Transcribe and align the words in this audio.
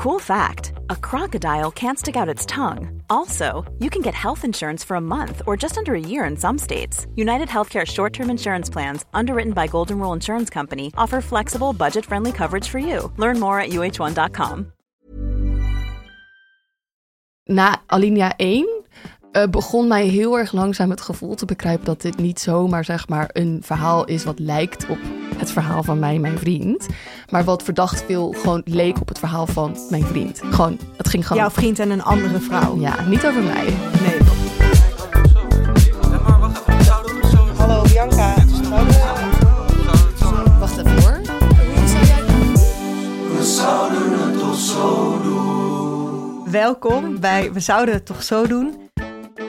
Cool 0.00 0.18
fact 0.18 0.72
a 0.88 0.96
crocodile 0.96 1.70
can't 1.70 1.98
stick 1.98 2.16
out 2.16 2.34
its 2.34 2.46
tongue. 2.46 3.02
Also, 3.10 3.70
you 3.80 3.90
can 3.90 4.00
get 4.02 4.14
health 4.14 4.44
insurance 4.44 4.86
for 4.86 4.96
a 4.96 5.00
month 5.00 5.42
or 5.46 5.58
just 5.58 5.76
under 5.76 5.94
a 5.94 6.00
year 6.00 6.24
in 6.30 6.38
some 6.38 6.58
states. 6.58 7.06
United 7.16 7.48
Healthcare 7.48 7.86
short 7.86 8.12
term 8.12 8.30
insurance 8.30 8.70
plans, 8.72 9.04
underwritten 9.12 9.52
by 9.52 9.66
Golden 9.66 9.98
Rule 9.98 10.14
Insurance 10.14 10.48
Company, 10.54 10.90
offer 10.96 11.20
flexible, 11.20 11.74
budget 11.74 12.06
friendly 12.06 12.32
coverage 12.32 12.66
for 12.66 12.78
you. 12.78 13.12
Learn 13.16 13.38
more 13.38 13.60
at 13.60 13.70
uh1.com. 13.70 14.72
Na 17.44 17.76
alinea 17.86 18.36
1 18.36 18.68
uh, 19.32 19.46
begon 19.50 19.88
mij 19.88 20.06
heel 20.06 20.38
erg 20.38 20.52
langzaam 20.52 20.90
het 20.90 21.00
gevoel 21.00 21.34
te 21.34 21.44
bekruipen 21.44 21.84
dat 21.84 22.00
dit 22.00 22.16
niet 22.16 22.40
zomaar 22.40 22.84
zeg 22.84 23.08
maar 23.08 23.30
een 23.32 23.60
verhaal 23.62 24.04
is 24.04 24.24
wat 24.24 24.38
lijkt 24.38 24.88
op 24.88 24.98
het 25.40 25.52
verhaal 25.52 25.82
van 25.82 25.98
mij 25.98 26.14
en 26.14 26.20
mijn 26.20 26.38
vriend. 26.38 26.86
Maar 27.30 27.44
wat 27.44 27.62
verdacht 27.62 28.04
veel 28.06 28.34
gewoon 28.38 28.62
leek 28.64 29.00
op 29.00 29.08
het 29.08 29.18
verhaal 29.18 29.46
van 29.46 29.76
mijn 29.90 30.04
vriend. 30.04 30.40
Gewoon, 30.50 30.78
het 30.96 31.08
ging 31.08 31.26
gewoon... 31.26 31.42
Jouw 31.42 31.50
vriend 31.50 31.78
en 31.78 31.90
een 31.90 32.02
andere 32.02 32.40
vrouw. 32.40 32.76
Ja, 32.76 33.04
niet 33.08 33.26
over 33.26 33.42
mij. 33.42 33.64
Nee. 34.02 34.18
Hallo 37.56 37.82
Bianca. 37.82 38.34
Wacht 40.58 40.78
even 40.78 41.02
hoor. 41.02 41.20
Hoe 41.76 41.86
zou 41.86 42.06
jij 42.06 42.22
We 43.36 43.44
zouden 43.44 44.20
het 44.22 44.38
toch 44.38 44.58
zo 44.58 45.20
doen. 45.22 46.50
Welkom 46.50 47.20
bij 47.20 47.52
We 47.52 47.60
Zouden 47.60 47.94
Het 47.94 48.06
Toch 48.06 48.22
Zo 48.22 48.46
Doen. 48.46 48.74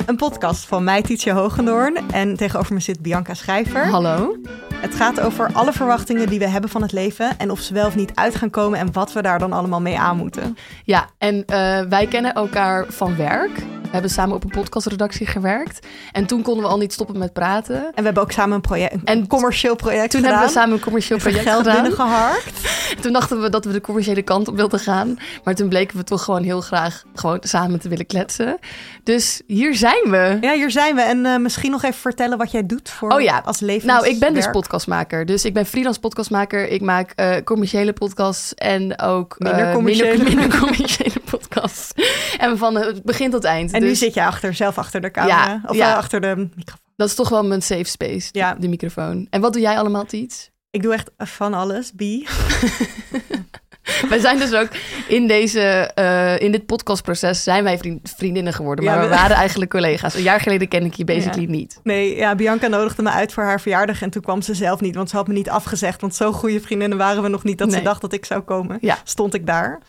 Een 0.05 0.15
podcast 0.15 0.65
van 0.65 0.83
mij, 0.83 1.01
Tietje 1.01 1.31
Hogendoorn. 1.31 1.97
En 2.11 2.37
tegenover 2.37 2.73
me 2.73 2.79
zit 2.79 3.01
Bianca 3.01 3.33
Schrijver. 3.33 3.87
Hallo. 3.87 4.35
Het 4.81 4.95
gaat 4.95 5.19
over 5.19 5.49
alle 5.53 5.73
verwachtingen 5.73 6.27
die 6.27 6.39
we 6.39 6.47
hebben 6.47 6.69
van 6.69 6.81
het 6.81 6.91
leven. 6.91 7.37
En 7.37 7.51
of 7.51 7.59
ze 7.59 7.73
wel 7.73 7.87
of 7.87 7.95
niet 7.95 8.11
uit 8.15 8.35
gaan 8.35 8.49
komen 8.49 8.79
en 8.79 8.93
wat 8.93 9.13
we 9.13 9.21
daar 9.21 9.39
dan 9.39 9.53
allemaal 9.53 9.81
mee 9.81 9.99
aan 9.99 10.17
moeten. 10.17 10.57
Ja, 10.83 11.09
en 11.17 11.35
uh, 11.35 11.45
wij 11.81 12.07
kennen 12.09 12.33
elkaar 12.33 12.85
van 12.87 13.15
werk. 13.15 13.63
We 13.91 13.97
hebben 13.97 14.15
samen 14.15 14.35
op 14.35 14.43
een 14.43 14.49
podcastredactie 14.49 15.27
gewerkt. 15.27 15.87
En 16.11 16.25
toen 16.25 16.41
konden 16.41 16.63
we 16.63 16.69
al 16.69 16.77
niet 16.77 16.93
stoppen 16.93 17.17
met 17.17 17.33
praten. 17.33 17.75
En 17.75 17.91
we 17.95 18.03
hebben 18.03 18.23
ook 18.23 18.31
samen 18.31 18.55
een, 18.55 18.61
project, 18.61 18.93
een 18.93 19.05
en 19.05 19.27
commercieel 19.27 19.75
project 19.75 20.11
toen 20.11 20.21
gedaan. 20.21 20.37
hebben 20.37 20.53
we 20.53 20.59
samen 20.59 20.75
een 20.75 20.83
commercieel 20.83 21.17
project 21.17 21.43
geld 21.43 21.57
gedaan. 21.57 21.81
binnengeharkt. 21.81 22.79
Toen 23.01 23.13
dachten 23.13 23.41
we 23.41 23.49
dat 23.49 23.65
we 23.65 23.71
de 23.71 23.81
commerciële 23.81 24.21
kant 24.21 24.47
op 24.47 24.55
wilden 24.55 24.79
gaan. 24.79 25.19
Maar 25.43 25.55
toen 25.55 25.69
bleken 25.69 25.97
we 25.97 26.03
toch 26.03 26.23
gewoon 26.23 26.43
heel 26.43 26.61
graag 26.61 27.03
gewoon 27.15 27.37
samen 27.41 27.79
te 27.79 27.89
willen 27.89 28.05
kletsen. 28.05 28.57
Dus 29.03 29.41
hier 29.47 29.75
zijn 29.75 30.09
we. 30.09 30.37
Ja, 30.41 30.53
hier 30.53 30.71
zijn 30.71 30.95
we. 30.95 31.01
En 31.01 31.25
uh, 31.25 31.37
misschien 31.37 31.71
nog 31.71 31.83
even 31.83 31.99
vertellen 31.99 32.37
wat 32.37 32.51
jij 32.51 32.65
doet 32.65 32.89
voor 32.89 33.09
oh, 33.11 33.21
ja. 33.21 33.41
als 33.45 33.59
levens. 33.59 33.85
Nou, 33.85 34.07
ik 34.07 34.19
ben 34.19 34.33
dus 34.33 34.49
podcastmaker. 34.49 35.25
Dus 35.25 35.45
ik 35.45 35.53
ben 35.53 35.65
freelance 35.65 35.99
podcastmaker. 35.99 36.67
Ik 36.67 36.81
maak 36.81 37.13
uh, 37.15 37.35
commerciële 37.43 37.93
podcasts 37.93 38.53
en 38.53 38.99
ook 38.99 39.35
minder 39.37 39.67
uh, 39.67 39.73
commerciële, 39.73 40.17
minder, 40.17 40.35
minder 40.35 40.59
commerciële 40.59 41.19
podcasts. 41.31 41.91
En 42.37 42.57
van 42.57 42.75
het 42.75 43.03
begin 43.03 43.31
tot 43.31 43.43
eind. 43.43 43.71
En 43.71 43.80
dus... 43.81 43.89
nu 43.89 43.95
zit 43.95 44.13
je 44.13 44.25
achter, 44.25 44.53
zelf 44.53 44.77
achter 44.77 45.01
de 45.01 45.11
camera. 45.11 45.45
Ja, 45.45 45.61
of 45.65 45.75
ja. 45.75 45.95
achter 45.95 46.21
de 46.21 46.35
microfoon. 46.35 46.89
Dat 46.95 47.07
is 47.07 47.15
toch 47.15 47.29
wel 47.29 47.45
mijn 47.45 47.61
safe 47.61 47.83
space, 47.83 48.29
ja. 48.31 48.55
de 48.55 48.67
microfoon. 48.67 49.27
En 49.29 49.41
wat 49.41 49.53
doe 49.53 49.61
jij 49.61 49.77
allemaal, 49.77 50.05
Tiets? 50.05 50.49
Ik 50.69 50.81
doe 50.81 50.93
echt 50.93 51.11
van 51.17 51.53
alles, 51.53 51.93
bi. 51.93 52.27
wij 54.09 54.19
zijn 54.19 54.37
dus 54.37 54.53
ook 54.53 54.67
in, 55.07 55.27
deze, 55.27 55.91
uh, 55.99 56.39
in 56.39 56.51
dit 56.51 56.65
podcastproces 56.65 57.43
zijn 57.43 57.63
wij 57.63 57.77
vriend, 57.77 58.13
vriendinnen 58.17 58.53
geworden. 58.53 58.85
Maar 58.85 58.95
ja, 58.95 59.01
we... 59.01 59.07
we... 59.07 59.15
waren 59.15 59.35
eigenlijk 59.35 59.71
collega's. 59.71 60.13
Een 60.13 60.21
jaar 60.21 60.39
geleden 60.39 60.67
ken 60.67 60.85
ik 60.85 60.93
je 60.93 61.03
basically 61.03 61.41
ja. 61.41 61.49
niet. 61.49 61.79
Nee, 61.83 62.15
ja, 62.15 62.35
Bianca 62.35 62.67
nodigde 62.67 63.01
me 63.01 63.09
uit 63.09 63.33
voor 63.33 63.43
haar 63.43 63.61
verjaardag. 63.61 64.01
En 64.01 64.09
toen 64.09 64.21
kwam 64.21 64.41
ze 64.41 64.53
zelf 64.53 64.81
niet, 64.81 64.95
want 64.95 65.09
ze 65.09 65.15
had 65.15 65.27
me 65.27 65.33
niet 65.33 65.49
afgezegd. 65.49 66.01
Want 66.01 66.15
zo 66.15 66.31
goede 66.31 66.61
vriendinnen 66.61 66.97
waren 66.97 67.23
we 67.23 67.29
nog 67.29 67.43
niet 67.43 67.57
dat 67.57 67.67
nee. 67.67 67.77
ze 67.77 67.83
dacht 67.83 68.01
dat 68.01 68.13
ik 68.13 68.25
zou 68.25 68.41
komen. 68.41 68.77
Ja. 68.81 68.97
Stond 69.03 69.33
ik 69.33 69.45
daar. 69.45 69.79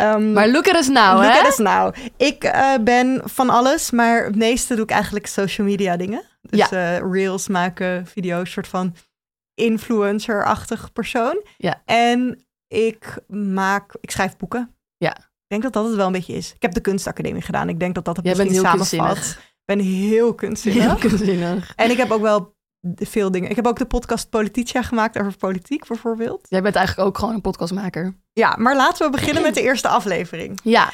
Um, 0.00 0.32
maar 0.32 0.48
look 0.48 0.68
at 0.68 0.76
us 0.76 0.88
now, 0.88 1.22
look 1.22 1.32
hè? 1.32 1.38
at 1.38 1.48
us 1.48 1.58
now. 1.58 1.94
Ik 2.16 2.44
uh, 2.44 2.74
ben 2.80 3.22
van 3.24 3.50
alles, 3.50 3.90
maar 3.90 4.24
het 4.24 4.36
meeste 4.36 4.74
doe 4.74 4.84
ik 4.84 4.90
eigenlijk 4.90 5.26
social 5.26 5.66
media 5.66 5.96
dingen. 5.96 6.22
Dus 6.42 6.68
ja. 6.68 7.00
uh, 7.00 7.12
reels 7.12 7.48
maken, 7.48 8.06
video's, 8.06 8.50
soort 8.50 8.68
van 8.68 8.94
influencer-achtig 9.54 10.92
persoon. 10.92 11.42
Ja. 11.56 11.82
En 11.84 12.43
ik 12.74 13.18
maak, 13.28 13.96
ik 14.00 14.10
schrijf 14.10 14.36
boeken. 14.36 14.76
Ja. 14.96 15.16
Ik 15.16 15.50
denk 15.50 15.62
dat 15.62 15.72
dat 15.72 15.86
het 15.86 15.96
wel 15.96 16.06
een 16.06 16.12
beetje 16.12 16.34
is. 16.34 16.52
Ik 16.54 16.62
heb 16.62 16.72
de 16.72 16.80
kunstacademie 16.80 17.42
gedaan. 17.42 17.68
Ik 17.68 17.80
denk 17.80 17.94
dat 17.94 18.04
dat 18.04 18.16
het 18.16 18.26
Jij 18.26 18.34
misschien 18.36 18.84
samenvat. 18.84 19.38
Ik 19.38 19.76
ben 19.76 19.78
heel 19.78 20.34
kunstzinnig. 20.34 20.84
Heel 20.84 20.96
kunstzinnig. 20.96 21.72
En 21.76 21.90
ik 21.90 21.96
heb 21.96 22.10
ook 22.10 22.20
wel 22.20 22.54
veel 22.94 23.30
dingen. 23.30 23.50
Ik 23.50 23.56
heb 23.56 23.66
ook 23.66 23.78
de 23.78 23.86
podcast 23.86 24.30
Polititia 24.30 24.82
gemaakt 24.82 25.18
over 25.18 25.36
politiek 25.36 25.86
bijvoorbeeld. 25.86 26.46
Jij 26.48 26.62
bent 26.62 26.74
eigenlijk 26.74 27.08
ook 27.08 27.18
gewoon 27.18 27.34
een 27.34 27.40
podcastmaker. 27.40 28.16
Ja, 28.32 28.56
maar 28.58 28.76
laten 28.76 29.06
we 29.06 29.12
beginnen 29.12 29.42
met 29.42 29.54
de 29.54 29.62
eerste 29.62 29.88
aflevering. 29.88 30.60
Ja. 30.62 30.92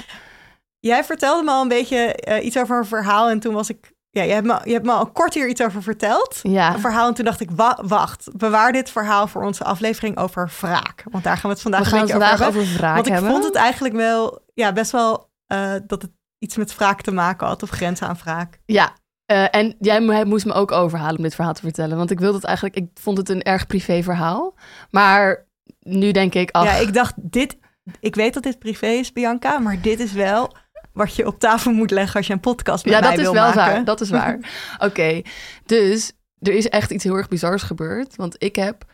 Jij 0.79 1.05
vertelde 1.05 1.43
me 1.43 1.51
al 1.51 1.63
een 1.63 1.69
beetje 1.69 2.25
uh, 2.29 2.45
iets 2.45 2.59
over 2.59 2.79
een 2.79 2.87
verhaal 2.87 3.29
en 3.29 3.41
toen 3.41 3.55
was 3.55 3.71
ik 3.71 3.93
ja, 4.11 4.23
je 4.23 4.33
hebt, 4.33 4.47
me, 4.47 4.61
je 4.65 4.73
hebt 4.73 4.87
me 4.87 4.93
al 4.93 5.11
kort 5.11 5.35
hier 5.35 5.49
iets 5.49 5.63
over 5.63 5.83
verteld. 5.83 6.39
Ja. 6.43 6.75
Een 6.75 6.81
verhaal. 6.81 7.09
En 7.09 7.15
toen 7.15 7.25
dacht 7.25 7.41
ik, 7.41 7.51
wa 7.51 7.79
wacht, 7.83 8.29
bewaar 8.37 8.73
dit 8.73 8.91
verhaal 8.91 9.27
voor 9.27 9.43
onze 9.43 9.65
aflevering 9.65 10.17
over 10.17 10.53
wraak. 10.61 11.05
Want 11.11 11.25
daar 11.25 11.37
gaan 11.37 11.43
we 11.43 11.49
het 11.49 11.61
vandaag 11.61 11.81
we 11.81 11.87
gaan 11.87 11.99
een 11.99 12.07
beetje 12.07 12.21
vandaag 12.21 12.49
over 12.49 12.61
hebben. 12.61 12.79
Wraak 12.79 12.95
Want 12.95 13.07
ik 13.07 13.13
hebben. 13.13 13.31
vond 13.31 13.45
het 13.45 13.55
eigenlijk 13.55 13.95
wel, 13.95 14.45
ja, 14.55 14.73
best 14.73 14.91
wel 14.91 15.31
uh, 15.53 15.75
dat 15.87 16.03
het 16.03 16.11
iets 16.39 16.57
met 16.57 16.77
wraak 16.77 17.01
te 17.01 17.13
maken 17.13 17.47
had. 17.47 17.63
Of 17.63 17.71
grenzen 17.71 18.07
aan 18.07 18.19
wraak. 18.23 18.61
Ja. 18.67 18.93
Uh, 19.33 19.47
en 19.51 19.77
jij 19.79 20.25
moest 20.25 20.47
me 20.47 20.53
ook 20.53 20.73
overhalen 20.73 21.17
om 21.17 21.23
dit 21.23 21.35
verhaal 21.35 21.55
te 21.55 21.61
vertellen. 21.61 21.97
Want 21.97 22.11
ik 22.11 22.21
wilde 22.21 22.37
het 22.37 22.45
eigenlijk, 22.45 22.77
ik 22.77 22.89
vond 22.95 23.19
het 23.19 23.29
een 23.29 23.43
erg 23.43 23.67
privé 23.67 24.03
verhaal. 24.03 24.55
Maar 24.91 25.47
nu 25.81 26.13
denk 26.13 26.35
ik, 26.35 26.51
ach. 26.51 26.65
Ja, 26.65 26.73
ik 26.73 26.95
dacht, 26.95 27.15
dit, 27.17 27.57
ik 28.01 28.15
weet 28.15 28.35
dat 28.35 28.43
dit 28.43 28.59
privé 28.59 28.87
is, 28.87 29.13
Bianca. 29.13 29.59
Maar 29.59 29.81
dit 29.81 30.01
is 30.01 30.13
wel 30.13 30.57
wat 31.01 31.15
je 31.15 31.27
op 31.27 31.39
tafel 31.39 31.73
moet 31.73 31.91
leggen 31.91 32.17
als 32.17 32.27
je 32.27 32.33
een 32.33 32.41
podcast 32.41 32.85
met 32.85 32.95
ja, 32.95 33.01
mij 33.01 33.09
dat 33.09 33.19
is 33.19 33.25
wil 33.25 33.35
wel 33.35 33.45
maken. 33.45 33.73
Waar, 33.73 33.85
dat 33.85 34.01
is 34.01 34.11
waar. 34.11 34.35
Oké, 34.75 34.85
okay. 34.85 35.25
dus 35.67 36.13
er 36.39 36.53
is 36.53 36.69
echt 36.69 36.91
iets 36.91 37.05
heel 37.05 37.17
erg 37.17 37.29
bizars 37.29 37.63
gebeurd. 37.63 38.17
Want 38.17 38.35
ik 38.39 38.57
heb 38.57 38.85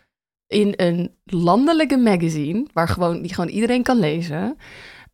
in 0.47 0.72
een 0.77 1.15
landelijke 1.25 1.97
magazine, 1.97 2.67
waar 2.72 2.89
gewoon, 2.89 3.22
die 3.22 3.34
gewoon 3.34 3.50
iedereen 3.50 3.83
kan 3.83 3.99
lezen, 3.99 4.56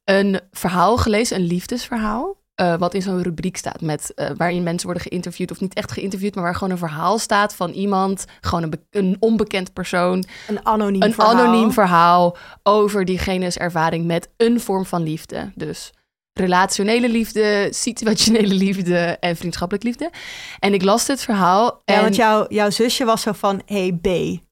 een 0.05 0.41
verhaal 0.51 0.97
gelezen, 0.97 1.37
een 1.37 1.47
liefdesverhaal. 1.47 2.41
Uh, 2.61 2.77
wat 2.77 2.95
in 2.95 3.03
zo'n 3.03 3.23
rubriek 3.23 3.57
staat 3.57 3.81
met 3.81 4.13
uh, 4.17 4.31
waarin 4.37 4.63
mensen 4.63 4.87
worden 4.87 5.03
geïnterviewd 5.03 5.51
of 5.51 5.61
niet 5.61 5.75
echt 5.75 5.93
geïnterviewd, 5.93 6.35
maar 6.35 6.45
waar 6.45 6.55
gewoon 6.55 6.71
een 6.71 6.79
verhaal 6.79 7.19
staat 7.19 7.55
van 7.55 7.71
iemand, 7.71 8.25
gewoon 8.41 8.63
een, 8.63 8.73
een 8.91 9.17
onbekend 9.21 9.73
persoon, 9.73 10.25
een 10.49 10.67
anoniem 10.67 11.03
een 11.03 11.15
verhaal. 11.15 11.33
anoniem 11.33 11.73
verhaal 11.73 12.37
over 12.63 13.05
diegene's 13.05 13.57
ervaring 13.57 14.07
met 14.07 14.29
een 14.37 14.61
vorm 14.61 14.85
van 14.85 15.03
liefde. 15.03 15.53
Dus 15.55 15.93
relationele 16.33 17.09
liefde, 17.09 17.69
situationele 17.71 18.55
liefde 18.55 19.17
en 19.21 19.37
vriendschappelijk 19.37 19.85
liefde. 19.85 20.11
En 20.59 20.75
ik 20.75 20.83
las 20.83 21.07
dit 21.07 21.23
verhaal. 21.23 21.83
En... 21.85 21.95
Ja, 21.95 22.03
want 22.03 22.17
jouw, 22.17 22.45
jouw 22.49 22.71
zusje 22.71 23.05
was 23.05 23.23
zo 23.23 23.33
van, 23.33 23.63
hey 23.67 23.99
B, 24.03 24.07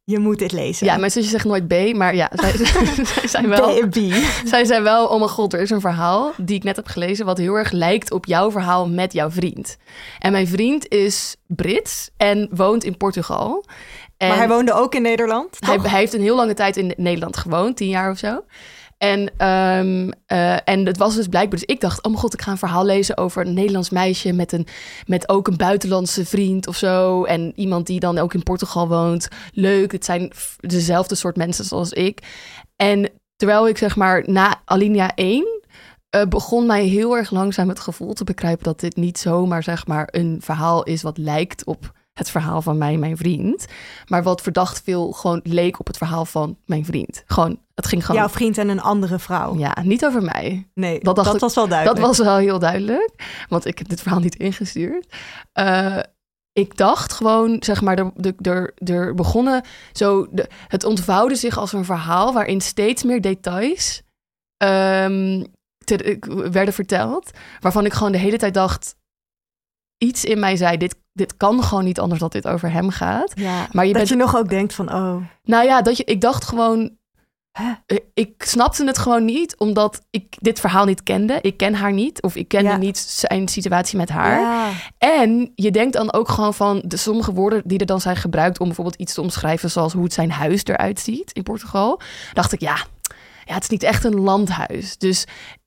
je 0.04 0.18
moet 0.18 0.38
dit 0.38 0.52
lezen. 0.52 0.86
Ja, 0.86 0.96
mijn 0.96 1.10
zusje 1.10 1.28
zegt 1.28 1.44
nooit 1.44 1.68
B, 1.68 1.94
maar 1.94 2.14
ja, 2.14 2.30
zij, 2.32 2.56
zij 3.14 3.28
zijn 3.28 3.48
wel... 3.48 3.88
B, 3.88 3.90
B. 3.90 3.98
Zij 4.44 4.64
zijn 4.64 4.82
wel, 4.82 5.06
oh 5.06 5.18
mijn 5.18 5.30
god, 5.30 5.52
er 5.52 5.60
is 5.60 5.70
een 5.70 5.80
verhaal 5.80 6.32
die 6.36 6.56
ik 6.56 6.64
net 6.64 6.76
heb 6.76 6.86
gelezen... 6.86 7.26
wat 7.26 7.38
heel 7.38 7.54
erg 7.54 7.70
lijkt 7.70 8.12
op 8.12 8.26
jouw 8.26 8.50
verhaal 8.50 8.88
met 8.88 9.12
jouw 9.12 9.30
vriend. 9.30 9.76
En 10.18 10.32
mijn 10.32 10.48
vriend 10.48 10.88
is 10.88 11.36
Brits 11.46 12.10
en 12.16 12.48
woont 12.50 12.84
in 12.84 12.96
Portugal. 12.96 13.64
En 14.16 14.28
maar 14.28 14.36
hij 14.36 14.48
woonde 14.48 14.72
ook 14.72 14.94
in 14.94 15.02
Nederland, 15.02 15.56
hij, 15.58 15.78
hij 15.82 15.98
heeft 15.98 16.12
een 16.12 16.20
heel 16.20 16.36
lange 16.36 16.54
tijd 16.54 16.76
in 16.76 16.94
Nederland 16.96 17.36
gewoond, 17.36 17.76
tien 17.76 17.88
jaar 17.88 18.10
of 18.10 18.18
zo. 18.18 18.42
En, 19.02 19.46
um, 19.48 20.12
uh, 20.32 20.68
en 20.68 20.86
het 20.86 20.96
was 20.96 21.14
dus 21.14 21.26
blijkbaar. 21.26 21.58
Dus 21.58 21.68
ik 21.68 21.80
dacht, 21.80 22.02
oh 22.02 22.10
mijn 22.10 22.22
god, 22.22 22.34
ik 22.34 22.42
ga 22.42 22.50
een 22.50 22.58
verhaal 22.58 22.84
lezen 22.84 23.16
over 23.16 23.46
een 23.46 23.54
Nederlands 23.54 23.90
meisje 23.90 24.32
met, 24.32 24.52
een, 24.52 24.66
met 25.06 25.28
ook 25.28 25.48
een 25.48 25.56
buitenlandse 25.56 26.24
vriend 26.24 26.66
of 26.66 26.76
zo. 26.76 27.24
En 27.24 27.52
iemand 27.56 27.86
die 27.86 28.00
dan 28.00 28.18
ook 28.18 28.34
in 28.34 28.42
Portugal 28.42 28.88
woont. 28.88 29.28
Leuk, 29.52 29.92
het 29.92 30.04
zijn 30.04 30.32
dezelfde 30.56 31.14
soort 31.14 31.36
mensen 31.36 31.64
zoals 31.64 31.92
ik. 31.92 32.22
En 32.76 33.10
terwijl 33.36 33.68
ik 33.68 33.78
zeg 33.78 33.96
maar 33.96 34.22
na 34.26 34.60
alinea 34.64 35.14
1 35.14 35.60
uh, 36.16 36.22
begon 36.28 36.66
mij 36.66 36.84
heel 36.84 37.16
erg 37.16 37.30
langzaam 37.30 37.68
het 37.68 37.80
gevoel 37.80 38.12
te 38.12 38.24
bekruipen 38.24 38.64
dat 38.64 38.80
dit 38.80 38.96
niet 38.96 39.18
zomaar 39.18 39.62
zeg 39.62 39.86
maar 39.86 40.08
een 40.10 40.38
verhaal 40.40 40.82
is 40.82 41.02
wat 41.02 41.18
lijkt 41.18 41.64
op 41.64 41.92
het 42.20 42.30
verhaal 42.30 42.62
van 42.62 42.78
mij 42.78 42.92
en 42.92 43.00
mijn 43.00 43.16
vriend. 43.16 43.66
Maar 44.06 44.22
wat 44.22 44.42
verdacht 44.42 44.82
veel 44.84 45.12
gewoon 45.12 45.40
leek 45.42 45.78
op 45.78 45.86
het 45.86 45.96
verhaal 45.96 46.24
van 46.24 46.58
mijn 46.66 46.84
vriend. 46.84 47.22
Gewoon, 47.26 47.58
het 47.74 47.86
ging 47.86 48.06
gewoon... 48.06 48.20
Jouw 48.20 48.30
vriend 48.30 48.58
en 48.58 48.68
een 48.68 48.80
andere 48.80 49.18
vrouw. 49.18 49.56
Ja, 49.56 49.76
niet 49.82 50.04
over 50.04 50.22
mij. 50.22 50.68
Nee, 50.74 51.00
dat, 51.00 51.16
dat 51.16 51.34
ik, 51.34 51.40
was 51.40 51.54
wel 51.54 51.68
duidelijk. 51.68 51.98
Dat 51.98 52.06
was 52.06 52.26
wel 52.26 52.36
heel 52.36 52.58
duidelijk, 52.58 53.44
want 53.48 53.66
ik 53.66 53.78
heb 53.78 53.88
dit 53.88 54.02
verhaal 54.02 54.20
niet 54.20 54.36
ingestuurd. 54.36 55.14
Uh, 55.60 55.98
ik 56.52 56.76
dacht 56.76 57.12
gewoon, 57.12 57.56
zeg 57.60 57.80
maar, 57.80 57.98
er, 57.98 58.34
er, 58.40 58.74
er 58.74 59.14
begonnen 59.14 59.64
zo... 59.92 60.26
De, 60.30 60.48
het 60.68 60.84
ontvouwde 60.84 61.34
zich 61.34 61.58
als 61.58 61.72
een 61.72 61.84
verhaal 61.84 62.32
waarin 62.32 62.60
steeds 62.60 63.02
meer 63.02 63.20
details 63.20 64.02
um, 64.64 65.46
te, 65.84 66.16
werden 66.52 66.74
verteld. 66.74 67.30
Waarvan 67.60 67.84
ik 67.84 67.92
gewoon 67.92 68.12
de 68.12 68.18
hele 68.18 68.38
tijd 68.38 68.54
dacht... 68.54 68.98
Iets 70.02 70.24
in 70.24 70.38
mij 70.38 70.56
zei, 70.56 70.76
dit 70.76 70.96
dit 71.20 71.36
kan 71.36 71.62
gewoon 71.62 71.84
niet 71.84 72.00
anders 72.00 72.20
dat 72.20 72.32
dit 72.32 72.46
over 72.46 72.72
hem 72.72 72.90
gaat. 72.90 73.32
Ja, 73.34 73.66
maar 73.72 73.84
je 73.86 73.92
dat 73.92 74.02
bent... 74.02 74.08
je 74.08 74.24
nog 74.24 74.36
ook 74.36 74.48
denkt 74.48 74.74
van, 74.74 74.92
oh. 74.94 75.16
Nou 75.44 75.64
ja, 75.64 75.82
dat 75.82 75.96
je, 75.96 76.04
ik 76.04 76.20
dacht 76.20 76.44
gewoon, 76.44 76.90
eh, 77.52 77.96
ik 78.14 78.34
snapte 78.38 78.84
het 78.84 78.98
gewoon 78.98 79.24
niet, 79.24 79.56
omdat 79.58 80.00
ik 80.10 80.36
dit 80.40 80.60
verhaal 80.60 80.84
niet 80.84 81.02
kende. 81.02 81.38
Ik 81.40 81.56
ken 81.56 81.74
haar 81.74 81.92
niet, 81.92 82.22
of 82.22 82.34
ik 82.36 82.48
kende 82.48 82.70
Ja. 82.70 82.76
niet 82.76 82.98
zijn 82.98 83.48
situatie 83.48 83.96
met 83.96 84.08
haar. 84.08 84.40
Ja. 84.40 84.70
En 84.98 85.52
je 85.54 85.70
denkt 85.70 85.92
dan 85.92 86.12
ook 86.12 86.28
gewoon 86.28 86.54
van 86.54 86.82
de 86.84 86.96
sommige 86.96 87.32
woorden 87.32 87.62
die 87.64 87.78
er 87.78 87.86
dan 87.86 88.00
zijn 88.00 88.16
gebruikt 88.16 88.58
om 88.60 88.66
bijvoorbeeld 88.66 88.96
iets 89.00 89.14
te 89.14 89.20
omschrijven, 89.20 89.70
zoals 89.70 89.92
hoe 89.92 90.04
het 90.04 90.12
zijn 90.12 90.30
huis 90.30 90.64
eruit 90.64 91.00
ziet 91.00 91.32
in 91.32 91.42
Portugal. 91.42 92.00
Dacht 92.32 92.52
ik, 92.52 92.60
ja, 92.60 92.76
ja 93.44 93.54
het 93.54 93.62
is 93.62 93.68
niet 93.68 93.82
echt 93.82 94.04
een 94.04 94.20
landhuis. 94.20 94.98
Dus 94.98 95.26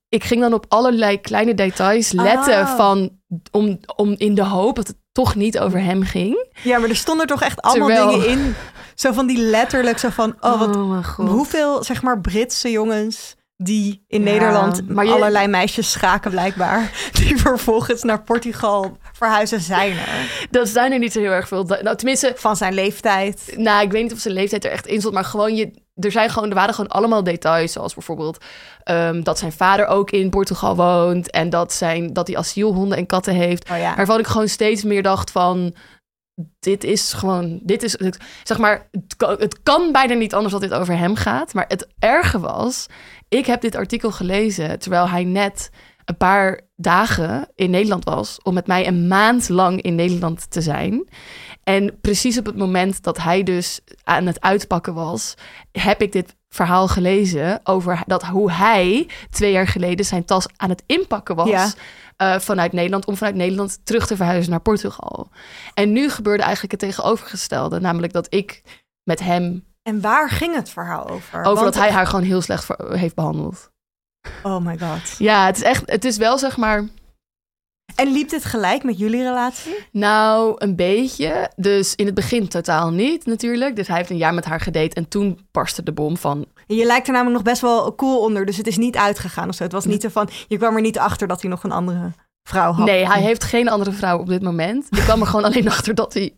ik 0.09 0.23
ging 0.23 0.41
dan 0.41 0.53
op 0.53 0.65
allerlei 0.67 1.21
kleine 1.21 1.53
details 1.53 2.11
letten 2.11 2.59
Ah. 2.61 2.75
van, 2.75 3.09
om, 3.51 3.79
om 3.95 4.15
in 4.17 4.35
de 4.35 4.43
hoop 4.43 4.75
dat 4.75 4.87
het 4.87 4.97
toch 5.13 5.35
niet 5.35 5.59
over 5.59 5.79
hem 5.81 6.03
ging. 6.03 6.45
ja, 6.63 6.77
maar 6.77 6.89
er 6.89 6.95
stonden 6.95 7.27
toch 7.27 7.41
echt 7.41 7.61
allemaal 7.61 7.87
Terwijl- 7.87 8.09
dingen 8.21 8.27
in. 8.29 8.55
Zo 8.95 9.11
van 9.11 9.27
die 9.27 9.37
letterlijk, 9.37 9.97
zo 9.97 10.09
van, 10.09 10.35
oh 10.39 10.59
wat, 10.59 11.05
god. 11.05 11.29
hoeveel 11.29 11.83
zeg 11.83 12.01
maar 12.01 12.21
Britse 12.21 12.71
jongens 12.71 13.35
die 13.63 14.03
in 14.07 14.23
Ja, 14.23 14.31
Nederland 14.31 14.89
maar 14.89 15.05
je- 15.05 15.11
allerlei 15.11 15.47
meisjes 15.47 15.91
schaken 15.91 16.31
blijkbaar, 16.31 16.91
die 17.19 17.37
vervolgens 17.37 18.03
naar 18.03 18.23
Portugal 18.23 18.97
verhuizen 19.13 19.61
zijn 19.61 19.91
er. 19.91 20.47
Dat 20.51 20.67
zijn 20.69 20.91
er 20.91 20.99
niet 20.99 21.11
zo 21.13 21.19
heel 21.19 21.31
erg 21.31 21.47
veel. 21.47 21.63
Nou, 21.63 21.95
tenminste, 21.95 22.33
Van 22.35 22.55
zijn 22.55 22.73
leeftijd. 22.73 23.53
Nou, 23.57 23.83
ik 23.85 23.91
weet 23.91 24.03
niet 24.03 24.13
of 24.13 24.19
zijn 24.19 24.33
leeftijd 24.33 24.65
er 24.65 24.71
echt 24.71 24.87
in 24.87 24.99
stond, 24.99 25.13
maar 25.13 25.25
gewoon 25.25 25.55
je, 25.55 25.81
er 25.95 26.11
zijn 26.11 26.29
gewoon, 26.29 26.49
er 26.49 26.55
waren 26.55 26.73
gewoon 26.73 26.89
allemaal 26.91 27.23
details, 27.23 27.71
zoals 27.71 27.93
bijvoorbeeld 27.93 28.37
ehm, 28.83 29.21
dat 29.23 29.39
zijn 29.39 29.51
vader 29.51 29.87
ook 29.87 30.11
in 30.11 30.29
Portugal 30.29 30.75
woont 30.75 31.31
en 31.31 31.49
dat, 31.49 31.73
zijn, 31.73 32.13
dat 32.13 32.27
hij 32.27 32.37
asielhonden 32.37 32.97
en 32.97 33.05
katten 33.05 33.33
heeft. 33.33 33.69
Oh 33.71 33.77
ja. 33.77 33.95
Waarvan 33.95 34.19
ik 34.19 34.27
gewoon 34.27 34.47
steeds 34.47 34.83
meer 34.83 35.03
dacht 35.03 35.31
van, 35.31 35.75
dit 36.59 36.83
is 36.83 37.13
gewoon, 37.13 37.59
dit 37.63 37.83
is, 37.83 37.97
zeg 38.43 38.57
maar, 38.57 38.89
het 39.17 39.63
kan, 39.63 39.91
bijna 39.91 40.13
niet 40.13 40.33
anders 40.33 40.53
dat 40.53 40.61
dit 40.61 40.73
over 40.73 40.97
hem 40.97 41.15
gaat. 41.15 41.53
Maar 41.53 41.65
het 41.67 41.87
erge 41.99 42.39
was, 42.39 42.85
ik 43.29 43.45
heb 43.45 43.61
dit 43.61 43.75
artikel 43.75 44.11
gelezen 44.11 44.79
terwijl 44.79 45.09
hij 45.09 45.23
net 45.23 45.69
een 46.05 46.17
paar 46.17 46.61
dagen 46.75 47.47
in 47.55 47.69
Nederland 47.69 48.03
was 48.03 48.39
om 48.43 48.53
met 48.53 48.67
mij 48.67 48.87
een 48.87 49.07
maand 49.07 49.49
lang 49.49 49.81
in 49.81 49.95
Nederland 49.95 50.51
te 50.51 50.61
zijn. 50.61 51.07
En 51.63 51.99
precies 52.01 52.37
op 52.37 52.45
het 52.45 52.57
moment 52.57 53.03
dat 53.03 53.17
hij 53.17 53.43
dus 53.43 53.79
aan 54.03 54.25
het 54.25 54.41
uitpakken 54.41 54.93
was, 54.93 55.33
heb 55.71 56.01
ik 56.01 56.11
dit 56.11 56.35
verhaal 56.49 56.87
gelezen 56.87 57.59
over 57.63 58.03
dat 58.05 58.23
hoe 58.23 58.51
hij 58.51 59.07
twee 59.29 59.51
jaar 59.51 59.67
geleden 59.67 60.05
zijn 60.05 60.25
tas 60.25 60.47
aan 60.55 60.69
het 60.69 60.83
inpakken 60.85 61.35
was. 61.35 61.75
Eh, 62.17 62.39
vanuit 62.39 62.71
Nederland 62.71 63.05
om 63.05 63.17
vanuit 63.17 63.35
Nederland 63.35 63.79
terug 63.85 64.07
te 64.07 64.15
verhuizen 64.15 64.51
naar 64.51 64.61
Portugal. 64.61 65.29
En 65.73 65.91
nu 65.91 66.09
gebeurde 66.09 66.43
eigenlijk 66.43 66.71
het 66.71 66.81
tegenovergestelde, 66.89 67.79
namelijk 67.79 68.13
dat 68.13 68.33
ik 68.33 68.61
met 69.03 69.19
hem 69.19 69.65
En 69.81 70.01
waar 70.01 70.29
ging 70.29 70.55
het 70.55 70.69
verhaal 70.69 71.07
over? 71.09 71.39
over 71.39 71.53
Want- 71.63 71.73
dat 71.73 71.75
hij 71.83 71.91
haar 71.91 72.07
gewoon 72.07 72.25
heel 72.25 72.41
slecht 72.41 72.67
heeft 72.77 73.15
behandeld. 73.15 73.71
Oh 74.43 74.65
my 74.65 74.77
god. 74.79 75.15
Ja, 75.17 75.45
het 75.45 75.55
is 75.55 75.61
echt, 75.63 75.91
het 75.91 76.05
is 76.05 76.17
wel 76.17 76.37
zeg 76.37 76.57
maar. 76.57 76.83
En 77.95 78.11
liep 78.11 78.29
dit 78.29 78.45
gelijk 78.45 78.83
met 78.83 78.97
jullie 78.97 79.23
relatie? 79.23 79.75
Nou, 79.91 80.55
een 80.57 80.75
beetje. 80.75 81.51
Dus 81.55 81.95
in 81.95 82.05
het 82.05 82.15
begin 82.15 82.47
totaal 82.47 82.91
niet 82.91 83.25
natuurlijk. 83.25 83.75
Dus 83.75 83.87
hij 83.87 83.97
heeft 83.97 84.09
een 84.09 84.17
jaar 84.17 84.33
met 84.33 84.45
haar 84.45 84.59
gedate 84.59 84.95
en 84.95 85.07
toen 85.07 85.47
barstte 85.51 85.83
de 85.83 85.93
bom 85.93 86.17
van... 86.17 86.45
Je 86.67 86.85
lijkt 86.85 87.07
er 87.07 87.13
namelijk 87.13 87.35
nog 87.35 87.51
best 87.51 87.61
wel 87.61 87.95
cool 87.95 88.19
onder, 88.19 88.45
dus 88.45 88.57
het 88.57 88.67
is 88.67 88.77
niet 88.77 88.97
uitgegaan 88.97 89.49
of 89.49 89.55
zo. 89.55 89.63
Het 89.63 89.71
was 89.71 89.85
niet 89.85 90.01
zo 90.01 90.09
van, 90.09 90.29
je 90.47 90.57
kwam 90.57 90.75
er 90.75 90.81
niet 90.81 90.99
achter 90.99 91.27
dat 91.27 91.41
hij 91.41 91.49
nog 91.49 91.63
een 91.63 91.71
andere 91.71 92.11
vrouw 92.43 92.71
had. 92.71 92.85
Nee, 92.85 93.07
hij 93.07 93.21
heeft 93.21 93.43
geen 93.43 93.69
andere 93.69 93.91
vrouw 93.91 94.19
op 94.19 94.27
dit 94.27 94.41
moment. 94.41 94.87
Ik 94.89 94.99
kwam 94.99 95.21
er 95.21 95.27
gewoon 95.27 95.45
alleen 95.51 95.69
achter 95.69 95.95
dat 95.95 96.13
hij 96.13 96.35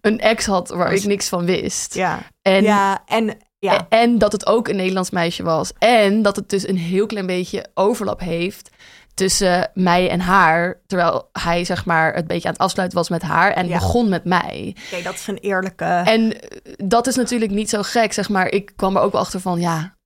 een 0.00 0.20
ex 0.20 0.46
had 0.46 0.68
waar 0.68 0.92
ik 0.92 1.04
niks 1.04 1.28
van 1.28 1.44
wist. 1.44 1.94
Ja, 1.94 2.18
En, 2.42 2.62
ja 2.62 3.02
en 3.06 3.36
ja. 3.58 3.86
en 3.88 4.18
dat 4.18 4.32
het 4.32 4.46
ook 4.46 4.68
een 4.68 4.76
Nederlands 4.76 5.10
meisje 5.10 5.42
was. 5.42 5.72
En 5.78 6.22
dat 6.22 6.36
het 6.36 6.48
dus 6.48 6.68
een 6.68 6.76
heel 6.76 7.06
klein 7.06 7.26
beetje 7.26 7.66
overlap 7.74 8.20
heeft 8.20 8.70
tussen 9.14 9.70
mij 9.74 10.10
en 10.10 10.20
haar. 10.20 10.80
Terwijl 10.86 11.28
hij 11.32 11.64
zeg 11.64 11.84
maar 11.84 12.14
het 12.14 12.26
beetje 12.26 12.48
aan 12.48 12.54
het 12.54 12.62
afsluiten 12.62 12.98
was 12.98 13.08
met 13.08 13.22
haar 13.22 13.52
en 13.52 13.66
Ja. 13.68 13.78
begon 13.78 14.08
met 14.08 14.24
mij. 14.24 14.76
Oké, 14.92 15.02
dat 15.02 15.14
is 15.14 15.26
een 15.26 15.38
eerlijke... 15.38 15.84
En 15.84 16.40
eh, 16.40 16.72
dat 16.76 17.06
is 17.06 17.16
natuurlijk 17.16 17.50
niet 17.50 17.70
zo 17.70 17.82
gek, 17.82 18.12
zeg 18.12 18.28
maar. 18.28 18.48
Ik 18.48 18.72
kwam 18.76 18.96
er 18.96 19.02
ook 19.02 19.12
wel 19.12 19.20
achter 19.20 19.40
van, 19.40 19.60
ja, 19.60 19.96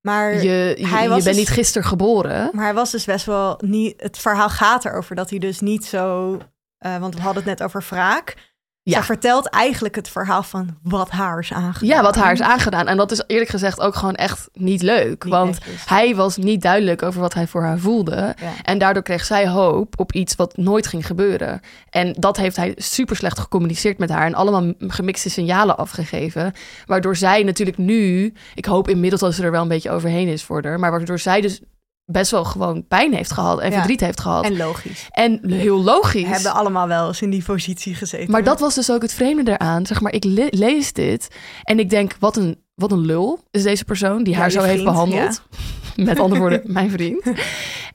maar, 0.00 0.34
je, 0.34 0.74
je, 0.78 0.86
hij 0.86 1.02
je 1.02 1.08
was 1.08 1.24
bent 1.24 1.36
dus- 1.36 1.36
niet 1.36 1.48
gisteren 1.56 1.88
geboren. 1.88 2.48
maar 2.52 2.64
hij 2.64 2.74
was 2.74 2.90
dus 2.90 3.04
best 3.04 3.26
wel 3.26 3.58
niet... 3.64 4.00
Het 4.02 4.18
verhaal 4.18 4.48
gaat 4.50 4.84
erover 4.84 5.16
dat 5.16 5.30
hij 5.30 5.38
dus 5.38 5.60
niet 5.60 5.84
zo... 5.84 6.38
eh, 6.78 6.96
want 6.98 7.14
we 7.14 7.20
hadden 7.20 7.42
het 7.42 7.58
net 7.58 7.62
over 7.68 7.84
wraak. 7.88 8.51
Ja. 8.84 8.92
Zij 8.92 9.02
vertelt 9.02 9.46
eigenlijk 9.46 9.94
het 9.94 10.08
verhaal 10.08 10.42
van 10.42 10.76
wat 10.82 11.10
haar 11.10 11.38
is 11.38 11.52
aangedaan. 11.52 11.96
Ja, 11.96 12.02
wat 12.02 12.16
haar 12.16 12.32
is 12.32 12.40
aangedaan. 12.40 12.88
En 12.88 12.96
dat 12.96 13.10
is 13.10 13.22
eerlijk 13.26 13.50
gezegd 13.50 13.80
ook 13.80 13.94
gewoon 13.94 14.14
echt 14.14 14.48
niet 14.52 14.82
leuk. 14.82 15.24
Niet 15.24 15.32
want 15.32 15.58
hij 15.86 16.14
was 16.14 16.36
niet 16.36 16.62
duidelijk 16.62 17.02
over 17.02 17.20
wat 17.20 17.34
hij 17.34 17.46
voor 17.46 17.62
haar 17.62 17.78
voelde. 17.78 18.34
Ja. 18.40 18.52
En 18.62 18.78
daardoor 18.78 19.02
kreeg 19.02 19.24
zij 19.24 19.48
hoop 19.48 20.00
op 20.00 20.12
iets 20.12 20.36
wat 20.36 20.56
nooit 20.56 20.86
ging 20.86 21.06
gebeuren. 21.06 21.60
En 21.90 22.12
dat 22.12 22.36
heeft 22.36 22.56
hij 22.56 22.72
super 22.76 23.16
slecht 23.16 23.38
gecommuniceerd 23.38 23.98
met 23.98 24.10
haar. 24.10 24.26
En 24.26 24.34
allemaal 24.34 24.72
gemixte 24.78 25.30
signalen 25.30 25.76
afgegeven. 25.76 26.52
Waardoor 26.86 27.16
zij 27.16 27.42
natuurlijk 27.42 27.78
nu... 27.78 28.32
Ik 28.54 28.64
hoop 28.64 28.88
inmiddels 28.88 29.20
dat 29.20 29.34
ze 29.34 29.42
er 29.42 29.50
wel 29.50 29.62
een 29.62 29.68
beetje 29.68 29.90
overheen 29.90 30.28
is 30.28 30.42
voor 30.42 30.64
haar. 30.64 30.78
Maar 30.78 30.90
waardoor 30.90 31.18
zij 31.18 31.40
dus 31.40 31.60
best 32.04 32.30
wel 32.30 32.44
gewoon 32.44 32.86
pijn 32.86 33.14
heeft 33.14 33.32
gehad. 33.32 33.60
En 33.60 33.70
Ja. 33.70 33.76
verdriet 33.76 34.00
heeft 34.00 34.20
gehad. 34.20 34.44
En 34.44 34.56
logisch. 34.56 35.06
En 35.10 35.40
heel 35.50 35.82
logisch. 35.82 36.22
We 36.22 36.28
hebben 36.28 36.52
allemaal 36.54 36.88
wel 36.88 37.06
eens 37.08 37.22
in 37.22 37.30
die 37.30 37.42
positie 37.44 37.94
gezeten. 37.94 38.30
Maar 38.30 38.44
dat 38.44 38.60
was 38.60 38.74
dus 38.74 38.90
ook 38.90 39.02
het 39.02 39.12
vreemde 39.12 39.50
eraan. 39.50 39.86
Zeg 39.86 40.00
maar, 40.00 40.12
ik 40.12 40.24
le- 40.24 40.46
lees 40.50 40.92
dit 40.92 41.28
en 41.62 41.78
ik 41.78 41.90
denk, 41.90 42.16
wat 42.18 42.36
een, 42.36 42.62
wat 42.74 42.92
een 42.92 43.06
lul 43.06 43.40
is 43.50 43.62
deze 43.62 43.84
persoon 43.84 44.22
die 44.22 44.32
Ja, 44.34 44.38
haar 44.40 44.50
zo 44.50 44.62
heeft 44.62 44.84
behandeld. 44.84 45.42
Met 45.96 46.18
andere 46.20 46.40
woorden, 46.40 46.60
mijn 46.64 46.90
vriend. 46.90 47.22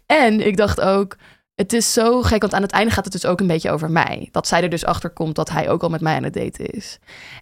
En 0.06 0.48
ik 0.48 0.58
dacht 0.58 0.82
ook, 0.82 1.16
het 1.56 1.74
is 1.74 1.94
zo 1.94 2.22
gek, 2.22 2.42
want 2.42 2.54
aan 2.54 2.62
het 2.62 2.72
einde 2.72 2.92
gaat 2.94 3.04
het 3.04 3.14
dus 3.14 3.26
ook 3.26 3.40
een 3.40 3.48
beetje 3.48 3.72
over 3.72 3.92
mij. 3.92 4.28
Dat 4.32 4.48
zij 4.48 4.64
er 4.64 4.70
dus 4.70 4.86
achter 4.86 5.10
komt 5.10 5.36
dat 5.36 5.50
hij 5.50 5.70
ook 5.70 5.84
al 5.84 5.90
met 5.90 6.02
mij 6.02 6.16
aan 6.16 6.24
het 6.24 6.34
daten 6.34 6.66
is. 6.66 7.00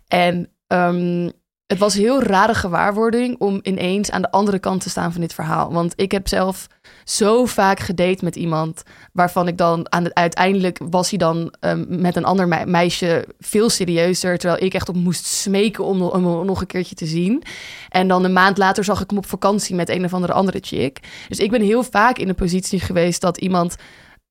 En 0.08 0.50
ehm, 0.68 1.30
het 1.68 1.78
was 1.78 1.94
heel 1.94 2.24
rare 2.24 2.54
gewaarwording 2.54 3.36
om 3.40 3.60
ineens 3.62 4.12
aan 4.12 4.22
de 4.22 4.32
andere 4.32 4.60
kant 4.60 4.82
te 4.82 4.90
staan 4.90 5.12
van 5.12 5.22
dit 5.22 5.34
verhaal. 5.34 5.74
Want 5.74 5.94
ik 5.96 6.12
heb 6.12 6.28
zelf 6.28 6.68
zo 7.04 7.46
vaak 7.46 7.80
gedate 7.80 8.24
met 8.24 8.36
iemand 8.36 8.84
waarvan 9.14 9.48
ik 9.48 9.58
dan 9.58 9.92
aan 9.92 10.04
het 10.04 10.14
uiteindelijk 10.14 10.80
was 10.90 11.10
hij 11.10 11.20
dan 11.20 11.54
ehm, 11.60 11.86
met 11.88 12.16
een 12.16 12.26
ander 12.26 12.48
mei- 12.48 12.66
meisje 12.66 13.28
veel 13.40 13.70
serieuzer, 13.70 14.38
terwijl 14.38 14.64
ik 14.64 14.74
echt 14.74 14.90
op 14.90 14.96
moest 14.96 15.26
smeken 15.26 15.84
om, 15.84 16.02
om 16.02 16.26
hem 16.26 16.46
nog 16.46 16.62
een 16.62 16.68
keertje 16.68 16.96
te 16.96 17.06
zien. 17.06 17.44
En 17.90 18.08
dan 18.08 18.24
een 18.24 18.34
maand 18.34 18.58
later 18.58 18.84
zag 18.84 19.02
ik 19.02 19.10
hem 19.10 19.20
op 19.20 19.26
vakantie 19.26 19.76
met 19.76 19.90
een 19.90 20.06
of 20.06 20.14
andere 20.14 20.34
andere 20.34 20.60
chick. 20.62 21.00
Dus 21.28 21.40
ik 21.40 21.52
ben 21.52 21.62
heel 21.62 21.84
vaak 21.84 22.18
in 22.18 22.28
de 22.28 22.34
positie 22.34 22.80
geweest 22.80 23.22
dat 23.22 23.38
iemand 23.38 23.76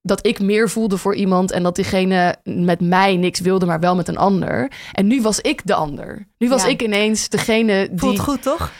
dat 0.07 0.25
ik 0.25 0.39
meer 0.39 0.69
voelde 0.69 0.97
voor 0.97 1.15
iemand 1.15 1.51
en 1.51 1.63
dat 1.63 1.75
diegene 1.75 2.35
met 2.43 2.79
mij 2.81 3.15
niks 3.15 3.39
wilde, 3.39 3.65
maar 3.65 3.79
wel 3.79 3.95
met 3.95 4.07
een 4.07 4.17
ander. 4.17 4.71
En 4.91 5.07
nu 5.07 5.21
was 5.21 5.39
ik 5.41 5.61
de 5.63 5.73
ander. 5.73 6.27
Nu 6.37 6.49
was 6.49 6.63
Ja. 6.63 6.67
ik 6.69 6.81
ineens 6.81 7.29
degene 7.29 7.87
die. 7.89 7.99
Voelt 7.99 8.19
goed, 8.19 8.41
toch? 8.41 8.71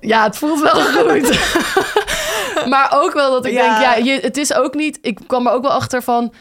Ja, 0.00 0.22
het 0.24 0.36
voelt 0.36 0.60
wel 0.60 0.80
goed. 0.82 1.38
maar 2.72 2.88
ook 2.94 3.12
wel 3.12 3.30
dat 3.30 3.46
ik 3.46 3.52
Ja. 3.52 3.68
denk, 3.68 3.82
ja, 3.82 3.94
je, 4.12 4.20
het 4.20 4.36
is 4.36 4.54
ook 4.54 4.74
niet. 4.74 4.98
Ik 5.02 5.18
kwam 5.26 5.46
er 5.46 5.52
ook 5.52 5.62
wel 5.62 5.70
achter 5.72 6.02
van. 6.02 6.32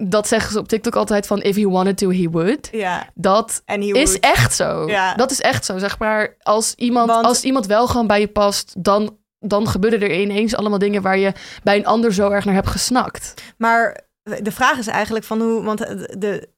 Dat 0.00 0.28
zeggen 0.28 0.52
ze 0.52 0.58
op 0.58 0.68
TikTok 0.68 0.96
altijd 0.96 1.26
van 1.26 1.42
if 1.42 1.56
he 1.56 1.68
wanted 1.68 1.98
to, 1.98 2.10
he 2.10 2.28
would. 2.30 2.68
Ja. 2.72 3.06
Dat 3.14 3.62
he 3.64 3.76
is 3.76 3.90
would. 3.92 4.20
echt 4.20 4.54
zo. 4.54 4.88
Ja. 4.88 5.14
Dat 5.14 5.30
is 5.30 5.40
echt 5.40 5.64
zo. 5.64 5.78
Zeg 5.78 5.98
maar, 5.98 6.36
als 6.42 6.74
iemand, 6.74 7.08
Want- 7.10 7.26
als 7.26 7.42
iemand 7.44 7.66
wel 7.66 7.86
gewoon 7.86 8.06
bij 8.06 8.20
je 8.20 8.28
past, 8.28 8.74
dan, 8.78 9.16
dan 9.48 9.68
gebeuren 9.68 10.00
er 10.00 10.20
ineens 10.20 10.56
allemaal 10.56 10.78
dingen 10.78 11.02
waar 11.02 11.18
je 11.18 11.32
bij 11.62 11.76
een 11.76 11.86
ander 11.86 12.14
zo 12.14 12.30
erg 12.30 12.44
naar 12.44 12.54
hebt 12.54 12.68
gesnakt. 12.68 13.34
Maar 13.58 14.00
de 14.42 14.52
vraag 14.52 14.78
is 14.78 14.86
eigenlijk 14.86 15.24
van 15.24 15.40
hoe... 15.40 15.62
Want 15.62 15.78
de... 16.20 16.48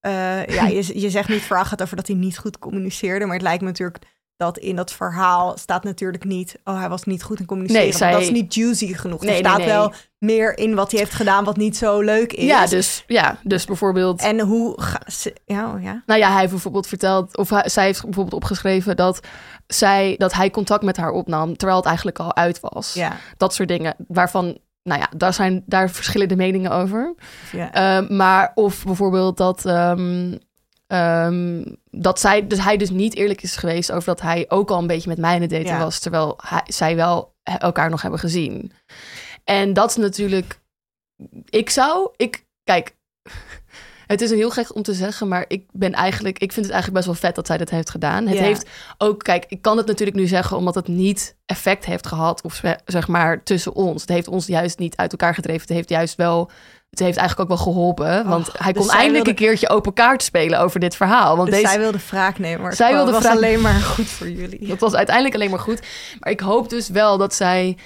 eh, 0.00 0.46
ja, 0.46 0.66
je, 0.66 1.00
je 1.00 1.10
zegt 1.10 1.28
niet 1.28 1.42
gaat 1.42 1.82
over 1.82 1.96
dat 1.96 2.06
hij 2.06 2.16
niet 2.16 2.38
goed 2.38 2.58
communiceerde. 2.58 3.24
Maar 3.24 3.34
het 3.34 3.42
lijkt 3.42 3.60
me 3.60 3.66
natuurlijk 3.68 4.04
dat 4.36 4.58
in 4.58 4.76
dat 4.76 4.92
verhaal 4.92 5.56
staat 5.58 5.84
natuurlijk 5.84 6.24
niet... 6.24 6.58
Oh, 6.64 6.78
hij 6.78 6.88
was 6.88 7.04
niet 7.04 7.22
goed 7.22 7.40
in 7.40 7.46
communiceren. 7.46 7.82
Nee, 7.82 7.92
zij- 7.96 8.12
Dat 8.12 8.20
is 8.20 8.30
niet 8.30 8.54
juicy 8.54 8.94
genoeg. 8.94 9.20
Nee, 9.20 9.30
er 9.30 9.36
staat 9.38 9.58
nee. 9.58 9.66
wel 9.66 9.92
meer 10.18 10.58
in 10.58 10.74
wat 10.74 10.90
hij 10.90 11.00
heeft 11.00 11.14
gedaan 11.14 11.44
wat 11.44 11.56
niet 11.56 11.76
zo 11.76 12.00
leuk 12.00 12.32
is. 12.32 12.44
Ja, 12.44 12.66
dus, 12.66 13.04
ja, 13.06 13.38
dus 13.42 13.64
bijvoorbeeld. 13.64 14.22
En 14.22 14.40
hoe... 14.40 14.82
Ga, 14.82 15.00
ja, 15.44 15.72
oh 15.74 15.82
ja. 15.82 16.02
Nou 16.06 16.20
ja, 16.20 16.30
hij 16.30 16.38
heeft 16.38 16.52
bijvoorbeeld 16.52 16.86
verteld, 16.86 17.36
of 17.36 17.50
hij, 17.50 17.68
zij 17.68 17.84
heeft 17.84 18.02
bijvoorbeeld 18.02 18.34
opgeschreven 18.42 18.96
dat, 18.96 19.20
zij, 19.68 20.14
dat 20.18 20.32
hij 20.32 20.50
contact 20.50 20.82
met 20.82 20.96
haar 20.96 21.10
opnam, 21.10 21.56
terwijl 21.56 21.78
het 21.78 21.86
eigenlijk 21.88 22.18
al 22.18 22.36
uit 22.36 22.60
was. 22.60 22.94
Ja. 22.94 23.16
Dat 23.36 23.54
soort 23.54 23.68
dingen, 23.68 23.94
waarvan, 24.08 24.58
nou 24.82 25.00
ja, 25.00 25.10
daar 25.16 25.34
zijn 25.34 25.62
daar 25.66 25.90
verschillende 25.90 26.36
meningen 26.36 26.70
over. 26.70 27.14
ja. 27.52 27.72
Ehm, 27.72 28.16
maar 28.16 28.52
of 28.54 28.84
bijvoorbeeld 28.84 29.36
dat, 29.36 29.64
ehm, 29.66 30.36
ehm, 30.86 31.64
dat 31.90 32.20
zij, 32.20 32.46
dus 32.46 32.62
hij 32.64 32.76
dus 32.76 32.90
niet 32.90 33.14
eerlijk 33.16 33.42
is 33.42 33.56
geweest 33.56 33.92
over 33.92 34.04
dat 34.04 34.20
hij 34.20 34.44
ook 34.48 34.70
al 34.70 34.78
een 34.78 34.86
beetje 34.86 35.08
met 35.08 35.18
mij 35.18 35.34
in 35.34 35.40
het 35.40 35.50
daten 35.50 35.66
Ja. 35.66 35.78
was, 35.78 35.98
terwijl 35.98 36.38
hij, 36.42 36.62
zij 36.66 36.96
wel 36.96 37.34
elkaar 37.42 37.90
nog 37.90 38.02
hebben 38.02 38.20
gezien. 38.20 38.72
En 39.44 39.72
dat 39.72 39.90
is 39.90 39.96
natuurlijk, 39.96 40.60
ik 41.44 41.70
zou, 41.70 42.08
ik, 42.16 42.46
kijk, 42.64 42.96
Het 44.08 44.20
is 44.20 44.30
heel 44.30 44.50
gek 44.50 44.74
om 44.74 44.82
te 44.82 44.94
zeggen, 44.94 45.28
maar 45.28 45.44
ik 45.48 45.62
ben 45.72 45.92
eigenlijk, 45.92 46.38
ik 46.38 46.52
vind 46.52 46.66
het 46.66 46.74
eigenlijk 46.74 47.04
best 47.06 47.06
wel 47.20 47.28
vet 47.28 47.36
dat 47.36 47.46
zij 47.46 47.56
dat 47.56 47.70
heeft 47.70 47.90
gedaan. 47.90 48.26
Het 48.26 48.36
Ja. 48.38 48.42
heeft 48.44 48.66
ook, 48.98 49.22
kijk, 49.22 49.44
ik 49.48 49.62
kan 49.62 49.76
het 49.76 49.86
natuurlijk 49.86 50.16
nu 50.16 50.26
zeggen 50.26 50.56
omdat 50.56 50.74
het 50.74 50.88
niet 50.88 51.36
effect 51.46 51.84
heeft 51.84 52.06
gehad, 52.06 52.42
of 52.42 52.54
ze- 52.54 52.78
zeg 52.84 53.08
maar 53.08 53.42
tussen 53.42 53.74
ons. 53.74 54.00
Het 54.00 54.10
heeft 54.10 54.28
ons 54.28 54.46
juist 54.46 54.78
niet 54.78 54.96
uit 54.96 55.10
elkaar 55.12 55.34
gedreven. 55.34 55.60
Het 55.60 55.70
heeft 55.70 55.88
juist 55.88 56.16
wel, 56.16 56.50
het 56.90 56.98
heeft 56.98 57.16
eigenlijk 57.18 57.50
ook 57.50 57.56
wel 57.56 57.66
geholpen, 57.72 58.26
want 58.28 58.50
hij 58.58 58.72
dus 58.72 58.82
kon 58.86 58.90
eindelijk 58.96 59.24
wilde- 59.24 59.42
een 59.42 59.46
keertje 59.48 59.68
open 59.68 59.92
kaart 59.92 60.22
spelen 60.22 60.60
over 60.60 60.80
dit 60.80 60.96
verhaal. 60.96 61.36
Want 61.36 61.48
Dus 61.50 61.58
deze, 61.58 61.70
zij 61.70 61.80
wilde 61.80 61.98
wraak 62.10 62.38
nemen, 62.38 62.60
maar 62.62 62.74
Zij 62.74 62.86
het 62.86 62.96
wilde 62.96 63.12
was 63.12 63.24
alleen 63.24 63.60
maar 63.60 63.80
goed 63.80 64.06
voor 64.08 64.28
jullie. 64.30 64.66
Dat 64.68 64.80
was 64.80 64.94
uiteindelijk 64.94 65.34
alleen 65.34 65.50
maar 65.50 65.58
goed. 65.58 65.80
Maar 66.20 66.32
ik 66.32 66.40
hoop 66.40 66.68
dus 66.70 66.88
wel 66.88 67.18
dat 67.18 67.34
zij 67.34 67.76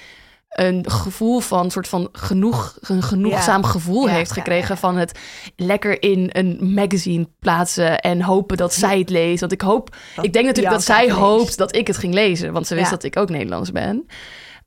een 0.53 0.89
gevoel 0.89 1.39
van 1.39 1.71
soort 1.71 1.87
van 1.87 2.09
genoeg, 2.11 2.77
een 2.81 3.03
genoegzaam 3.03 3.61
Ja. 3.61 3.67
gevoel 3.67 4.07
Ja, 4.07 4.13
heeft 4.13 4.31
gekregen 4.31 4.73
ja. 4.73 4.79
van 4.79 4.95
het 4.97 5.19
lekker 5.55 6.01
in 6.01 6.29
een 6.31 6.73
magazine 6.73 7.29
plaatsen 7.39 7.99
en 7.99 8.21
hopen 8.21 8.57
dat 8.57 8.73
zij 8.73 8.99
het 8.99 9.09
leest. 9.09 9.39
Want 9.39 9.51
ik 9.51 9.61
hoop, 9.61 9.95
Dat 10.15 10.25
ik 10.25 10.33
denk 10.33 10.45
natuurlijk 10.45 10.75
dat 10.75 10.83
zij 10.83 11.05
leest. 11.05 11.17
hoopt 11.17 11.57
dat 11.57 11.75
ik 11.75 11.87
het 11.87 11.97
ging 11.97 12.13
lezen, 12.13 12.53
want 12.53 12.67
ze 12.67 12.75
wist 12.75 12.89
dat 12.89 13.03
ik 13.03 13.17
ook 13.17 13.29
Nederlands 13.29 13.71
ben. 13.71 14.05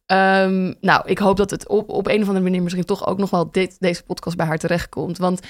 Ehm, 0.07 0.73
nou, 0.81 1.03
ik 1.05 1.19
hoop 1.19 1.37
dat 1.37 1.51
het 1.51 1.69
op, 1.69 1.89
op 1.91 2.07
een 2.07 2.21
of 2.21 2.27
andere 2.27 2.45
manier 2.45 2.63
misschien 2.63 2.85
toch 2.85 3.07
ook 3.07 3.19
nog 3.19 3.31
wel 3.31 3.51
dit, 3.51 3.77
deze 3.79 4.03
podcast 4.03 4.37
bij 4.37 4.47
haar 4.47 4.59
terechtkomt. 4.59 5.19
Want 5.19 5.41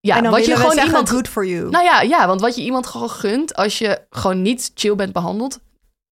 ja, 0.00 0.30
wat 0.30 0.46
je 0.46 0.56
gewoon 0.56 0.84
iemand 0.84 1.10
good 1.10 1.28
for 1.28 1.46
you. 1.46 1.70
nou 1.70 1.84
ja, 1.84 2.00
ja, 2.00 2.26
want 2.26 2.40
wat 2.40 2.56
je 2.56 2.62
iemand 2.62 2.86
gewoon 2.86 3.10
gunt, 3.10 3.54
als 3.54 3.78
je 3.78 4.00
gewoon 4.10 4.42
niet 4.42 4.70
chill 4.74 4.94
bent 4.94 5.12
behandeld, 5.12 5.60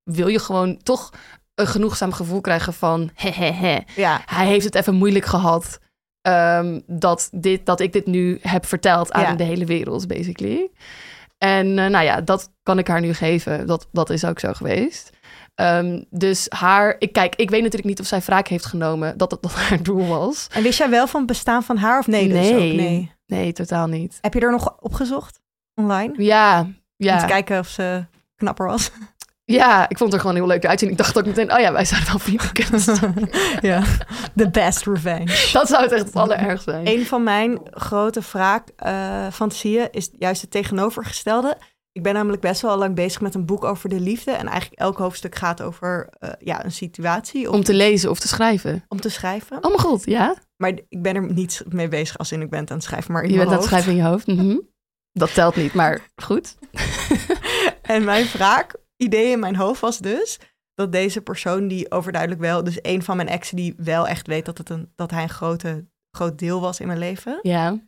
wil 0.02 0.28
je 0.28 0.38
gewoon 0.38 0.78
toch 0.82 1.10
een 1.54 1.66
genoegzaam 1.66 2.12
gevoel 2.12 2.40
krijgen 2.40 2.72
van, 2.72 3.10
hehehe, 3.14 3.84
ja, 3.96 4.20
hij 4.26 4.46
heeft 4.46 4.64
het 4.64 4.74
even 4.74 4.94
moeilijk 4.94 5.24
gehad. 5.24 5.78
ehm, 6.22 6.80
dat, 6.86 7.28
dit, 7.32 7.66
dat 7.66 7.80
ik 7.80 7.92
dit 7.92 8.06
nu 8.06 8.38
heb 8.42 8.66
verteld 8.66 9.12
aan 9.12 9.22
Ja. 9.22 9.34
de 9.34 9.44
hele 9.44 9.64
wereld, 9.64 10.06
basically. 10.08 10.70
En 11.38 11.78
eh, 11.78 11.86
nou 11.90 12.04
ja, 12.04 12.20
dat 12.20 12.50
kan 12.62 12.78
ik 12.78 12.86
haar 12.88 13.00
nu 13.00 13.14
geven. 13.14 13.66
Dat, 13.66 13.88
dat 13.92 14.10
is 14.10 14.24
ook 14.24 14.38
zo 14.38 14.52
geweest. 14.52 15.10
Ehm, 15.54 16.02
dus 16.10 16.46
haar, 16.48 16.96
ik, 16.98 17.12
kijk, 17.12 17.34
ik 17.36 17.50
weet 17.50 17.60
natuurlijk 17.62 17.88
niet 17.88 18.00
of 18.00 18.06
zij 18.06 18.20
wraak 18.20 18.48
heeft 18.48 18.66
genomen 18.66 19.18
dat 19.18 19.30
het 19.30 19.42
dat 19.42 19.54
haar 19.62 19.82
doel 19.82 20.06
was. 20.06 20.46
En 20.52 20.62
wist 20.62 20.78
jij 20.78 20.90
wel 20.90 21.06
van 21.06 21.20
het 21.20 21.28
bestaan 21.28 21.62
van 21.62 21.76
haar 21.76 21.98
of 21.98 22.06
nee? 22.06 22.28
Dus 22.28 22.36
Nee. 22.50 22.54
ook 22.70 22.76
nee. 22.76 23.12
Nee, 23.26 23.52
totaal 23.52 23.86
niet. 23.86 24.18
Heb 24.20 24.34
je 24.34 24.40
er 24.40 24.50
nog 24.50 24.76
opgezocht 24.80 25.40
online? 25.74 26.14
Ja, 26.16 26.60
Om 26.60 26.76
ja. 26.96 27.18
te 27.18 27.26
kijken 27.26 27.58
of 27.58 27.68
ze 27.68 28.04
knapper 28.36 28.66
was. 28.66 28.90
Ja, 29.52 29.88
ik 29.88 29.98
vond 29.98 30.12
er 30.12 30.20
gewoon 30.20 30.34
heel 30.36 30.46
leuk 30.46 30.66
uitzien. 30.66 30.90
Ik 30.90 30.96
dacht 30.96 31.18
ook 31.18 31.26
meteen, 31.26 31.52
oh 31.52 31.60
ja, 31.60 31.72
wij 31.72 31.84
zouden 31.84 32.10
wel 32.10 32.18
vrienden 32.18 32.52
kunnen 32.52 32.80
zijn. 32.96 33.30
ja, 33.60 33.82
the 34.36 34.50
best 34.50 34.86
revenge. 34.86 35.48
Dat 35.52 35.68
zou 35.68 35.82
het 35.82 35.92
echt 35.92 36.04
het 36.04 36.16
allerergst 36.16 36.64
zijn. 36.64 36.86
Een 36.88 37.06
van 37.06 37.22
mijn 37.22 37.60
grote 37.70 38.20
wraak-fantasieën 38.32 39.88
is 39.90 40.10
juist 40.18 40.40
het 40.40 40.50
tegenovergestelde. 40.50 41.56
Ik 41.92 42.02
ben 42.02 42.14
namelijk 42.14 42.42
best 42.42 42.60
wel 42.60 42.76
lang 42.78 42.94
bezig 42.94 43.20
met 43.20 43.34
een 43.34 43.46
boek 43.46 43.64
over 43.64 43.88
de 43.88 44.00
liefde. 44.00 44.30
En 44.30 44.46
eigenlijk 44.48 44.80
elk 44.80 44.98
hoofdstuk 44.98 45.34
gaat 45.34 45.62
over 45.62 46.08
eh, 46.18 46.30
ja, 46.38 46.64
een 46.64 46.72
situatie 46.72 47.48
of 47.48 47.54
Om 47.54 47.64
te 47.64 47.74
lezen 47.74 48.10
of 48.10 48.18
te 48.18 48.28
schrijven. 48.28 48.84
om 48.88 49.00
te 49.00 49.08
schrijven. 49.08 49.56
Oh 49.56 49.62
mijn 49.62 49.78
god, 49.78 50.04
ja? 50.04 50.34
Maar 50.56 50.72
ik 50.88 51.02
ben 51.02 51.14
er 51.14 51.32
niet 51.32 51.62
mee 51.68 51.88
bezig 51.88 52.18
als 52.18 52.32
in 52.32 52.40
ik 52.42 52.50
ben 52.50 52.58
aan 52.58 52.74
het 52.74 52.82
schrijven, 52.84 53.12
maar 53.12 53.22
in 53.22 53.30
Je 53.30 53.36
mijn 53.36 53.48
bent 53.48 53.60
aan 53.60 53.66
het 53.68 53.72
schrijven 53.72 53.92
in 53.92 53.98
je 54.04 54.10
hoofd. 54.10 54.26
Mhm. 54.26 54.56
Dat 55.12 55.34
telt 55.34 55.56
niet, 55.56 55.74
maar 55.74 56.00
goed. 56.16 56.54
En 57.82 58.04
mijn 58.04 58.26
wraak-idee 59.02 59.32
in 59.32 59.40
mijn 59.40 59.56
hoofd 59.56 59.80
was 59.80 59.98
dus 59.98 60.38
dat 60.74 60.92
deze 60.92 61.20
persoon 61.20 61.68
die 61.68 61.90
overduidelijk 61.90 62.40
wel, 62.40 62.64
dus 62.64 62.78
een 62.82 63.02
van 63.02 63.16
mijn 63.16 63.28
exen 63.28 63.56
die 63.56 63.74
wel 63.76 64.08
echt 64.08 64.26
weet 64.26 64.44
dat, 64.44 64.58
het 64.58 64.70
een, 64.70 64.92
dat 64.94 65.10
hij 65.10 65.22
een 65.22 65.28
grote, 65.28 65.86
groot 66.16 66.38
deel 66.38 66.60
was 66.60 66.80
in 66.80 66.86
mijn 66.86 66.98
leven, 66.98 67.38
Ja. 67.42 67.78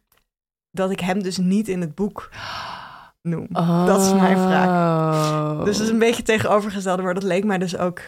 dat 0.70 0.90
ik 0.90 1.00
hem 1.00 1.22
dus 1.22 1.38
niet 1.38 1.68
in 1.68 1.80
het 1.80 1.94
boek 1.94 2.30
noem. 3.22 3.46
Oh. 3.52 3.86
Dat 3.86 4.00
is 4.00 4.12
mijn 4.12 4.46
wraak. 4.46 5.64
Dus 5.64 5.76
het 5.76 5.86
is 5.86 5.92
een 5.92 5.98
beetje 5.98 6.22
tegenovergestelde, 6.22 7.02
maar 7.02 7.14
dat 7.14 7.22
leek 7.22 7.44
mij 7.44 7.58
dus 7.58 7.76
ook. 7.76 8.00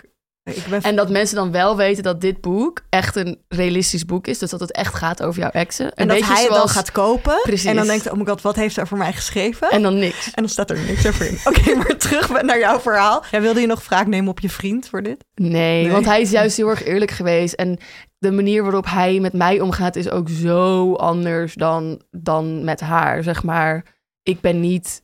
Ben 0.71 0.83
En 0.83 0.97
dat 0.97 1.11
mensen 1.11 1.37
dan 1.37 1.51
wel 1.53 1.77
weten 1.77 2.03
dat 2.03 2.21
dit 2.21 2.41
boek 2.41 2.83
echt 2.89 3.17
een 3.17 3.39
realistisch 3.49 4.05
boek 4.05 4.27
is. 4.27 4.39
Dus 4.39 4.51
dat 4.51 4.61
het 4.61 4.73
echt 4.73 4.95
gaat 4.95 5.23
over 5.23 5.41
jouw 5.41 5.51
exen. 5.51 5.87
Een 5.87 5.93
en 5.95 6.09
dat 6.09 6.21
hij 6.21 6.43
het 6.43 6.53
dan 6.53 6.69
gaat 6.69 6.93
kopen. 6.93 7.39
Precies. 7.43 7.65
En 7.71 7.77
dan 7.77 7.87
denkt 7.87 8.05
hij, 8.05 8.13
oh 8.13 8.19
my 8.19 8.25
god, 8.25 8.43
wat 8.43 8.57
heeft 8.57 8.75
ze 8.75 8.81
over 8.81 8.97
mij 8.97 9.13
geschreven? 9.13 9.71
En 9.71 9.83
dan 9.83 9.99
niks. 9.99 10.27
En 10.27 10.43
dan 10.43 10.49
staat 10.49 10.71
er 10.71 10.79
niks 10.87 11.07
over 11.07 11.27
in. 11.27 11.39
Oké, 11.53 11.75
maar 11.75 11.97
terug 11.97 12.43
naar 12.43 12.59
jouw 12.59 12.81
verhaal. 12.81 13.25
Ja, 13.31 13.41
wilde 13.41 13.61
je 13.61 13.67
nog 13.67 13.89
wraak 13.89 14.07
nemen 14.07 14.31
op 14.31 14.41
je 14.41 14.49
vriend 14.49 14.89
voor 14.89 15.03
dit? 15.03 15.25
Nee, 15.35 15.51
Nee. 15.83 15.91
want 15.91 16.05
hij 16.05 16.21
is 16.21 16.31
juist 16.31 16.57
heel 16.57 16.69
erg 16.69 16.85
eerlijk 16.85 17.11
geweest. 17.11 17.55
En 17.55 17.79
de 18.19 18.31
manier 18.31 18.63
waarop 18.63 18.87
hij 18.87 19.21
met 19.21 19.33
mij 19.33 19.61
omgaat 19.61 19.97
is 19.97 20.11
ook 20.11 20.29
zo 20.29 20.95
anders 20.95 21.55
dan, 21.55 22.03
dan 22.11 22.65
met 22.65 22.81
haar. 22.81 23.23
Zeg 23.23 23.43
maar, 23.43 23.85
ik 24.23 24.41
ben 24.41 24.61
niet 24.61 25.03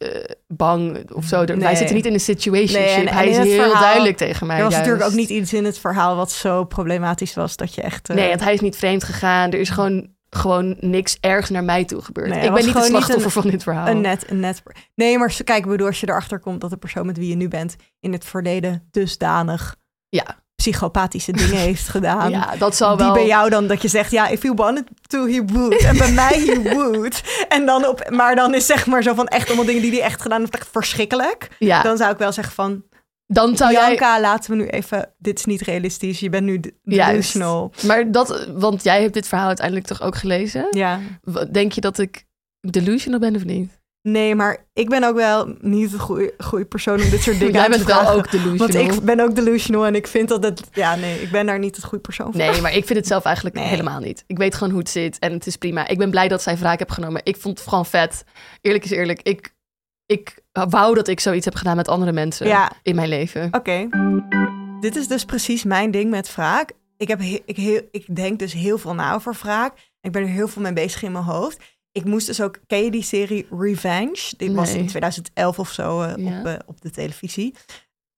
eh, 0.00 0.08
bang 0.48 1.10
of 1.12 1.24
zo. 1.24 1.44
Wij 1.44 1.56
Nee. 1.56 1.76
zitten 1.76 1.96
niet 1.96 2.06
in 2.06 2.12
een 2.12 2.20
situation. 2.20 2.80
Nee, 2.82 2.90
en- 2.94 3.06
en 3.06 3.14
hij 3.14 3.28
is 3.28 3.36
heel 3.36 3.62
verhaal- 3.62 3.82
duidelijk 3.82 4.16
tegen 4.16 4.46
mij. 4.46 4.56
er 4.56 4.62
was 4.62 4.72
juist. 4.72 4.86
natuurlijk 4.88 5.12
ook 5.14 5.18
niet 5.20 5.38
iets 5.38 5.52
in 5.52 5.64
het 5.64 5.78
verhaal 5.78 6.16
wat 6.16 6.30
zo 6.32 6.64
problematisch 6.64 7.34
was 7.34 7.56
dat 7.56 7.74
je 7.74 7.82
echt... 7.82 8.08
eh, 8.08 8.16
Nee, 8.16 8.28
want 8.28 8.40
hij 8.40 8.52
is 8.54 8.60
niet 8.60 8.76
vreemd 8.76 9.04
gegaan. 9.04 9.50
Er 9.50 9.58
is 9.60 9.68
gewoon, 9.70 10.08
gewoon 10.30 10.76
niks 10.80 11.16
ergs 11.20 11.50
naar 11.50 11.64
mij 11.64 11.84
toe 11.84 12.02
gebeurd. 12.02 12.28
Nee, 12.28 12.36
ik 12.38 12.44
ben 12.44 12.52
niet 12.54 12.64
het 12.64 12.72
gewoon 12.72 12.82
niet 12.92 12.96
slachtoffer 12.96 13.36
een- 13.36 13.42
van 13.42 13.50
dit 13.50 13.62
verhaal. 13.62 13.88
Een 13.88 14.00
net, 14.00 14.30
een 14.30 14.40
net. 14.40 14.62
Nee, 14.94 15.18
maar 15.18 15.36
kijk, 15.44 15.66
bedoel, 15.66 15.86
als 15.86 16.00
je 16.00 16.08
erachter 16.08 16.38
komt 16.38 16.60
dat 16.60 16.70
de 16.70 16.76
persoon 16.76 17.06
met 17.06 17.16
wie 17.18 17.28
je 17.28 17.36
nu 17.36 17.48
bent 17.48 17.76
in 18.00 18.12
het 18.12 18.24
verleden 18.24 18.88
dusdanig 18.90 19.76
Ja. 20.08 20.38
Psychopathische 20.60 21.32
dingen 21.32 21.56
heeft 21.68 21.88
gedaan. 21.88 22.30
ja, 22.30 22.56
dat 22.58 22.76
zal 22.76 22.96
Die 22.96 23.04
wel... 23.04 23.14
bij 23.14 23.26
jou 23.26 23.50
dan 23.50 23.66
dat 23.66 23.82
je 23.82 23.88
zegt, 23.88 24.10
ja, 24.10 24.28
if 24.28 24.42
you 24.42 24.54
wanted 24.54 24.84
to, 25.06 25.26
he 25.26 25.44
would. 25.44 25.82
En 25.84 25.96
bij 25.98 26.12
mij, 26.12 26.38
he 26.46 26.62
would. 26.74 27.22
En 27.48 27.66
dan 27.66 27.86
op, 27.86 28.10
maar 28.10 28.34
dan 28.36 28.54
is 28.54 28.66
zeg 28.66 28.86
maar 28.86 29.02
zo 29.02 29.14
van 29.14 29.26
echt 29.28 29.46
allemaal 29.46 29.64
dingen 29.64 29.82
die 29.82 29.90
hij 29.90 30.02
echt 30.02 30.22
gedaan 30.22 30.40
heeft, 30.40 30.54
echt 30.54 30.68
verschrikkelijk. 30.72 31.48
Ja, 31.58 31.82
Dan 31.82 31.96
zou 31.96 32.12
ik 32.12 32.18
wel 32.18 32.32
zeggen 32.32 32.54
van, 32.54 32.82
dan 33.26 33.56
zou 33.56 33.72
jij... 33.72 33.84
Bianca, 33.86 34.20
laten 34.20 34.50
we 34.50 34.56
nu 34.56 34.66
even, 34.66 35.12
dit 35.18 35.38
is 35.38 35.44
niet 35.44 35.60
realistisch. 35.60 36.20
Je 36.20 36.28
bent 36.30 36.44
nu 36.46 36.60
Juist. 36.82 37.10
delusional. 37.10 37.72
Maar 37.86 38.10
dat... 38.12 38.48
Want 38.54 38.82
jij 38.84 39.00
hebt 39.02 39.14
dit 39.14 39.28
verhaal 39.28 39.46
uiteindelijk 39.46 39.86
toch 39.86 40.02
ook 40.02 40.16
gelezen? 40.16 40.66
Ja. 40.70 41.00
Denk 41.50 41.72
je 41.72 41.80
dat 41.80 41.98
ik 41.98 42.24
delusional 42.60 43.18
ben 43.20 43.36
of 43.36 43.44
niet? 43.44 43.79
Nee, 44.02 44.34
maar 44.34 44.66
ik 44.72 44.88
ben 44.88 45.04
ook 45.04 45.14
wel 45.16 45.54
niet 45.60 45.90
de 45.90 45.98
goede, 45.98 46.34
goede 46.38 46.64
persoon 46.64 47.00
om 47.02 47.10
dit 47.10 47.22
soort 47.22 47.38
dingen 47.40 47.52
Jij 47.54 47.64
aan 47.64 47.70
te 47.70 47.76
bent 47.76 47.88
wel 47.88 47.98
vragen. 48.00 48.16
ook 48.18 48.30
delusional. 48.30 48.56
Want 48.58 48.74
ik 48.74 49.02
ben 49.04 49.20
ook 49.20 49.34
delusional 49.34 49.86
en 49.86 49.94
ik 49.94 50.06
vind 50.06 50.28
dat 50.28 50.42
het... 50.44 50.62
Ja, 50.72 50.94
nee, 50.94 51.20
ik 51.22 51.30
ben 51.30 51.46
daar 51.46 51.58
niet 51.58 51.76
het 51.76 51.84
goede 51.84 52.04
persoon 52.04 52.26
voor. 52.32 52.36
Nee, 52.40 52.60
maar 52.60 52.74
ik 52.74 52.86
vind 52.86 52.98
het 52.98 53.08
zelf 53.08 53.24
eigenlijk 53.24 53.56
Nee. 53.56 53.64
helemaal 53.66 54.00
niet. 54.00 54.24
Ik 54.26 54.38
weet 54.38 54.54
gewoon 54.54 54.70
hoe 54.70 54.78
het 54.78 54.88
zit 54.90 55.18
en 55.18 55.32
het 55.32 55.46
is 55.46 55.56
prima. 55.56 55.88
Ik 55.88 55.98
ben 55.98 56.10
blij 56.10 56.28
dat 56.28 56.42
zij 56.42 56.56
wraak 56.58 56.78
heb 56.78 56.90
genomen. 56.90 57.20
Ik 57.24 57.36
vond 57.36 57.58
het 57.58 57.68
gewoon 57.68 57.86
vet. 57.86 58.24
Eerlijk 58.60 58.84
is 58.84 58.90
eerlijk. 58.90 59.20
Ik, 59.22 59.54
ik 60.06 60.38
wou 60.52 60.94
dat 60.94 61.08
ik 61.08 61.20
zoiets 61.20 61.44
heb 61.44 61.54
gedaan 61.54 61.76
met 61.76 61.88
andere 61.88 62.12
mensen 62.12 62.46
Ja. 62.46 62.72
in 62.82 62.94
mijn 62.94 63.08
leven. 63.08 63.48
Oké. 63.52 63.88
Dit 64.80 64.96
is 64.96 65.08
dus 65.08 65.24
precies 65.24 65.64
mijn 65.64 65.90
ding 65.90 66.10
met 66.10 66.34
wraak. 66.34 66.72
Ik, 66.96 67.08
heb 67.08 67.18
he- 67.18 67.42
ik, 67.44 67.56
heel, 67.56 67.80
ik 67.90 68.16
denk 68.16 68.38
dus 68.38 68.52
heel 68.52 68.78
veel 68.78 68.94
na 68.94 69.14
over 69.14 69.36
wraak. 69.42 69.72
Ik 70.00 70.12
ben 70.12 70.22
er 70.22 70.28
heel 70.28 70.48
veel 70.48 70.62
mee 70.62 70.72
bezig 70.72 71.02
in 71.02 71.12
mijn 71.12 71.24
hoofd. 71.24 71.58
Ik 71.92 72.04
moest 72.04 72.26
dus 72.26 72.40
ook... 72.40 72.58
Ken 72.66 72.84
je 72.84 72.90
die 72.90 73.02
serie 73.02 73.46
Revenge? 73.50 74.32
Die 74.36 74.52
was 74.52 74.74
in 74.74 74.86
2011 74.86 75.58
of 75.58 75.70
zo 75.70 76.00
eh, 76.00 76.16
Ja. 76.16 76.38
op, 76.38 76.46
eh, 76.46 76.54
op 76.66 76.80
de 76.80 76.90
televisie. 76.90 77.54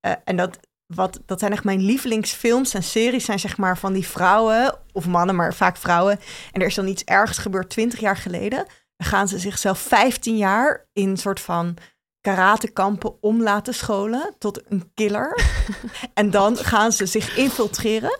Eh, 0.00 0.12
en 0.24 0.36
dat, 0.36 0.58
wat, 0.86 1.20
dat 1.26 1.40
zijn 1.40 1.52
echt 1.52 1.64
mijn 1.64 1.80
lievelingsfilms 1.80 2.74
en 2.74 2.82
series. 2.82 3.24
Zijn 3.24 3.38
zeg 3.38 3.56
maar 3.56 3.78
van 3.78 3.92
die 3.92 4.06
vrouwen, 4.06 4.78
of 4.92 5.06
mannen, 5.06 5.36
maar 5.36 5.54
vaak 5.54 5.76
vrouwen. 5.76 6.20
En 6.52 6.60
er 6.60 6.66
is 6.66 6.74
dan 6.74 6.86
iets 6.86 7.04
ergens 7.04 7.38
gebeurd 7.38 7.70
20 7.70 8.00
jaar 8.00 8.16
geleden. 8.16 8.66
Dan 8.96 9.08
gaan 9.08 9.28
ze 9.28 9.38
zichzelf 9.38 9.78
15 9.78 10.36
jaar 10.36 10.88
in 10.92 11.08
een 11.08 11.16
soort 11.16 11.40
van 11.40 11.76
karatekampen 12.20 13.22
om 13.22 13.42
laten 13.42 13.74
scholen 13.74 14.34
tot 14.38 14.62
een 14.68 14.90
killer. 14.94 15.40
en 16.14 16.30
dan 16.30 16.56
gaan 16.56 16.92
ze 16.92 17.06
zich 17.06 17.36
infiltreren 17.36 18.18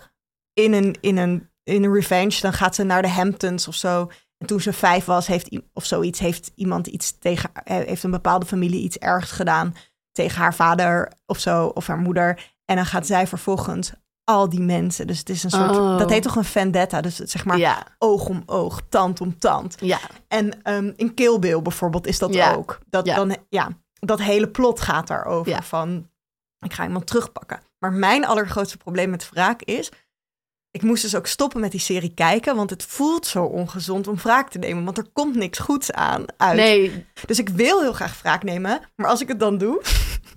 in 0.53 0.73
een, 0.73 0.97
in, 1.01 1.17
een, 1.17 1.49
in 1.63 1.83
een 1.83 1.93
revenge. 1.93 2.41
Dan 2.41 2.53
gaat 2.53 2.75
ze 2.75 2.83
naar 2.83 3.01
de 3.01 3.09
Hamptons 3.09 3.67
of 3.67 3.75
zo. 3.75 4.09
En 4.43 4.49
toen 4.49 4.61
ze 4.61 4.73
vijf 4.73 5.05
was, 5.05 5.27
heeft, 5.27 5.59
of 5.73 5.85
zoiets, 5.85 6.19
heeft 6.19 6.51
iemand 6.55 6.87
iets 6.87 7.17
tegen, 7.19 7.49
eh, 7.53 7.77
heeft 7.77 8.03
een 8.03 8.11
bepaalde 8.11 8.45
familie 8.45 8.81
iets 8.83 8.97
ergs 8.97 9.31
gedaan 9.31 9.75
tegen 10.11 10.41
haar 10.41 10.55
vader 10.55 11.11
of 11.25 11.39
zo, 11.39 11.65
of 11.67 11.87
haar 11.87 11.97
moeder. 11.97 12.51
En 12.65 12.75
dan 12.75 12.85
gaat 12.85 13.07
zij 13.07 13.27
vervolgens 13.27 13.91
al 14.23 14.49
die 14.49 14.59
mensen. 14.59 15.07
Dus 15.07 15.19
het 15.19 15.29
is 15.29 15.43
een 15.43 15.49
soort, 15.49 15.77
Oh. 15.77 15.97
dat 15.97 16.09
heet 16.09 16.23
toch 16.23 16.35
een 16.35 16.43
vendetta. 16.43 17.01
Dus 17.01 17.17
het, 17.17 17.29
zeg 17.29 17.45
maar 17.45 17.57
ja, 17.57 17.83
oog 17.97 18.27
om 18.27 18.43
oog, 18.45 18.81
tand 18.89 19.21
om 19.21 19.37
tand. 19.39 19.75
ja. 19.79 19.99
En 20.27 20.63
ehm, 20.63 20.91
in 20.95 21.13
Kill 21.13 21.39
Bill 21.39 21.61
bijvoorbeeld 21.61 22.07
is 22.07 22.19
dat 22.19 22.33
Ja. 22.33 22.53
ook. 22.53 22.79
Dat, 22.89 23.05
Ja. 23.05 23.15
Dan, 23.15 23.35
ja, 23.49 23.69
dat 23.93 24.21
hele 24.21 24.47
plot 24.49 24.79
gaat 24.81 25.07
daarover 25.07 25.63
van... 25.63 26.09
ik 26.59 26.73
ga 26.73 26.83
iemand 26.83 27.07
terugpakken. 27.07 27.59
Maar 27.79 27.93
mijn 27.93 28.25
allergrootste 28.25 28.77
probleem 28.77 29.09
met 29.09 29.29
wraak 29.29 29.61
is... 29.61 29.91
ik 30.73 30.81
moest 30.81 31.01
dus 31.01 31.15
ook 31.15 31.27
stoppen 31.27 31.59
met 31.61 31.71
die 31.71 31.79
serie 31.79 32.13
kijken... 32.13 32.55
want 32.55 32.69
het 32.69 32.83
voelt 32.83 33.25
zo 33.25 33.43
ongezond 33.43 34.07
om 34.07 34.15
wraak 34.15 34.49
te 34.49 34.57
nemen... 34.57 34.83
want 34.83 34.97
er 34.97 35.07
komt 35.13 35.35
niks 35.35 35.59
goeds 35.59 35.91
aan 35.91 36.25
uit. 36.37 36.55
Nee, 36.55 37.05
Dus 37.25 37.39
ik 37.39 37.49
wil 37.49 37.81
heel 37.81 37.93
graag 37.93 38.21
wraak 38.21 38.43
nemen... 38.43 38.81
maar 38.95 39.09
als 39.09 39.21
ik 39.21 39.27
het 39.27 39.39
dan 39.39 39.57
doe... 39.57 39.81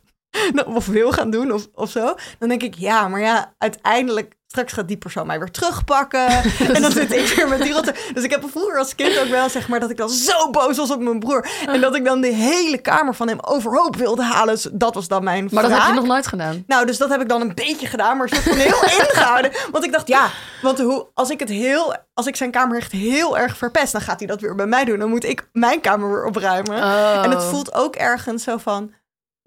of 0.66 0.86
wil 0.86 1.12
gaan 1.12 1.30
doen 1.30 1.52
of, 1.52 1.68
of 1.74 1.90
zo... 1.90 2.14
dan 2.38 2.48
denk 2.48 2.62
ik, 2.62 2.74
ja, 2.74 3.08
maar 3.08 3.20
ja, 3.20 3.54
uiteindelijk 3.58 4.35
straks 4.56 4.72
gaat 4.72 4.88
die 4.88 4.96
persoon 4.96 5.26
mij 5.26 5.38
weer 5.38 5.50
terugpakken. 5.50 6.26
en 6.74 6.82
dan 6.82 6.92
zit 6.92 7.12
ik 7.12 7.34
weer 7.36 7.48
met 7.48 7.62
die 7.62 7.72
rotte. 7.72 7.94
Dus 8.14 8.24
ik 8.24 8.30
heb 8.30 8.44
vroeger 8.50 8.78
als 8.78 8.94
kind 8.94 9.18
ook 9.18 9.28
wel, 9.28 9.48
zeg 9.48 9.68
maar, 9.68 9.80
dat 9.80 9.90
ik 9.90 9.96
dan 9.96 10.08
zo 10.08 10.50
boos 10.50 10.76
was 10.76 10.90
op 10.90 11.00
mijn 11.00 11.18
broer. 11.18 11.48
En 11.66 11.80
dat 11.80 11.94
ik 11.94 12.04
dan 12.04 12.20
de 12.20 12.32
hele 12.32 12.78
kamer 12.78 13.14
van 13.14 13.28
hem 13.28 13.38
overhoop 13.40 13.96
wilde 13.96 14.22
halen. 14.22 14.54
Dus 14.54 14.68
dat 14.72 14.94
was 14.94 15.08
dan 15.08 15.24
mijn 15.24 15.48
Maar 15.52 15.62
dat 15.62 15.72
heb 15.72 15.86
je 15.86 15.92
nog 15.92 16.06
nooit 16.06 16.26
gedaan. 16.26 16.64
Nou, 16.66 16.86
dus 16.86 16.98
dat 16.98 17.08
heb 17.08 17.20
ik 17.20 17.28
dan 17.28 17.40
een 17.40 17.54
beetje 17.54 17.86
gedaan, 17.86 18.16
maar 18.16 18.28
soort 18.28 18.42
van 18.42 18.56
heel 18.56 18.82
ingehouden. 19.00 19.50
Want 19.70 19.84
ik 19.84 19.92
dacht, 19.92 20.08
ja, 20.08 20.30
want 20.62 20.78
hoe, 20.78 21.06
als 21.14 21.30
ik 21.30 21.40
het 21.40 21.48
heel, 21.48 21.96
als 22.14 22.26
ik 22.26 22.36
zijn 22.36 22.50
kamer 22.50 22.76
echt 22.76 22.92
heel 22.92 23.38
erg 23.38 23.56
verpest, 23.56 23.92
dan 23.92 24.00
gaat 24.00 24.18
hij 24.18 24.28
dat 24.28 24.40
weer 24.40 24.54
bij 24.54 24.66
mij 24.66 24.84
doen. 24.84 24.98
Dan 24.98 25.08
moet 25.08 25.24
ik 25.24 25.48
mijn 25.52 25.80
kamer 25.80 26.10
weer 26.10 26.24
opruimen. 26.24 26.76
Oh. 26.76 27.20
En 27.24 27.30
het 27.30 27.44
voelt 27.44 27.74
ook 27.74 27.96
ergens 27.96 28.42
zo 28.42 28.56
van, 28.56 28.92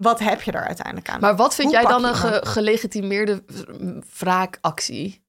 wat 0.00 0.18
heb 0.18 0.42
je 0.42 0.52
er 0.52 0.66
uiteindelijk 0.66 1.08
aan? 1.08 1.20
Maar 1.20 1.36
wat 1.36 1.54
vind 1.54 1.72
Hoe 1.72 1.80
jij 1.80 1.90
dan 1.90 2.04
een 2.04 2.14
ge- 2.14 2.40
gelegitimeerde 2.46 3.44
wraakactie? 4.18 5.24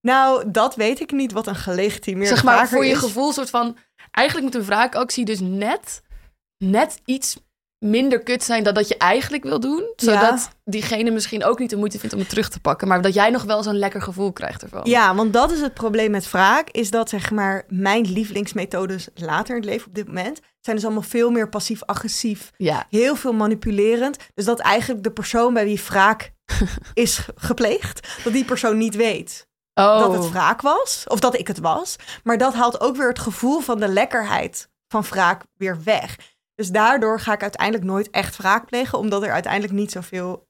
Nou, 0.00 0.50
dat 0.50 0.74
weet 0.74 1.00
ik 1.00 1.10
niet 1.10 1.32
wat 1.32 1.46
een 1.46 1.56
gelegitimeerde 1.56 2.34
zeg 2.34 2.44
maar 2.44 2.68
voor 2.68 2.84
je 2.84 2.92
is. 2.92 2.98
gevoel 2.98 3.32
soort 3.32 3.50
van... 3.50 3.76
Eigenlijk 4.10 4.46
moet 4.46 4.62
een 4.62 4.68
wraakactie 4.68 5.24
dus 5.24 5.40
net, 5.40 6.02
net 6.64 7.00
iets 7.04 7.36
minder 7.78 8.22
kut 8.22 8.42
zijn 8.44 8.62
dan 8.64 8.74
dat 8.74 8.88
je 8.88 8.96
eigenlijk 8.96 9.42
wil 9.44 9.60
doen. 9.60 9.92
Zodat 9.96 10.48
diegene 10.64 11.10
misschien 11.10 11.44
ook 11.44 11.58
niet 11.58 11.70
de 11.70 11.76
moeite 11.76 11.98
vindt 11.98 12.14
om 12.14 12.20
het 12.20 12.28
terug 12.28 12.48
te 12.48 12.60
pakken. 12.60 12.88
Maar 12.88 13.02
dat 13.02 13.14
jij 13.14 13.30
nog 13.30 13.42
wel 13.42 13.62
zo'n 13.62 13.78
lekker 13.78 14.02
gevoel 14.02 14.32
krijgt 14.32 14.62
ervan. 14.62 14.80
Ja, 14.84 15.14
want 15.14 15.32
dat 15.32 15.50
is 15.50 15.60
het 15.60 15.74
probleem 15.74 16.10
met 16.10 16.30
wraak. 16.30 16.70
Is 16.70 16.90
dat 16.90 17.08
zeg 17.08 17.30
maar 17.30 17.64
mijn 17.68 18.12
lievelingsmethodes 18.12 19.08
later 19.14 19.54
in 19.54 19.60
het 19.60 19.70
leven 19.70 19.86
op 19.88 19.94
dit 19.94 20.06
moment... 20.06 20.40
zijn 20.60 20.76
dus 20.76 20.84
allemaal 20.84 21.02
veel 21.02 21.30
meer 21.30 21.48
passief-agressief. 21.48 22.50
Ja. 22.56 22.86
Heel 22.90 23.16
veel 23.16 23.32
manipulerend. 23.32 24.16
Dus 24.34 24.44
dat 24.44 24.58
eigenlijk 24.60 25.02
de 25.02 25.10
persoon 25.12 25.54
bij 25.54 25.64
wie 25.64 25.80
wraak 25.88 26.32
is 26.94 27.18
ge- 27.18 27.32
gepleegd... 27.36 28.08
dat 28.24 28.32
die 28.32 28.44
persoon 28.44 28.78
niet 28.78 28.94
weet 28.96 29.46
Oh. 29.74 29.98
dat 29.98 30.12
het 30.12 30.30
wraak 30.30 30.60
was. 30.60 31.04
Of 31.08 31.20
dat 31.20 31.38
ik 31.38 31.46
het 31.46 31.58
was. 31.58 31.96
Maar 32.22 32.38
dat 32.38 32.54
haalt 32.54 32.80
ook 32.80 32.96
weer 32.96 33.08
het 33.08 33.18
gevoel 33.18 33.60
van 33.60 33.78
de 33.80 33.88
lekkerheid 33.88 34.68
van 34.88 35.02
wraak 35.02 35.42
weer 35.56 35.78
weg. 35.84 36.16
Dus 36.58 36.70
daardoor 36.70 37.20
ga 37.20 37.32
ik 37.32 37.42
uiteindelijk 37.42 37.84
nooit 37.84 38.10
echt 38.10 38.36
wraak 38.36 38.66
plegen... 38.66 38.98
omdat 38.98 39.22
er 39.22 39.32
uiteindelijk 39.32 39.72
niet 39.72 39.92
zoveel 39.92 40.48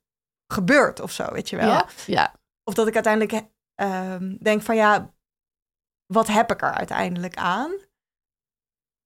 gebeurt 0.53 1.01
of 1.01 1.13
zo, 1.13 1.33
weet 1.33 1.49
je 1.49 1.57
wel. 1.57 1.69
Ja, 1.69 1.87
ja. 2.07 2.35
Of 2.65 2.75
dat 2.75 2.87
ik 2.87 2.95
uiteindelijk 2.95 3.47
ehm, 3.75 4.37
denk 4.41 4.63
van 4.63 4.77
ja, 4.77 5.15
wat 6.07 6.27
heb 6.27 6.53
ik 6.53 6.63
er 6.63 6.73
uiteindelijk 6.73 7.37
aan? 7.37 7.73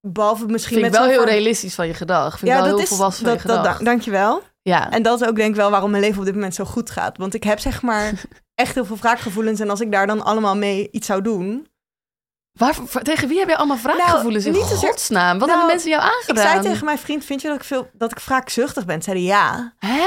Behalve 0.07 0.45
misschien 0.45 0.75
Vind 0.75 0.85
ik 0.85 0.91
met 0.91 1.01
wel 1.01 1.09
zo'n 1.09 1.19
heel 1.19 1.33
realistisch 1.33 1.75
van 1.75 1.87
je 1.87 1.93
gedag. 1.93 2.39
Vind 2.39 2.51
ik 2.51 2.57
wel 2.57 2.65
heel 2.77 2.85
volwassen 2.85 3.25
van 3.25 3.33
dat, 3.33 3.41
je 3.41 3.47
dat, 3.47 3.57
gedag. 3.57 3.73
dank- 3.73 3.85
dankjewel. 3.85 4.41
ja. 4.61 4.91
En 4.91 5.03
dat 5.03 5.21
is 5.21 5.27
ook 5.27 5.35
denk 5.35 5.49
ik 5.49 5.55
wel 5.55 5.69
waarom 5.71 5.91
mijn 5.91 6.03
leven 6.03 6.19
op 6.19 6.25
dit 6.25 6.33
moment 6.33 6.55
zo 6.55 6.65
goed 6.65 6.89
gaat. 6.89 7.17
Want 7.17 7.33
ik 7.33 7.43
heb 7.43 7.59
zeg 7.59 7.81
maar 7.81 8.21
echt 8.63 8.73
heel 8.73 8.85
veel 8.85 8.97
wraakgevoelens. 8.97 9.59
En 9.59 9.69
als 9.69 9.81
ik 9.81 9.91
daar 9.91 10.07
dan 10.07 10.21
allemaal 10.21 10.55
mee 10.55 10.91
iets 10.91 11.07
zou 11.07 11.21
doen... 11.21 11.67
Waar, 12.53 12.75
tegen 13.01 13.27
wie 13.27 13.39
heb 13.39 13.49
je 13.49 13.55
allemaal 13.57 13.77
in 13.77 13.97
Nou, 13.97 14.31
niet 14.31 14.41
zozeer- 14.43 14.77
godsnaam? 14.89 15.39
Wat 15.39 15.47
Nou, 15.47 15.49
hebben 15.49 15.67
mensen 15.67 15.89
jou 15.89 16.03
Ik 16.03 16.09
aangedaan? 16.13 16.43
zei 16.51 16.61
tegen 16.61 16.85
mijn 16.85 16.97
vriend, 16.97 17.25
vind 17.25 17.41
je 17.41 17.47
dat 17.47 17.57
ik, 17.57 17.63
veel, 17.63 17.89
dat 17.93 18.11
ik 18.11 18.19
wraakzuchtig 18.19 18.85
ben? 18.85 19.01
Zei 19.01 19.17
hij 19.17 19.25
ja. 19.25 19.73
Hè? 19.79 20.05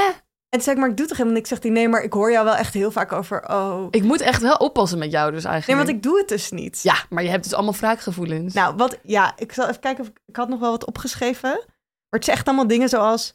En 0.49 0.53
toen 0.53 0.61
zei 0.61 0.75
ik, 0.75 0.81
maar 0.81 0.89
ik 0.91 0.97
doe 0.97 1.05
toch 1.07 1.17
helemaal 1.17 1.37
niks? 1.37 1.49
Zegt 1.49 1.63
hij, 1.63 1.71
nee, 1.71 1.89
maar 1.89 2.01
ik 2.03 2.13
hoor 2.13 2.31
jou 2.31 2.45
wel 2.45 2.55
echt 2.55 2.73
heel 2.73 2.91
vaak 2.91 3.11
over... 3.11 3.49
Oh, 3.49 3.87
Ik 3.89 4.03
moet 4.03 4.21
echt 4.21 4.41
wel 4.41 4.55
oppassen 4.55 4.99
met 4.99 5.11
jou 5.11 5.31
dus 5.31 5.43
nee, 5.43 5.51
eigenlijk. 5.51 5.83
want 5.85 5.95
ik 5.97 6.03
doe 6.03 6.17
het 6.17 6.27
dus 6.27 6.51
niet. 6.51 6.79
Ja, 6.83 6.95
maar 7.09 7.23
je 7.23 7.29
hebt 7.29 7.43
dus 7.43 7.53
allemaal 7.53 7.73
wraakgevoelens. 7.75 8.53
Nou, 8.53 8.75
wat, 8.75 8.97
ja, 9.03 9.33
ik 9.35 9.53
zal 9.53 9.67
even 9.67 9.79
kijken 9.79 10.03
of 10.03 10.09
ik, 10.09 10.19
ik 10.25 10.35
had 10.35 10.49
nog 10.49 10.59
wel 10.59 10.71
wat 10.71 10.85
opgeschreven. 10.85 11.49
Maar 11.49 12.19
het 12.19 12.23
zijn 12.25 12.37
echt 12.37 12.47
allemaal 12.47 12.67
dingen 12.67 12.89
zoals, 12.89 13.33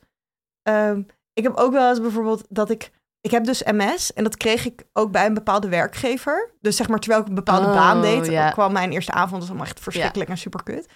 ehm, 0.62 1.02
ik 1.32 1.42
heb 1.42 1.54
ook 1.56 1.72
wel 1.72 1.88
eens 1.88 2.00
bijvoorbeeld 2.00 2.44
dat 2.48 2.70
ik, 2.70 2.90
ik 3.22 3.30
heb 3.30 3.44
dus 3.44 3.62
MS 3.62 4.12
en 4.12 4.24
dat 4.24 4.36
kreeg 4.36 4.66
ik 4.66 4.84
ook 4.92 5.10
bij 5.12 5.26
een 5.26 5.34
bepaalde 5.34 5.68
werkgever. 5.68 6.54
Dus 6.60 6.76
zeg 6.76 6.88
maar 6.88 6.98
terwijl 6.98 7.22
ik 7.22 7.28
een 7.28 7.34
bepaalde 7.34 7.66
Oh, 7.66 7.74
baan 7.74 8.00
deed, 8.02 8.26
ja. 8.26 8.50
kwam 8.50 8.72
mijn 8.72 8.92
eerste 8.92 9.12
avond, 9.12 9.30
dat 9.30 9.38
was 9.40 9.48
allemaal 9.48 9.66
echt 9.66 9.80
verschrikkelijk 9.80 10.30
en 10.30 10.38
super 10.38 10.62
kut. 10.62 10.86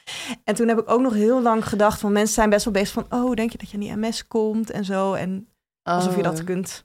En 0.45 0.55
toen 0.55 0.69
heb 0.69 0.79
ik 0.79 0.91
ook 0.91 1.01
nog 1.01 1.13
heel 1.15 1.43
lang 1.43 1.69
gedacht 1.69 2.01
van 2.01 2.13
mensen 2.13 2.35
zijn 2.35 2.51
best 2.51 2.65
wel 2.65 2.73
bezig 2.73 2.93
van, 2.93 3.07
oh, 3.11 3.35
denk 3.35 3.53
je 3.53 3.59
dat 3.59 3.69
je 3.71 3.75
aan 3.77 3.83
die 3.83 3.97
MS 3.97 4.27
komt 4.27 4.71
en 4.71 4.85
zo. 4.85 5.13
En 5.15 5.49
alsof 5.83 6.17
je 6.17 6.23
dat 6.23 6.39
Oh. 6.39 6.45
kunt. 6.45 6.85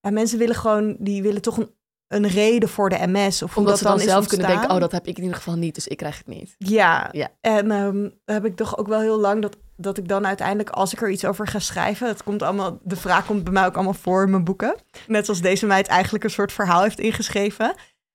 Ja, 0.00 0.10
mensen 0.10 0.38
willen 0.38 0.54
gewoon, 0.56 0.96
die 0.98 1.22
willen 1.22 1.42
toch 1.42 1.56
een, 1.56 1.74
een 2.08 2.26
reden 2.28 2.68
voor 2.68 2.88
de 2.88 2.98
MS 3.06 3.42
of 3.42 3.56
Omdat 3.56 3.72
dat 3.72 3.78
ze 3.82 3.84
dan 3.88 3.98
zelf 4.00 4.26
kunnen 4.26 4.46
denken, 4.46 4.70
oh, 4.70 4.80
dat 4.80 4.92
heb 4.92 5.06
ik 5.06 5.16
in 5.16 5.22
ieder 5.22 5.36
geval 5.36 5.56
niet, 5.56 5.74
dus 5.74 5.86
ik 5.88 5.96
krijg 5.96 6.18
het 6.18 6.26
niet. 6.26 6.54
Ja, 6.58 7.08
Ja. 7.12 7.28
en 7.40 7.70
ehm, 7.70 8.08
heb 8.24 8.44
ik 8.44 8.56
toch 8.56 8.76
ook 8.78 8.86
wel 8.88 9.00
heel 9.00 9.18
lang 9.20 9.42
dat, 9.42 9.56
dat 9.80 9.98
ik 9.98 10.08
dan 10.08 10.26
uiteindelijk, 10.26 10.70
als 10.70 10.92
ik 10.92 11.00
er 11.02 11.10
iets 11.10 11.24
over 11.24 11.46
ga 11.46 11.58
schrijven, 11.58 12.08
het 12.08 12.22
komt 12.22 12.42
allemaal, 12.42 12.78
de 12.82 12.96
vraag 12.96 13.26
komt 13.26 13.44
bij 13.44 13.52
mij 13.52 13.66
ook 13.66 13.74
allemaal 13.74 13.94
voor 13.94 14.22
in 14.22 14.30
mijn 14.30 14.44
boeken. 14.44 14.76
Net 15.06 15.24
zoals 15.24 15.40
deze 15.40 15.66
meid 15.66 15.86
eigenlijk 15.86 16.24
een 16.24 16.30
soort 16.30 16.52
verhaal 16.52 16.82
heeft 16.82 16.98
ingeschreven, 17.00 17.74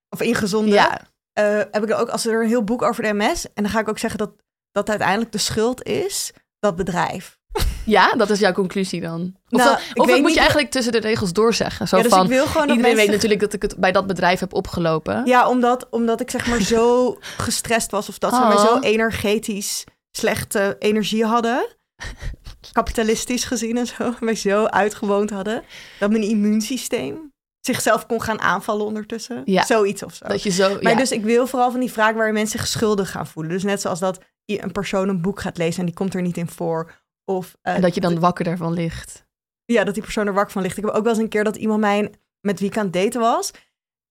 of 0.09 0.21
ingezonden. 0.21 0.73
Ja, 0.73 1.01
Eh, 1.33 1.57
heb 1.57 1.83
ik 1.83 1.89
er 1.89 1.95
ook, 1.97 2.09
als 2.09 2.25
er 2.25 2.41
een 2.41 2.47
heel 2.47 2.63
boek 2.63 2.81
over 2.81 3.03
de 3.03 3.13
MS, 3.13 3.45
en 3.53 3.63
dan 3.63 3.71
ga 3.71 3.79
ik 3.79 3.89
ook 3.89 3.99
zeggen 3.99 4.19
dat 4.19 4.31
dat 4.71 4.89
uiteindelijk 4.89 5.31
de 5.31 5.37
schuld 5.37 5.83
is, 5.83 6.31
dat 6.59 6.75
bedrijf. 6.75 7.37
ja, 7.85 8.11
dat 8.15 8.29
is 8.29 8.39
jouw 8.39 8.51
conclusie 8.51 9.01
dan. 9.01 9.21
Of, 9.49 9.59
Nou, 9.59 9.69
dan- 9.69 9.79
ik 9.93 10.01
of 10.01 10.07
dat 10.07 10.19
moet 10.19 10.33
je 10.33 10.39
eigenlijk 10.39 10.71
tussen 10.71 10.91
de 10.91 10.99
regels 10.99 11.33
doorzeggen. 11.33 11.87
Zo 11.87 11.97
ja, 11.97 12.03
dus 12.03 12.11
van, 12.11 12.23
ik 12.23 12.29
wil 12.29 12.45
gewoon 12.45 12.67
dat 12.67 12.75
iedereen 12.75 12.95
mensen... 12.95 13.11
weet 13.11 13.21
natuurlijk 13.21 13.41
dat 13.41 13.53
ik 13.53 13.61
het 13.61 13.79
bij 13.79 13.91
dat 13.91 14.07
bedrijf 14.07 14.39
heb 14.39 14.53
opgelopen. 14.53 15.25
Ja, 15.25 15.47
omdat, 15.49 15.87
omdat 15.89 16.21
ik 16.21 16.31
zeg 16.31 16.47
maar 16.47 16.61
zo 16.61 17.13
gestrest 17.37 17.91
was, 17.91 18.09
of 18.09 18.17
dat 18.17 18.33
ze 18.33 18.39
mij 18.39 18.55
Oh. 18.55 18.65
zo 18.65 18.79
energetisch 18.79 19.83
slechte 20.17 20.75
energie 20.79 21.25
hadden. 21.25 21.67
Kapitalistisch 22.71 23.43
gezien 23.43 23.77
en 23.77 23.87
zo. 23.87 24.13
Mij 24.19 24.35
zo 24.35 24.65
uitgewoond 24.65 25.29
hadden. 25.29 25.63
Dat 25.99 26.09
mijn 26.09 26.23
immuunsysteem 26.23 27.31
zichzelf 27.59 28.05
kon 28.05 28.21
gaan 28.21 28.41
aanvallen 28.41 28.85
ondertussen. 28.85 29.41
Ja. 29.45 29.65
Zoiets 29.65 30.03
of 30.03 30.13
zo. 30.13 30.27
Dat 30.27 30.43
je 30.43 30.49
zo, 30.49 30.79
Maar 30.81 30.91
ja. 30.91 30.97
dus 30.97 31.11
ik 31.11 31.23
wil 31.23 31.47
vooral 31.47 31.71
van 31.71 31.79
die 31.79 31.91
vraag 31.91 32.13
waar 32.13 32.33
mensen 32.33 32.59
zich 32.59 32.67
schuldig 32.67 33.11
gaan 33.11 33.27
voelen. 33.27 33.51
Dus 33.51 33.63
net 33.63 33.81
zoals 33.81 33.99
dat 33.99 34.19
een 34.45 34.71
persoon 34.71 35.09
een 35.09 35.21
boek 35.21 35.39
gaat 35.39 35.57
lezen 35.57 35.79
en 35.79 35.85
die 35.85 35.95
komt 35.95 36.13
er 36.13 36.21
niet 36.21 36.37
in 36.37 36.49
voor. 36.49 36.91
Of 37.25 37.57
eh, 37.61 37.75
en 37.75 37.81
dat 37.81 37.95
je 37.95 38.01
dan 38.01 38.19
wakker 38.19 38.45
daarvan 38.45 38.73
ligt. 38.73 39.25
ja, 39.65 39.83
dat 39.83 39.93
die 39.93 40.03
persoon 40.03 40.27
er 40.27 40.33
wakker 40.33 40.51
van 40.51 40.61
ligt. 40.61 40.77
Ik 40.77 40.85
heb 40.85 40.93
ook 40.93 41.03
wel 41.03 41.13
eens 41.13 41.21
een 41.21 41.29
keer 41.29 41.43
dat 41.43 41.55
iemand 41.55 41.79
mij 41.79 42.13
met 42.41 42.59
wie 42.59 42.69
ik 42.69 42.77
aan 42.77 42.83
het 42.83 42.93
daten 42.93 43.21
was. 43.21 43.51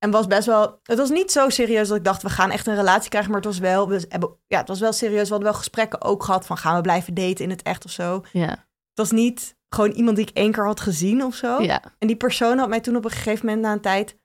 En 0.02 0.10
was 0.10 0.26
best 0.26 0.46
wel... 0.46 0.78
Het 0.82 0.98
was 0.98 1.10
niet 1.10 1.32
zo 1.32 1.48
serieus 1.48 1.88
dat 1.88 1.96
ik 1.96 2.04
dacht, 2.04 2.22
we 2.22 2.28
gaan 2.30 2.50
echt 2.50 2.66
een 2.66 2.74
relatie 2.74 3.08
krijgen. 3.10 3.30
Maar 3.30 3.40
het 3.40 3.48
was 3.50 3.58
wel... 3.58 3.88
We 3.88 4.04
hebben, 4.08 4.36
ja, 4.46 4.58
het 4.58 4.68
was 4.68 4.80
wel 4.80 4.92
serieus. 4.92 5.22
We 5.22 5.28
hadden 5.28 5.48
wel 5.48 5.58
gesprekken 5.58 6.02
ook 6.02 6.22
gehad 6.22 6.46
van... 6.46 6.56
gaan 6.56 6.76
we 6.76 6.80
blijven 6.80 7.14
daten 7.14 7.44
in 7.44 7.50
het 7.50 7.62
echt 7.62 7.84
of 7.84 7.90
zo. 7.90 8.24
Ja, 8.32 8.48
Het 8.48 8.58
was 8.94 9.10
niet 9.10 9.56
gewoon 9.68 9.90
iemand 9.90 10.16
die 10.16 10.26
ik 10.26 10.36
één 10.36 10.52
keer 10.52 10.66
had 10.66 10.80
gezien 10.80 11.24
of 11.24 11.34
zo. 11.34 11.60
ja. 11.60 11.82
En 11.98 12.06
die 12.06 12.16
persoon 12.16 12.58
had 12.58 12.68
mij 12.68 12.80
toen 12.80 12.96
op 12.96 13.04
een 13.04 13.10
gegeven 13.10 13.46
moment 13.46 13.62
na 13.64 13.72
een 13.72 13.80
tijd... 13.80 14.18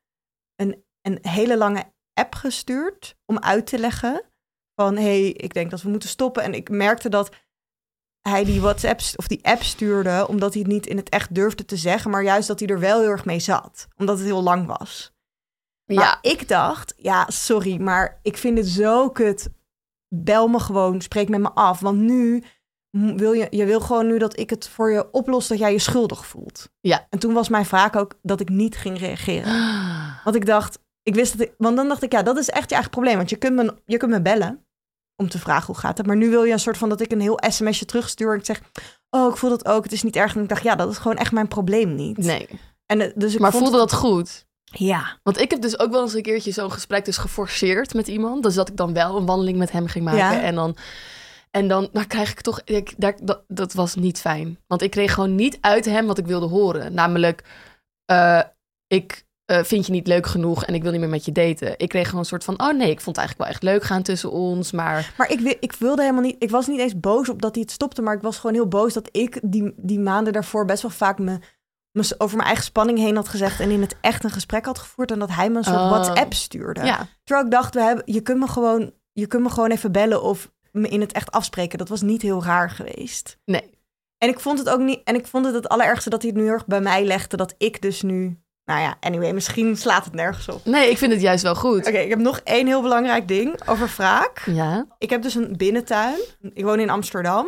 een, 0.56 0.84
een 1.02 1.20
hele 1.22 1.58
lange 1.58 1.84
app 2.14 2.36
gestuurd 2.36 3.16
om 3.26 3.40
uit 3.40 3.66
te 3.68 3.80
leggen... 3.80 4.24
van, 4.76 4.96
hé, 4.96 5.02
hey, 5.02 5.28
ik 5.28 5.54
denk 5.54 5.72
dat 5.72 5.82
we 5.82 5.90
moeten 5.90 6.10
stoppen. 6.10 6.44
En 6.44 6.54
ik 6.54 6.70
merkte 6.70 7.10
dat 7.10 7.30
hij 8.22 8.44
die 8.44 8.62
WhatsApp 8.62 9.02
of 9.16 9.28
die 9.28 9.46
app 9.46 9.64
stuurde... 9.64 10.28
omdat 10.28 10.54
hij 10.54 10.62
het 10.62 10.72
niet 10.72 10.88
in 10.88 10.98
het 10.98 11.10
echt 11.10 11.36
durfde 11.36 11.66
te 11.66 11.78
zeggen... 11.78 12.12
maar 12.12 12.24
juist 12.24 12.48
dat 12.48 12.60
hij 12.60 12.70
er 12.70 12.80
wel 12.80 13.00
heel 13.00 13.10
erg 13.10 13.26
mee 13.26 13.40
zat. 13.40 13.88
Omdat 13.98 14.18
het 14.18 14.28
heel 14.28 14.44
lang 14.44 14.66
was. 14.78 15.16
Maar 15.88 16.04
ja. 16.04 16.18
ik 16.22 16.48
dacht, 16.48 16.94
ja, 16.98 17.26
sorry, 17.30 17.82
maar 17.82 18.20
ik 18.22 18.38
vind 18.38 18.58
het 18.58 18.68
zo 18.68 19.10
kut. 19.10 19.50
Bel 20.08 20.48
me 20.48 20.60
gewoon, 20.60 21.02
spreek 21.02 21.30
met 21.30 21.40
me 21.40 21.52
af. 21.52 21.80
Want 21.80 21.98
nu 21.98 22.44
wil 23.16 23.34
je, 23.34 23.48
je 23.50 23.66
wil 23.66 23.80
gewoon 23.80 24.08
nu 24.08 24.18
dat 24.18 24.40
ik 24.40 24.50
het 24.50 24.68
voor 24.68 24.92
je 24.92 25.12
oplos 25.12 25.48
dat 25.48 25.58
jij 25.58 25.72
je 25.72 25.80
schuldig 25.80 26.26
voelt. 26.26 26.70
Ja. 26.80 27.08
En 27.10 27.20
toen 27.20 27.34
was 27.34 27.50
mijn 27.50 27.66
vraag 27.66 27.96
ook 27.96 28.20
dat 28.22 28.40
ik 28.40 28.50
niet 28.50 28.78
ging 28.78 29.00
reageren. 29.00 29.52
Want 30.24 30.36
ik 30.36 30.46
dacht, 30.46 30.80
ik 31.04 31.16
wist 31.16 31.38
dat 31.38 31.48
ik, 31.48 31.54
want 31.58 31.76
dan 31.76 31.88
dacht 31.88 32.04
ik, 32.04 32.12
ja, 32.12 32.24
dat 32.24 32.38
is 32.38 32.50
echt 32.50 32.70
je 32.70 32.74
eigen 32.74 32.92
probleem. 32.92 33.18
Want 33.18 33.30
je 33.30 33.36
kunt 33.36 33.56
me, 33.56 33.76
je 33.86 33.98
kunt 33.98 34.12
me 34.12 34.22
bellen 34.22 34.66
om 35.16 35.30
te 35.30 35.40
vragen 35.40 35.66
hoe 35.66 35.76
gaat 35.76 35.98
het. 35.98 36.08
Maar 36.08 36.16
nu 36.16 36.30
wil 36.30 36.44
je 36.44 36.54
een 36.54 36.60
soort 36.60 36.78
van 36.78 36.90
dat 36.90 37.02
ik 37.02 37.12
een 37.12 37.22
heel 37.22 37.40
sms'je 37.48 37.86
terugstuur 37.86 38.32
en 38.32 38.40
ik 38.40 38.46
zeg, 38.46 38.62
oh, 39.10 39.30
ik 39.32 39.38
voel 39.38 39.50
dat 39.50 39.66
ook, 39.66 39.84
het 39.84 39.94
is 39.94 40.04
niet 40.04 40.16
erg. 40.16 40.36
En 40.36 40.42
ik 40.42 40.50
dacht, 40.50 40.64
ja, 40.64 40.76
dat 40.76 40.92
is 40.92 40.98
gewoon 40.98 41.18
echt 41.18 41.32
mijn 41.32 41.48
probleem 41.48 41.96
niet. 41.96 42.18
Nee. 42.18 42.48
En, 42.86 43.02
eh, 43.02 43.12
dus 43.16 43.34
ik 43.34 43.40
Maar 43.40 43.52
vond 43.52 43.64
voelde 43.64 43.78
dat 43.78 43.94
goed? 43.94 44.47
Ja. 44.78 45.18
Want 45.24 45.40
ik 45.40 45.52
heb 45.52 45.62
dus 45.62 45.80
ook 45.80 45.92
wel 45.92 46.02
eens 46.02 46.14
een 46.14 46.22
keertje 46.22 46.52
zo'n 46.52 46.72
gesprek 46.72 47.06
dus 47.06 47.18
geforceerd 47.18 47.94
met 47.94 48.08
iemand. 48.08 48.44
Dus 48.44 48.56
dat 48.56 48.70
ik 48.70 48.78
dan 48.78 48.94
wel 48.94 49.18
een 49.18 49.26
wandeling 49.26 49.58
met 49.58 49.72
hem 49.72 49.88
ging 49.88 50.06
maken. 50.06 50.20
Ja. 50.20 50.42
En 50.42 50.56
dan, 50.56 50.78
en 51.52 51.68
dan 51.68 51.90
nou 51.92 52.06
krijg 52.06 52.32
ik 52.32 52.42
toch... 52.42 52.62
Ik, 52.66 52.94
daar, 52.98 53.16
dat, 53.22 53.44
dat 53.48 53.74
was 53.74 53.96
niet 53.96 54.20
fijn. 54.20 54.60
Want 54.68 54.82
ik 54.82 54.92
kreeg 54.92 55.14
gewoon 55.14 55.36
niet 55.36 55.58
uit 55.62 55.86
hem 55.86 56.06
wat 56.06 56.18
ik 56.18 56.26
wilde 56.26 56.48
horen. 56.48 56.94
Namelijk, 56.94 57.44
eh, 58.06 58.42
ik 58.88 59.26
eh, 59.46 59.64
vind 59.64 59.86
je 59.86 59.92
niet 59.92 60.08
leuk 60.08 60.26
genoeg 60.26 60.66
en 60.66 60.74
ik 60.74 60.82
wil 60.82 60.92
niet 60.92 61.00
meer 61.00 61.10
met 61.10 61.26
je 61.26 61.32
daten. 61.32 61.74
Ik 61.78 61.90
kreeg 61.90 62.06
gewoon 62.06 62.20
een 62.20 62.26
soort 62.26 62.44
van, 62.44 62.62
oh 62.62 62.74
nee, 62.74 62.90
ik 62.90 63.02
vond 63.02 63.16
het 63.16 63.26
eigenlijk 63.26 63.38
wel 63.38 63.48
echt 63.48 63.64
leuk 63.64 63.84
gaan 63.84 64.04
tussen 64.04 64.32
ons. 64.32 64.72
Maar 64.72 65.14
Maar 65.18 65.32
ik, 65.32 65.58
ik 65.60 65.74
wilde 65.74 66.02
helemaal 66.02 66.24
niet. 66.24 66.36
Ik 66.40 66.50
was 66.50 66.68
niet 66.68 66.80
eens 66.80 67.00
boos 67.00 67.30
op 67.30 67.42
dat 67.42 67.54
hij 67.54 67.62
het 67.62 67.72
stopte. 67.72 68.02
Maar 68.02 68.16
ik 68.16 68.22
was 68.22 68.38
gewoon 68.38 68.56
heel 68.56 68.68
boos 68.68 68.94
dat 68.94 69.10
ik 69.12 69.40
die, 69.44 69.74
die 69.78 70.00
maanden 70.00 70.34
daarvoor 70.34 70.66
best 70.66 70.82
wel 70.82 70.92
vaak 70.92 71.20
me 71.20 71.40
over 72.18 72.36
mijn 72.36 72.48
eigen 72.48 72.66
spanning 72.66 72.98
heen 73.00 73.16
had 73.16 73.28
gezegd. 73.28 73.60
En 73.60 73.70
in 73.72 73.82
het 73.82 73.96
echt 74.02 74.24
een 74.24 74.30
gesprek 74.30 74.66
had 74.66 74.80
gevoerd. 74.80 75.12
En 75.12 75.20
dat 75.20 75.30
hij 75.32 75.50
me 75.50 75.58
een 75.58 75.64
soort 75.64 75.76
Oh. 75.76 75.90
WhatsApp 75.90 76.34
stuurde. 76.34 76.84
ja, 76.86 77.08
Terwijl 77.24 77.46
ik 77.46 77.52
dacht, 77.52 77.74
we 77.74 77.82
hebben, 77.82 78.14
je, 78.14 78.22
kunt 78.22 78.40
me 78.40 78.48
gewoon, 78.48 78.92
je 79.12 79.28
kunt 79.28 79.44
me 79.44 79.50
gewoon 79.50 79.72
even 79.72 79.92
bellen 79.92 80.22
of 80.22 80.52
me 80.72 80.88
in 80.88 81.02
het 81.02 81.12
echt 81.12 81.32
afspreken. 81.32 81.78
Dat 81.78 81.90
was 81.90 82.02
niet 82.02 82.22
heel 82.22 82.44
raar 82.44 82.70
geweest. 82.70 83.38
nee. 83.46 83.76
En 84.18 84.30
ik 84.30 84.40
vond 84.40 84.60
het 84.60 84.70
ook 84.70 84.80
niet. 84.80 85.02
En 85.04 85.16
ik 85.16 85.28
vond 85.28 85.46
het 85.46 85.54
het 85.54 85.70
allerergste 85.70 86.10
dat 86.10 86.22
hij 86.22 86.32
het 86.32 86.40
nu 86.42 86.48
erg 86.48 86.66
bij 86.66 86.82
mij 86.82 87.04
legde. 87.06 87.38
Dat 87.38 87.54
ik 87.58 87.82
dus 87.82 88.02
nu 88.02 88.40
Nou 88.66 88.80
ja, 88.82 88.98
anyway, 89.00 89.34
misschien 89.34 89.78
slaat 89.78 90.06
het 90.06 90.14
nergens 90.14 90.50
op. 90.50 90.66
Nee, 90.66 90.90
ik 90.90 90.98
vind 90.98 91.12
het 91.12 91.22
juist 91.22 91.44
wel 91.44 91.56
goed. 91.56 91.88
Oké, 91.88 91.98
ik 91.98 92.10
heb 92.10 92.20
nog 92.20 92.40
één 92.44 92.68
heel 92.68 92.82
belangrijk 92.82 93.28
ding 93.28 93.68
over 93.68 93.94
wraak. 93.98 94.44
Ja. 94.46 94.86
Ik 94.98 95.10
heb 95.10 95.22
dus 95.22 95.36
een 95.36 95.58
binnentuin. 95.58 96.20
Ik 96.54 96.64
woon 96.64 96.80
in 96.80 96.90
Amsterdam. 96.90 97.48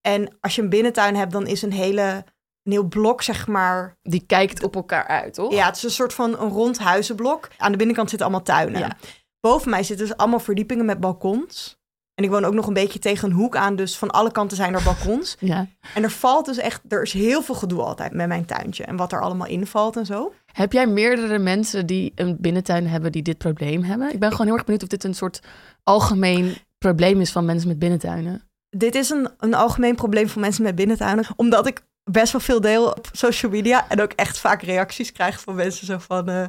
En 0.00 0.36
als 0.40 0.54
je 0.54 0.62
een 0.62 0.68
binnentuin 0.68 1.16
hebt, 1.16 1.32
dan 1.32 1.46
is 1.46 1.62
een 1.62 1.72
hele 1.72 2.24
een 2.64 2.72
heel 2.72 2.88
blok, 2.88 3.22
zeg 3.22 3.46
maar. 3.46 3.96
Die 4.02 4.24
kijkt 4.26 4.62
op 4.62 4.74
elkaar 4.74 5.06
uit, 5.06 5.34
toch? 5.34 5.52
Ja, 5.52 5.66
het 5.66 5.76
is 5.76 5.82
een 5.82 5.90
soort 5.90 6.14
van 6.14 6.40
een 6.40 6.48
rond 6.48 6.78
huizenblok. 6.78 7.48
Aan 7.56 7.70
de 7.70 7.78
binnenkant 7.78 8.08
zitten 8.10 8.26
allemaal 8.26 8.46
tuinen. 8.46 8.80
Ja. 8.80 8.96
Boven 9.40 9.70
mij 9.70 9.82
zitten 9.82 10.06
dus 10.06 10.16
allemaal 10.16 10.40
verdiepingen 10.40 10.84
met 10.84 11.00
balkons. 11.00 11.82
En 12.14 12.24
ik 12.24 12.30
woon 12.30 12.44
ook 12.44 12.54
nog 12.54 12.66
een 12.66 12.74
beetje 12.74 12.98
tegen 12.98 13.30
een 13.30 13.36
hoek 13.36 13.56
aan, 13.56 13.76
dus 13.76 13.98
van 13.98 14.10
alle 14.10 14.32
kanten 14.32 14.56
zijn 14.56 14.74
er 14.74 14.82
balkons. 14.82 15.36
Ja. 15.40 15.66
En 15.94 16.02
er 16.02 16.10
valt 16.10 16.46
dus 16.46 16.56
echt, 16.56 16.80
er 16.88 17.02
is 17.02 17.12
heel 17.12 17.42
veel 17.42 17.54
gedoe 17.54 17.82
altijd 17.82 18.12
met 18.12 18.28
mijn 18.28 18.44
tuintje 18.44 18.84
en 18.84 18.96
wat 18.96 19.12
er 19.12 19.20
allemaal 19.20 19.46
invalt 19.46 19.96
en 19.96 20.06
zo. 20.06 20.32
Heb 20.52 20.72
jij 20.72 20.86
meerdere 20.86 21.38
mensen 21.38 21.86
die 21.86 22.12
een 22.14 22.36
binnentuin 22.40 22.86
hebben 22.86 23.12
die 23.12 23.22
dit 23.22 23.38
probleem 23.38 23.82
hebben? 23.82 24.12
Ik 24.12 24.18
ben 24.18 24.30
gewoon 24.30 24.46
heel 24.46 24.54
erg 24.54 24.64
benieuwd 24.64 24.82
of 24.82 24.88
dit 24.88 25.04
een 25.04 25.14
soort 25.14 25.40
algemeen 25.82 26.56
probleem 26.78 27.20
is 27.20 27.32
van 27.32 27.44
mensen 27.44 27.68
met 27.68 27.78
binnentuinen. 27.78 28.48
Dit 28.68 28.94
is 28.94 29.10
een, 29.10 29.28
een 29.38 29.54
algemeen 29.54 29.94
probleem 29.94 30.28
voor 30.28 30.40
mensen 30.40 30.62
met 30.62 30.74
binnentuinen, 30.74 31.24
omdat 31.36 31.66
ik 31.66 31.82
best 32.10 32.32
wel 32.32 32.40
veel 32.40 32.60
deel 32.60 32.86
op 32.86 33.08
social 33.12 33.50
media 33.52 33.88
en 33.88 34.00
ook 34.02 34.12
echt 34.12 34.38
vaak 34.38 34.62
reacties 34.62 35.12
krijg 35.12 35.40
van 35.40 35.54
mensen 35.54 35.86
zo 35.86 35.98
van, 35.98 36.28
eh, 36.28 36.44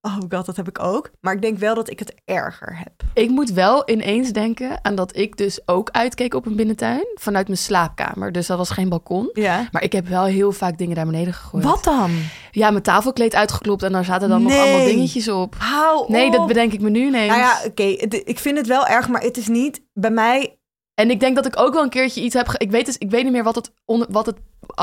oh 0.00 0.16
god, 0.28 0.46
dat 0.46 0.56
heb 0.56 0.68
ik 0.68 0.78
ook. 0.82 1.10
Maar 1.20 1.34
ik 1.34 1.42
denk 1.42 1.58
wel 1.58 1.74
dat 1.74 1.90
ik 1.90 1.98
het 1.98 2.14
erger 2.24 2.78
heb. 2.78 2.92
Ik 3.14 3.30
moet 3.30 3.50
wel 3.50 3.90
ineens 3.90 4.32
denken 4.32 4.78
aan 4.84 4.94
dat 4.94 5.16
ik 5.16 5.36
dus 5.36 5.60
ook 5.68 5.90
uitkeek 5.90 6.34
op 6.34 6.46
een 6.46 6.56
binnentuin 6.56 7.06
vanuit 7.14 7.46
mijn 7.46 7.58
slaapkamer. 7.58 8.32
Dus 8.32 8.46
dat 8.46 8.58
was 8.58 8.70
geen 8.70 8.88
balkon. 8.88 9.30
Ja. 9.32 9.68
Maar 9.70 9.82
ik 9.82 9.92
heb 9.92 10.06
wel 10.08 10.24
heel 10.24 10.52
vaak 10.52 10.78
dingen 10.78 10.96
naar 10.96 11.06
beneden 11.06 11.34
gegooid. 11.34 11.64
Wat 11.64 11.84
dan? 11.84 12.10
Ja, 12.50 12.70
mijn 12.70 12.82
tafelkleed 12.82 13.34
uitgeklopt 13.34 13.82
en 13.82 13.92
daar 13.92 14.04
zaten 14.04 14.28
dan 14.28 14.42
nog 14.42 14.52
Nee. 14.52 14.60
allemaal 14.60 14.86
dingetjes 14.86 15.28
op. 15.28 15.54
Hou 15.58 16.04
Nee, 16.12 16.26
op. 16.26 16.32
dat 16.32 16.46
bedenk 16.46 16.72
ik 16.72 16.80
me 16.80 16.90
nu 16.90 17.06
ineens. 17.06 17.28
Nou 17.28 17.40
ja, 17.40 17.60
oké, 17.66 17.82
ik 18.24 18.38
vind 18.38 18.58
het 18.58 18.66
wel 18.66 18.86
erg, 18.86 19.08
maar 19.08 19.22
het 19.22 19.36
is 19.36 19.48
niet 19.48 19.82
bij 19.92 20.10
mij. 20.10 20.56
En 20.94 21.10
ik 21.10 21.20
denk 21.20 21.36
dat 21.36 21.46
ik 21.46 21.58
ook 21.58 21.72
wel 21.74 21.82
een 21.82 21.88
keertje 21.88 22.20
iets 22.22 22.34
heb... 22.34 22.48
ge- 22.48 22.58
Ik 22.58 22.70
weet, 22.70 22.86
dus, 22.86 22.98
ik 22.98 23.10
weet 23.10 23.22
niet 23.22 23.32
meer 23.32 23.42
wat 23.44 23.54
het, 23.54 23.72
onder, 23.84 24.08
wat 24.10 24.26
het 24.26 24.36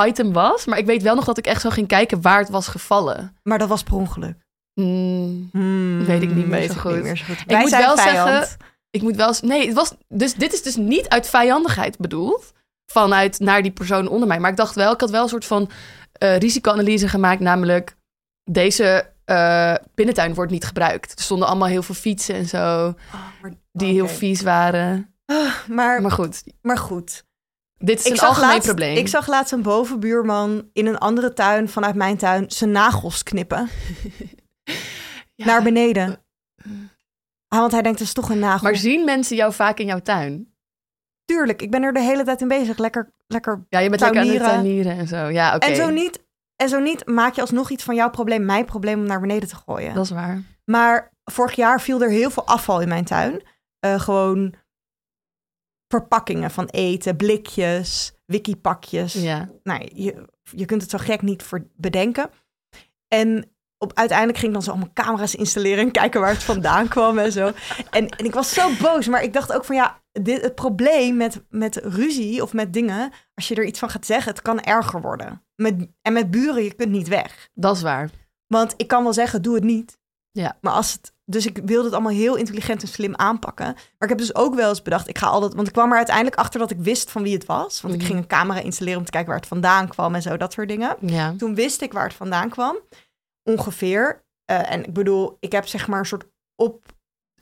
item 0.07 0.33
was. 0.33 0.65
Maar 0.65 0.77
ik 0.77 0.85
weet 0.85 1.01
wel 1.01 1.15
nog 1.15 1.25
dat 1.25 1.37
ik 1.37 1.47
echt 1.47 1.61
zo 1.61 1.69
ging 1.69 1.87
kijken 1.87 2.21
waar 2.21 2.39
het 2.39 2.49
was 2.49 2.67
gevallen. 2.67 3.37
Maar 3.43 3.57
dat 3.57 3.67
was 3.69 3.83
per 3.83 3.93
ongeluk. 3.93 4.37
Hmm, 4.73 5.49
Hmm, 5.51 6.05
Weet 6.05 6.21
ik 6.21 6.33
niet 6.33 6.47
meer 6.47 6.67
zo 6.71 6.79
goed. 6.79 6.93
niet 6.93 7.03
meer 7.03 7.17
zo 7.17 7.25
goed. 7.25 7.39
Ik 7.47 7.57
moet 7.57 7.69
wel 7.69 7.97
vijand. 7.97 8.29
zeggen- 8.29 8.57
ik 8.89 9.01
moet 9.01 9.15
wel... 9.15 9.33
Nee, 9.41 9.65
het 9.65 9.75
was, 9.75 9.93
dus, 10.07 10.33
dit 10.33 10.53
is 10.53 10.61
dus 10.63 10.75
niet 10.75 11.09
uit 11.09 11.29
vijandigheid 11.29 11.97
bedoeld. 11.97 12.51
Vanuit 12.91 13.39
naar 13.39 13.61
die 13.61 13.71
persoon 13.71 14.07
onder 14.07 14.27
mij. 14.27 14.39
Maar 14.39 14.51
ik 14.51 14.57
dacht 14.57 14.75
wel, 14.75 14.91
ik 14.93 14.99
had 14.99 15.09
wel 15.09 15.23
een 15.23 15.29
soort 15.29 15.45
van 15.45 15.69
eh, 16.11 16.37
risicoanalyse 16.37 17.07
gemaakt. 17.07 17.39
Namelijk, 17.39 17.95
deze 18.51 19.09
eh, 19.25 19.73
binnentuin 19.95 20.33
wordt 20.33 20.51
niet 20.51 20.65
gebruikt. 20.65 21.11
Er 21.17 21.23
stonden 21.23 21.47
allemaal 21.47 21.67
heel 21.67 21.83
veel 21.83 21.95
fietsen 21.95 22.35
en 22.35 22.45
zo. 22.47 22.87
Oh, 22.87 22.93
maar, 23.41 23.51
Die 23.71 23.93
heel 23.93 24.07
vies 24.07 24.41
waren. 24.41 25.13
Ah, 25.25 25.53
maar, 25.67 26.01
Maar 26.01 26.11
goed, 26.11 26.43
maar 26.61 26.77
goed. 26.77 27.23
Dit 27.79 27.99
is 27.99 28.05
Ik 28.05 28.11
een 28.11 28.19
algemeen 28.19 28.49
laatst, 28.49 28.65
probleem. 28.67 28.97
ik 28.97 29.07
zag 29.07 29.27
laatst 29.27 29.51
een 29.51 29.61
bovenbuurman 29.61 30.69
in 30.73 30.85
een 30.85 30.97
andere 30.97 31.33
tuin 31.33 31.69
vanuit 31.69 31.95
mijn 31.95 32.17
tuin 32.17 32.51
zijn 32.51 32.71
nagels 32.71 33.23
knippen. 33.23 33.67
Ja, 35.35 35.45
Naar 35.45 35.63
beneden. 35.63 36.23
Ah, 37.47 37.59
want 37.59 37.71
hij 37.71 37.81
denkt, 37.81 37.99
het 37.99 38.07
is 38.07 38.13
toch 38.13 38.29
een 38.29 38.39
nagel. 38.39 38.63
Maar 38.63 38.75
zien 38.75 39.05
mensen 39.05 39.35
jou 39.35 39.53
vaak 39.53 39.79
in 39.79 39.85
jouw 39.85 39.99
tuin? 39.99 40.53
tuurlijk, 41.25 41.61
ik 41.61 41.71
ben 41.71 41.83
er 41.83 41.93
de 41.93 42.01
hele 42.01 42.23
tijd 42.23 42.41
in 42.41 42.47
bezig. 42.47 42.77
Lekker, 42.77 43.13
lekker. 43.27 43.65
Ja, 43.69 43.79
je 43.79 43.89
bent 43.89 44.01
lekker 44.01 44.21
aan 44.21 44.27
het 44.27 44.37
Tuinieren. 44.37 44.61
tuinieren 44.63 44.97
en 44.97 45.07
zo. 45.07 45.29
Ja, 45.29 45.55
oké. 45.55 45.65
En, 45.65 45.75
zo 45.75 45.89
niet, 45.89 46.25
en 46.55 46.69
zo 46.69 46.79
niet 46.79 47.07
maak 47.07 47.33
je 47.33 47.41
alsnog 47.41 47.69
iets 47.69 47.83
van 47.83 47.95
jouw 47.95 48.09
probleem, 48.09 48.45
mijn 48.45 48.65
probleem 48.65 48.99
om 48.99 49.05
naar 49.05 49.19
beneden 49.19 49.49
te 49.49 49.55
gooien. 49.55 49.93
Dat 49.93 50.03
is 50.03 50.11
waar. 50.11 50.41
Maar 50.65 51.11
vorig 51.23 51.55
jaar 51.55 51.81
viel 51.81 52.01
er 52.01 52.09
heel 52.09 52.29
veel 52.29 52.45
afval 52.45 52.81
in 52.81 52.87
mijn 52.87 53.05
tuin. 53.05 53.41
Eh, 53.79 53.99
gewoon 53.99 54.53
verpakkingen 55.89 56.51
van 56.51 56.65
eten, 56.65 57.15
blikjes, 57.15 58.13
wikipakjes. 58.25 59.13
Ja. 59.13 59.49
Nou, 59.63 59.89
je, 59.93 60.25
je 60.43 60.65
kunt 60.65 60.81
het 60.81 60.91
zo 60.91 60.97
gek 60.97 61.21
niet 61.21 61.43
voor 61.43 61.67
bedenken. 61.75 62.29
En 63.07 63.51
op, 63.77 63.93
uiteindelijk 63.93 64.37
ging 64.37 64.49
ik 64.49 64.53
dan 64.53 64.63
zo 64.63 64.71
allemaal 64.71 64.93
camera's 64.93 65.35
installeren 65.35 65.83
en 65.83 65.91
kijken 65.91 66.21
waar 66.21 66.29
het 66.29 66.43
vandaan 66.43 66.87
kwam 66.95 67.17
en 67.17 67.31
zo. 67.31 67.51
En, 67.89 68.09
en 68.09 68.25
ik 68.25 68.33
was 68.33 68.53
zo 68.53 68.69
boos, 68.81 69.07
maar 69.07 69.23
ik 69.23 69.33
dacht 69.33 69.53
ook 69.53 69.65
van 69.65 69.75
ja, 69.75 70.01
dit, 70.11 70.41
het 70.41 70.55
probleem 70.55 71.17
met, 71.17 71.43
met 71.49 71.75
ruzie 71.75 72.41
of 72.41 72.53
met 72.53 72.73
dingen, 72.73 73.11
als 73.33 73.47
je 73.47 73.55
er 73.55 73.65
iets 73.65 73.79
van 73.79 73.89
gaat 73.89 74.05
zeggen, 74.05 74.31
het 74.31 74.41
kan 74.41 74.61
erger 74.61 75.01
worden. 75.01 75.43
Met, 75.55 75.87
en 76.01 76.13
met 76.13 76.31
buren, 76.31 76.63
je 76.63 76.73
kunt 76.73 76.91
niet 76.91 77.07
weg. 77.07 77.49
Dat 77.53 77.75
is 77.75 77.81
waar. 77.81 78.09
Want 78.47 78.73
ik 78.77 78.87
kan 78.87 79.03
wel 79.03 79.13
zeggen, 79.13 79.41
doe 79.41 79.55
het 79.55 79.63
niet. 79.63 79.99
Ja. 80.31 80.57
Maar 80.61 80.73
als 80.73 80.91
het. 80.93 81.13
Dus 81.31 81.45
ik 81.45 81.57
wilde 81.65 81.83
het 81.83 81.93
allemaal 81.93 82.11
heel 82.11 82.35
intelligent 82.35 82.81
en 82.81 82.87
slim 82.87 83.15
aanpakken. 83.15 83.65
Maar 83.65 83.83
ik 83.99 84.09
heb 84.09 84.17
dus 84.17 84.35
ook 84.35 84.55
wel 84.55 84.69
eens 84.69 84.81
bedacht, 84.81 85.07
ik 85.07 85.17
ga 85.17 85.27
altijd. 85.27 85.53
Want 85.53 85.67
ik 85.67 85.73
kwam 85.73 85.91
er 85.91 85.97
uiteindelijk 85.97 86.35
achter 86.35 86.59
dat 86.59 86.71
ik 86.71 86.77
wist 86.79 87.11
van 87.11 87.23
wie 87.23 87.33
het 87.33 87.45
was. 87.45 87.81
Want 87.81 87.93
ik 87.93 87.99
Mhm. 87.99 88.09
ging 88.09 88.19
een 88.21 88.27
camera 88.27 88.59
installeren 88.59 88.99
om 88.99 89.05
te 89.05 89.11
kijken 89.11 89.29
waar 89.29 89.39
het 89.39 89.47
vandaan 89.47 89.87
kwam 89.87 90.15
en 90.15 90.21
zo, 90.21 90.37
dat 90.37 90.53
soort 90.53 90.67
dingen. 90.67 90.95
Ja. 91.01 91.33
Toen 91.37 91.55
wist 91.55 91.81
ik 91.81 91.93
waar 91.93 92.03
het 92.07 92.13
vandaan 92.13 92.49
kwam. 92.49 92.77
Ongeveer. 93.43 94.23
Eh, 94.45 94.71
en 94.71 94.83
ik 94.85 94.93
bedoel, 94.93 95.37
ik 95.39 95.51
heb 95.51 95.67
zeg 95.67 95.87
maar 95.87 95.99
een 95.99 96.05
soort 96.05 96.25
op. 96.55 96.85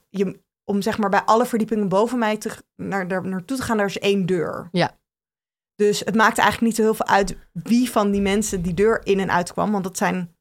Je, 0.09 0.39
om 0.63 0.81
zeg 0.81 0.97
maar 0.97 1.09
bij 1.09 1.21
alle 1.21 1.45
verdiepingen 1.45 1.89
boven 1.89 2.17
mij 2.19 2.37
te, 2.37 2.51
naar, 2.75 3.07
daar 3.07 3.27
naartoe 3.27 3.57
te 3.57 3.63
gaan, 3.63 3.77
daar 3.77 3.85
is 3.85 3.99
één 3.99 4.25
deur. 4.25 4.67
Ja. 4.71 4.97
Dus 5.75 5.99
het 5.99 6.15
maakte 6.15 6.41
eigenlijk 6.41 6.61
niet 6.71 6.75
zo 6.75 6.81
heel 6.81 6.93
veel 7.05 7.07
uit 7.15 7.37
wie 7.53 7.89
van 7.91 8.11
die 8.11 8.21
mensen 8.21 8.61
die 8.61 8.73
deur 8.73 9.05
in 9.05 9.19
en 9.19 9.31
uit 9.31 9.51
kwam. 9.53 9.71
Want 9.71 9.83
dat 9.83 9.97
zijn 9.97 10.35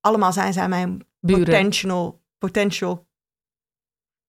allemaal 0.00 0.32
zijn 0.32 0.52
zij 0.52 0.68
mijn 0.68 1.06
Buren. 1.20 1.44
potential, 1.44 2.19
potential 2.40 3.06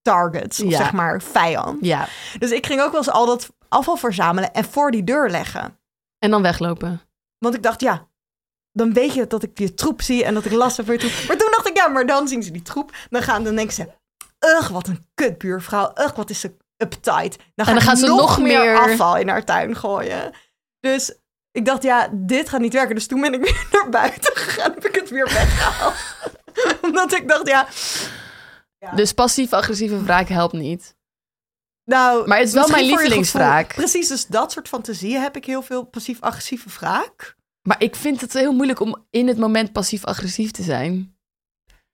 targets. 0.02 0.60
Of 0.62 0.70
Ja. 0.70 0.76
zeg 0.76 0.92
maar 0.92 1.22
vijand. 1.22 1.84
Ja. 1.84 2.08
Dus 2.38 2.50
ik 2.50 2.66
ging 2.66 2.80
ook 2.80 2.90
wel 2.90 3.00
eens 3.00 3.10
al 3.10 3.26
dat 3.26 3.52
afval 3.68 3.96
verzamelen 3.96 4.52
en 4.52 4.64
voor 4.64 4.90
die 4.90 5.04
deur 5.04 5.30
leggen. 5.30 5.78
En 6.18 6.30
dan 6.30 6.42
weglopen. 6.42 7.00
Want 7.38 7.54
ik 7.54 7.62
dacht, 7.62 7.80
ja, 7.80 8.08
dan 8.72 8.92
weet 8.92 9.14
je 9.14 9.26
dat 9.26 9.42
ik 9.42 9.56
die 9.56 9.74
troep 9.74 10.02
zie 10.02 10.24
en 10.24 10.34
dat 10.34 10.44
ik 10.44 10.52
last 10.52 10.76
heb 10.76 10.86
voor 10.86 10.94
je 10.94 11.00
troep. 11.00 11.26
Maar 11.28 11.36
toen 11.36 11.50
dacht 11.50 11.66
ik, 11.68 11.76
ja, 11.76 11.88
maar 11.88 12.06
dan 12.06 12.28
zien 12.28 12.42
ze 12.42 12.50
die 12.50 12.62
troep. 12.62 12.92
Dan 13.10 13.22
gaan 13.22 13.44
dan 13.44 13.54
denken 13.56 13.74
ze, 13.74 13.88
ugh, 14.58 14.70
wat 14.70 14.86
een 14.88 15.06
kutbuurvrouw. 15.14 15.92
Ugh, 15.94 16.16
wat 16.16 16.30
is 16.30 16.40
ze 16.40 16.56
uptight. 16.76 17.36
Dan, 17.54 17.66
dan 17.66 17.76
ik 17.76 17.82
gaan 17.82 17.96
ze 17.96 18.06
nog 18.06 18.38
meer- 18.40 18.78
afval 18.78 19.16
in 19.16 19.28
haar 19.28 19.44
tuin 19.44 19.76
gooien. 19.76 20.32
Dus 20.80 21.14
ik 21.50 21.64
dacht, 21.64 21.82
ja, 21.82 22.08
dit 22.12 22.48
gaat 22.48 22.60
niet 22.60 22.72
werken. 22.72 22.94
Dus 22.94 23.06
toen 23.06 23.20
ben 23.20 23.34
ik 23.34 23.40
weer 23.44 23.66
naar 23.72 23.88
buiten 23.88 24.36
gegaan. 24.36 24.72
Heb 24.72 24.86
ik 24.86 24.94
het 24.94 25.10
weer 25.10 25.24
weggehaald. 25.24 25.94
Omdat 26.86 27.12
ik 27.14 27.28
dacht, 27.28 27.48
ja, 27.48 27.66
Dus 28.94 29.12
passief-agressieve 29.12 30.02
wraak 30.02 30.28
helpt 30.28 30.52
niet. 30.52 30.96
nou... 31.84 32.26
Maar 32.28 32.38
het 32.38 32.46
is 32.48 32.54
wel 32.54 32.68
mijn 32.68 32.84
gevoel- 32.84 32.96
Precies, 33.74 34.08
dus 34.08 34.26
dat 34.26 34.52
soort 34.52 34.68
fantasieën 34.68 35.20
heb 35.22 35.36
ik 35.36 35.44
heel 35.44 35.62
veel 35.62 35.82
passief-agressieve 35.84 36.68
wraak. 36.78 37.36
Maar 37.68 37.82
ik 37.82 37.96
vind 37.96 38.20
het 38.20 38.32
heel 38.32 38.52
moeilijk 38.52 38.80
om 38.80 39.06
in 39.10 39.28
het 39.28 39.38
moment 39.38 39.72
passief-agressief 39.72 40.50
te 40.50 40.62
zijn. 40.62 41.16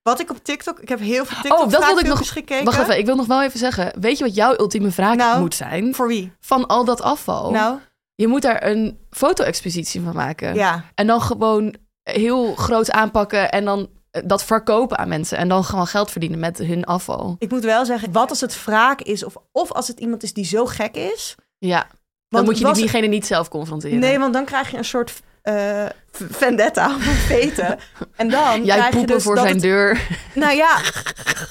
Wat 0.03 0.21
ik 0.21 0.31
op 0.31 0.45
TikTok... 0.45 0.79
Ik 0.81 0.89
heb 0.89 0.99
heel 0.99 1.25
veel 1.25 1.37
TikTok 1.43 1.59
Oh, 1.65 1.71
dat 1.71 1.85
wilde 1.85 2.01
ik 2.01 2.07
nog- 2.07 2.33
gekeken. 2.33 2.65
Wacht 2.65 2.79
even, 2.79 2.99
ik 2.99 3.07
wil 3.07 3.17
nog 3.17 3.27
wel 3.27 3.43
even 3.43 3.59
zeggen. 3.59 3.93
Weet 4.01 4.19
je 4.19 4.25
wat 4.25 4.35
jouw 4.35 4.59
ultieme 4.59 4.89
wraak 4.91 5.17
Nou, 5.17 5.41
moet 5.41 5.55
zijn? 5.55 5.95
Voor 5.95 6.07
wie? 6.09 6.33
Van 6.41 6.67
al 6.67 6.85
dat 6.85 7.01
afval. 7.01 7.51
Nou, 7.51 7.79
Je 8.15 8.27
moet 8.27 8.43
daar 8.43 8.67
een 8.67 8.99
foto-expositie 9.11 10.01
van 10.01 10.15
maken. 10.15 10.55
ja. 10.55 10.85
En 10.95 11.07
dan 11.07 11.21
gewoon 11.23 11.75
heel 12.03 12.55
groot 12.55 12.91
aanpakken 12.91 13.51
en 13.51 13.65
dan 13.65 13.89
dat 14.25 14.45
verkopen 14.45 14.99
aan 14.99 15.09
mensen. 15.09 15.39
En 15.39 15.49
dan 15.49 15.65
gewoon 15.65 15.87
geld 15.87 16.11
verdienen 16.11 16.39
met 16.39 16.59
hun 16.59 16.85
afval. 16.85 17.37
Ik 17.39 17.51
moet 17.51 17.65
wel 17.65 17.85
zeggen, 17.85 18.13
wat 18.13 18.31
als 18.31 18.41
het 18.41 18.65
wraak 18.65 19.01
is... 19.01 19.25
of, 19.25 19.37
of 19.53 19.73
als 19.73 19.89
het 19.89 20.01
iemand 20.01 20.23
is 20.23 20.33
die 20.33 20.45
zo 20.45 20.67
gek 20.67 20.95
is... 20.97 21.35
Ja, 21.59 21.87
dan 22.29 22.45
moet 22.45 22.59
je 22.59 22.65
was- 22.65 22.79
diegene 22.79 23.07
niet 23.07 23.27
zelf 23.27 23.49
confronteren. 23.49 23.99
Nee, 23.99 24.19
want 24.19 24.33
dan 24.33 24.45
krijg 24.45 24.71
je 24.71 24.77
een 24.77 24.85
soort 24.85 25.23
eh, 25.43 25.87
vendetta 26.13 26.95
of 26.97 27.03
veten. 27.27 27.79
En 28.17 28.29
dan 28.31 28.65
Jij 28.65 28.77
krijg 28.77 28.85
je 28.93 28.97
poepen 28.97 29.15
dus 29.15 29.23
voor 29.25 29.35
dat 29.35 29.43
zijn 29.45 29.55
het- 29.57 29.65
deur. 29.65 30.07
Nou 30.35 30.57
ja, 30.57 30.81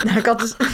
nou, 0.03 0.17
ik 0.17 0.25
had 0.25 0.39
dus... 0.39 0.55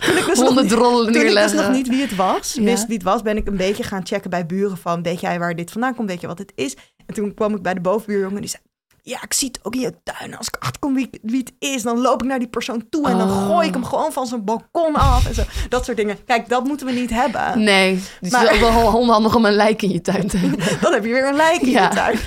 Toen 0.00 0.16
ik 0.16 0.24
dus 0.26 0.38
nog 0.38 0.46
Honderd 0.46 0.66
niet- 0.70 0.78
Toen 0.78 1.26
ik 1.26 1.34
dus 1.34 1.52
nog 1.52 1.70
niet 1.70 1.88
wie 1.88 2.00
het 2.02 2.16
was, 2.16 2.52
Ja. 2.54 2.62
wist 2.62 2.86
wie 2.86 2.94
het 2.94 3.02
was, 3.02 3.22
ben 3.22 3.36
ik 3.36 3.46
een 3.46 3.56
beetje 3.56 3.82
gaan 3.82 4.06
checken 4.06 4.30
bij 4.30 4.46
buren 4.46 4.76
van, 4.76 5.02
weet 5.02 5.20
jij 5.20 5.38
waar 5.38 5.56
dit 5.56 5.70
vandaan 5.70 5.94
komt, 5.94 6.08
weet 6.08 6.20
je 6.20 6.26
wat 6.26 6.38
het 6.38 6.52
is? 6.54 6.76
En 7.06 7.14
toen 7.14 7.34
kwam 7.34 7.54
ik 7.54 7.62
bij 7.62 7.74
de 7.74 7.80
bovenbuurjongen 7.80 8.40
die 8.40 8.50
zei, 8.50 8.62
ja, 9.10 9.22
ik 9.22 9.32
zie 9.32 9.48
het 9.48 9.58
ook 9.62 9.74
in 9.74 9.80
je 9.80 9.94
tuin. 10.02 10.36
Als 10.36 10.46
ik 10.46 10.56
achterkom 10.58 10.94
wie, 10.94 11.10
wie 11.22 11.38
het 11.38 11.52
is, 11.58 11.82
dan 11.82 11.98
loop 12.00 12.22
ik 12.22 12.28
naar 12.28 12.38
die 12.38 12.48
persoon 12.48 12.88
toe 12.90 13.08
en 13.08 13.18
dan 13.18 13.28
Oh. 13.30 13.46
gooi 13.46 13.66
ik 13.68 13.74
hem 13.74 13.84
gewoon 13.84 14.12
van 14.12 14.26
zijn 14.26 14.44
balkon 14.44 14.94
af 14.94 15.26
en 15.26 15.34
zo. 15.34 15.42
Dat 15.68 15.84
soort 15.84 15.96
dingen. 15.96 16.24
Kijk, 16.24 16.48
dat 16.48 16.64
moeten 16.64 16.86
we 16.86 16.92
niet 16.92 17.10
hebben. 17.10 17.62
Nee, 17.64 18.02
dus 18.20 18.30
Maar- 18.30 18.40
het 18.40 18.50
is 18.50 18.62
ook 18.62 18.72
wel 18.72 18.96
onhandig 19.00 19.34
om 19.34 19.44
een 19.44 19.52
lijk 19.54 19.82
in 19.82 19.90
je 19.90 20.00
tuin 20.00 20.28
te 20.28 20.36
hebben. 20.42 20.58
Dan 20.80 20.92
heb 20.92 21.04
je 21.04 21.12
weer 21.12 21.28
een 21.28 21.36
lijk 21.36 21.60
in 21.60 21.70
Ja. 21.70 21.88
je 21.88 21.94
tuin. 21.94 22.18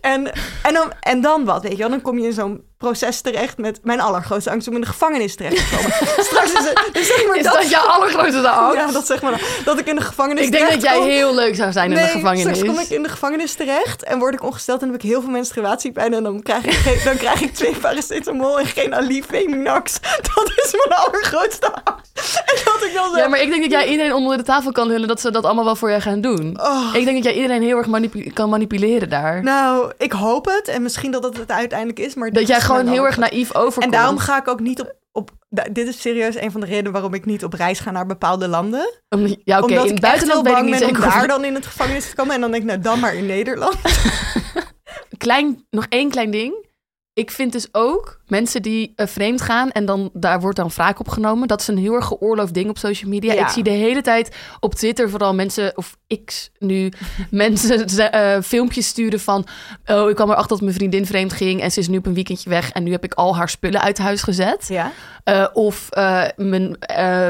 En, 0.00 0.32
en, 0.62 0.74
dan, 0.74 0.92
en 1.00 1.20
dan 1.20 1.44
wat, 1.44 1.62
weet 1.62 1.72
je 1.72 1.78
wel? 1.78 1.88
Dan 1.88 2.00
kom 2.00 2.18
je 2.18 2.26
in 2.26 2.32
zo'n 2.32 2.62
proces 2.84 3.20
terecht 3.20 3.58
met 3.58 3.78
mijn 3.82 4.00
allergrootste 4.00 4.50
angst 4.50 4.68
om 4.68 4.74
in 4.74 4.80
de 4.80 4.86
gevangenis 4.86 5.36
terecht 5.36 5.56
te 5.56 5.76
komen. 5.76 5.90
Straks 6.28 6.52
is 6.52 6.64
het, 6.68 6.88
dus 6.92 7.06
zeg 7.06 7.26
maar 7.26 7.36
Is 7.36 7.44
dat 7.44 7.70
jouw 7.70 7.86
allergrootste 7.86 8.48
angst? 8.48 8.76
Ja, 8.76 8.92
dat 8.92 9.06
zeg 9.06 9.22
maar 9.22 9.30
dan. 9.30 9.40
Dat 9.64 9.78
ik 9.78 9.86
in 9.86 9.94
de 9.94 10.00
gevangenis 10.00 10.44
ik 10.44 10.52
denk 10.52 10.70
dat 10.70 10.82
jij 10.82 11.00
heel 11.00 11.34
leuk 11.34 11.54
zou 11.54 11.72
zijn 11.72 11.92
in 11.92 11.96
de 11.96 12.02
gevangenis. 12.02 12.58
straks 12.58 12.74
kom 12.74 12.78
ik 12.78 12.88
in 12.88 13.02
de 13.02 13.08
gevangenis 13.08 13.54
terecht 13.54 14.02
en 14.02 14.18
word 14.18 14.34
ik 14.34 14.42
ongesteld 14.42 14.80
en 14.80 14.86
heb 14.86 14.96
ik 14.96 15.02
heel 15.02 15.20
veel 15.20 15.30
menstruatiepijn 15.30 16.14
en 16.14 16.22
dan 16.22 16.42
krijg 16.42 16.64
ik, 16.64 16.72
geen, 16.72 16.98
dan 17.04 17.16
krijg 17.16 17.40
ik 17.40 17.54
twee 17.54 17.74
paracetamol 17.74 18.60
en 18.60 18.66
geen 18.66 18.94
Alifeminax. 18.94 20.00
Dat 20.34 20.52
is 20.64 20.72
mijn 20.72 21.00
allergrootste 21.00 21.72
angst. 21.84 22.12
En 22.44 22.56
dat 22.64 22.88
ik 22.88 22.94
dan 22.94 23.10
zo... 23.10 23.16
Ja, 23.16 23.28
maar 23.28 23.40
ik 23.40 23.48
denk 23.48 23.62
dat 23.62 23.70
jij 23.70 23.88
iedereen 23.88 24.12
onder 24.12 24.36
de 24.36 24.42
tafel 24.42 24.72
kan 24.72 24.88
hullen 24.88 25.08
dat 25.08 25.20
ze 25.20 25.30
dat 25.30 25.44
allemaal 25.44 25.64
wel 25.64 25.76
voor 25.76 25.90
je 25.90 26.00
gaan 26.00 26.20
doen. 26.20 26.60
Oh. 26.60 26.94
Ik 26.94 27.04
denk 27.04 27.16
dat 27.16 27.24
jij 27.24 27.34
iedereen 27.34 27.62
heel 27.62 27.76
erg 27.76 28.32
kan 28.32 28.48
manipuleren 28.48 29.08
daar. 29.08 29.42
Nou, 29.42 29.92
ik 29.98 30.12
hoop 30.12 30.44
het 30.44 30.68
en 30.68 30.82
misschien 30.82 31.10
dat 31.10 31.22
het 31.22 31.36
het 31.36 31.50
uiteindelijk 31.50 31.98
is, 31.98 32.14
maar 32.14 32.30
dat 32.30 32.46
jij 32.46 32.56
is 32.56 32.62
gewoon 32.78 32.92
heel 32.92 33.06
erg 33.06 33.16
naïef 33.16 33.54
overkomt. 33.54 33.84
En 33.84 33.90
daarom 33.90 34.18
ga 34.18 34.38
ik 34.38 34.48
ook 34.48 34.60
niet 34.60 34.80
op, 34.80 34.94
op... 35.12 35.30
Dit 35.72 35.88
is 35.88 36.00
serieus 36.00 36.36
een 36.40 36.50
van 36.50 36.60
de 36.60 36.66
redenen 36.66 36.92
waarom 36.92 37.14
ik 37.14 37.24
niet 37.24 37.44
op 37.44 37.52
reis 37.52 37.78
ga 37.78 37.90
naar 37.90 38.06
bepaalde 38.06 38.48
landen. 38.48 38.92
Om- 39.08 39.36
ja, 39.44 39.58
oké, 39.58 39.66
Omdat 39.72 39.84
in 39.86 39.92
het 39.92 40.00
buitenland 40.00 40.46
weet 40.46 40.56
ik 40.56 40.62
niet 40.62 40.78
ben 40.78 40.88
om 40.88 41.00
daar 41.00 41.26
dan 41.28 41.44
in 41.44 41.54
het 41.54 41.66
gevangenis 41.66 42.08
te 42.08 42.14
komen. 42.14 42.34
En 42.34 42.40
dan 42.40 42.50
denk 42.50 42.62
ik, 42.62 42.68
nou 42.68 42.80
dan 42.80 43.00
maar 43.00 43.14
in 43.14 43.26
Nederland. 43.26 43.76
Klein, 45.18 45.66
nog 45.70 45.86
één 45.88 46.10
klein 46.10 46.30
ding. 46.30 46.66
Ik 47.14 47.30
vind 47.30 47.52
dus 47.52 47.68
ook 47.72 48.20
mensen 48.26 48.62
die 48.62 48.92
eh, 48.96 49.06
vreemd 49.06 49.40
gaan 49.40 49.70
en 49.70 49.84
dan 49.84 50.10
daar 50.12 50.40
wordt 50.40 50.56
dan 50.56 50.70
wraak 50.74 51.00
opgenomen. 51.00 51.48
Dat 51.48 51.60
is 51.60 51.66
een 51.66 51.78
heel 51.78 51.94
erg 51.94 52.06
geoorloofd 52.06 52.54
ding 52.54 52.68
op 52.68 52.78
social 52.78 53.10
media. 53.10 53.32
Ja. 53.32 53.42
Ik 53.42 53.48
zie 53.48 53.62
de 53.62 53.70
hele 53.70 54.00
tijd 54.00 54.36
op 54.60 54.74
Twitter 54.74 55.10
vooral 55.10 55.34
mensen, 55.34 55.76
of 55.76 55.96
X 56.24 56.50
nu, 56.58 56.92
mensen 57.30 57.86
eh, 57.86 58.42
filmpjes 58.42 58.86
sturen 58.86 59.20
van... 59.20 59.46
Oh, 59.86 60.08
ik 60.08 60.14
kwam 60.14 60.30
erachter 60.30 60.48
dat 60.48 60.60
mijn 60.60 60.74
vriendin 60.74 61.06
vreemd 61.06 61.32
ging 61.32 61.60
en 61.60 61.70
ze 61.70 61.80
is 61.80 61.88
nu 61.88 61.98
op 61.98 62.06
een 62.06 62.14
weekendje 62.14 62.50
weg... 62.50 62.70
en 62.72 62.82
nu 62.82 62.90
heb 62.90 63.04
ik 63.04 63.14
al 63.14 63.36
haar 63.36 63.48
spullen 63.48 63.80
uit 63.80 63.98
huis 63.98 64.22
gezet. 64.22 64.66
Ja. 64.68 64.92
Eh, 65.24 65.46
of 65.52 65.88
mijn 66.36 66.76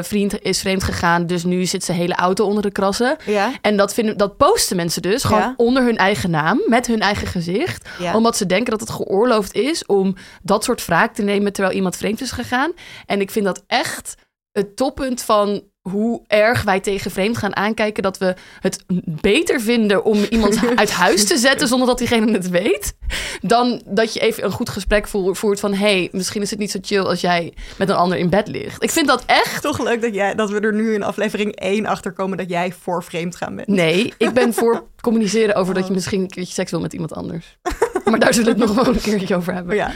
vriend 0.03 0.42
is 0.42 0.61
vreemd 0.61 0.83
gegaan, 0.83 1.27
dus 1.27 1.44
nu 1.44 1.64
zit 1.64 1.85
zijn 1.85 1.99
hele 1.99 2.14
auto 2.14 2.47
onder 2.47 2.62
de 2.62 2.70
krassen. 2.70 3.16
Ja. 3.27 3.53
En 3.61 3.77
dat, 3.77 3.94
vinden, 3.94 4.16
dat 4.16 4.37
posten 4.37 4.77
mensen 4.77 5.03
dus 5.03 5.25
gewoon 5.25 5.55
onder 5.57 5.83
hun 5.83 5.97
eigen 5.97 6.31
naam, 6.31 6.61
met 6.66 6.87
hun 6.87 7.01
eigen 7.01 7.27
gezicht. 7.27 7.88
Omdat 8.14 8.37
ze 8.37 8.47
denken 8.47 8.70
dat 8.70 8.81
het 8.81 8.90
geoorloofd 8.90 9.55
is 9.55 9.74
om 9.87 10.17
dat 10.43 10.65
soort 10.65 10.87
wraak 10.87 11.15
te 11.15 11.23
nemen 11.23 11.53
terwijl 11.53 11.75
iemand 11.75 11.97
vreemd 11.97 12.21
is 12.21 12.31
gegaan. 12.31 12.73
En 13.07 13.21
ik 13.21 13.31
vind 13.31 13.45
dat 13.45 13.65
echt 13.67 14.15
het 14.53 14.77
toppunt 14.77 15.23
van 15.23 15.63
hoe 15.89 16.23
erg 16.27 16.63
wij 16.63 16.81
tegen 16.81 17.11
vreemd 17.11 17.39
gaan 17.39 17.57
aankijken. 17.57 18.03
Dat 18.03 18.19
we 18.19 18.35
het 18.61 18.85
beter 19.21 19.61
vinden 19.61 20.05
om 20.05 20.25
iemand 20.31 20.61
uit 20.77 20.91
huis 20.91 21.27
te 21.27 21.37
zetten 21.37 21.69
zonder 21.69 21.87
dat 21.87 21.99
diegene 21.99 22.33
het 22.33 22.49
weet. 22.49 22.97
Dan 23.41 23.83
dat 23.87 24.13
je 24.13 24.21
even 24.21 24.45
een 24.45 24.51
goed 24.51 24.69
gesprek 24.69 25.09
voer- 25.09 25.37
voert 25.37 25.61
van... 25.61 25.75
hey, 25.75 26.09
misschien 26.13 26.43
is 26.43 26.51
het 26.51 26.59
niet 26.59 26.71
zo 26.71 26.79
chill 26.83 27.03
als 27.03 27.21
jij 27.21 27.53
met 27.79 27.89
een 27.89 27.95
ander 27.95 28.19
in 28.19 28.31
bed 28.31 28.49
ligt. 28.49 28.83
Ik 28.83 28.91
vind 28.91 29.07
dat 29.07 29.23
echt... 29.27 29.63
Toch 29.63 29.83
leuk 29.83 30.03
dat, 30.03 30.15
jij, 30.15 30.35
dat 30.35 30.51
we 30.51 30.61
er 30.61 30.75
nu 30.75 30.95
in 30.95 31.03
aflevering 31.03 31.57
1 31.57 31.87
achter 31.87 32.13
komen 32.13 32.39
dat 32.39 32.51
jij 32.51 32.73
voor 32.73 33.05
vreemd 33.05 33.37
gaan 33.37 33.57
bent. 33.57 33.69
Nee, 33.69 34.15
ik 34.19 34.33
ben 34.33 34.55
voor 34.55 34.87
communiceren 35.05 35.55
over 35.55 35.75
dat 35.75 35.87
je 35.87 35.93
misschien 35.93 36.21
een 36.21 36.29
keertje 36.29 36.53
seks 36.55 36.71
wil 36.71 36.81
met 36.81 36.93
iemand 36.93 37.12
anders. 37.14 37.57
Maar 38.05 38.19
daar 38.19 38.35
zullen 38.35 38.55
we 38.57 38.61
het 38.64 38.75
nog 38.75 38.85
wel 38.85 38.95
een 38.95 39.01
keertje 39.01 39.37
over 39.37 39.55
hebben. 39.55 39.75
Ja. 39.77 39.93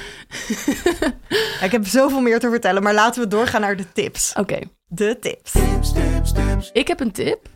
Ja, 1.58 1.60
ik 1.66 1.72
heb 1.72 1.86
zoveel 1.86 2.20
meer 2.20 2.38
te 2.38 2.50
vertellen, 2.50 2.82
maar 2.82 2.94
laten 2.94 3.22
we 3.22 3.28
doorgaan 3.28 3.60
naar 3.60 3.76
de 3.76 3.92
tips. 3.92 4.32
Oké, 4.36 4.58
De 4.86 5.18
tips. 5.20 5.52
Tips, 5.52 5.92
tips, 5.92 6.32
tips. 6.32 6.70
ik 6.72 6.88
heb 6.88 7.00
een 7.00 7.12
tip. 7.12 7.48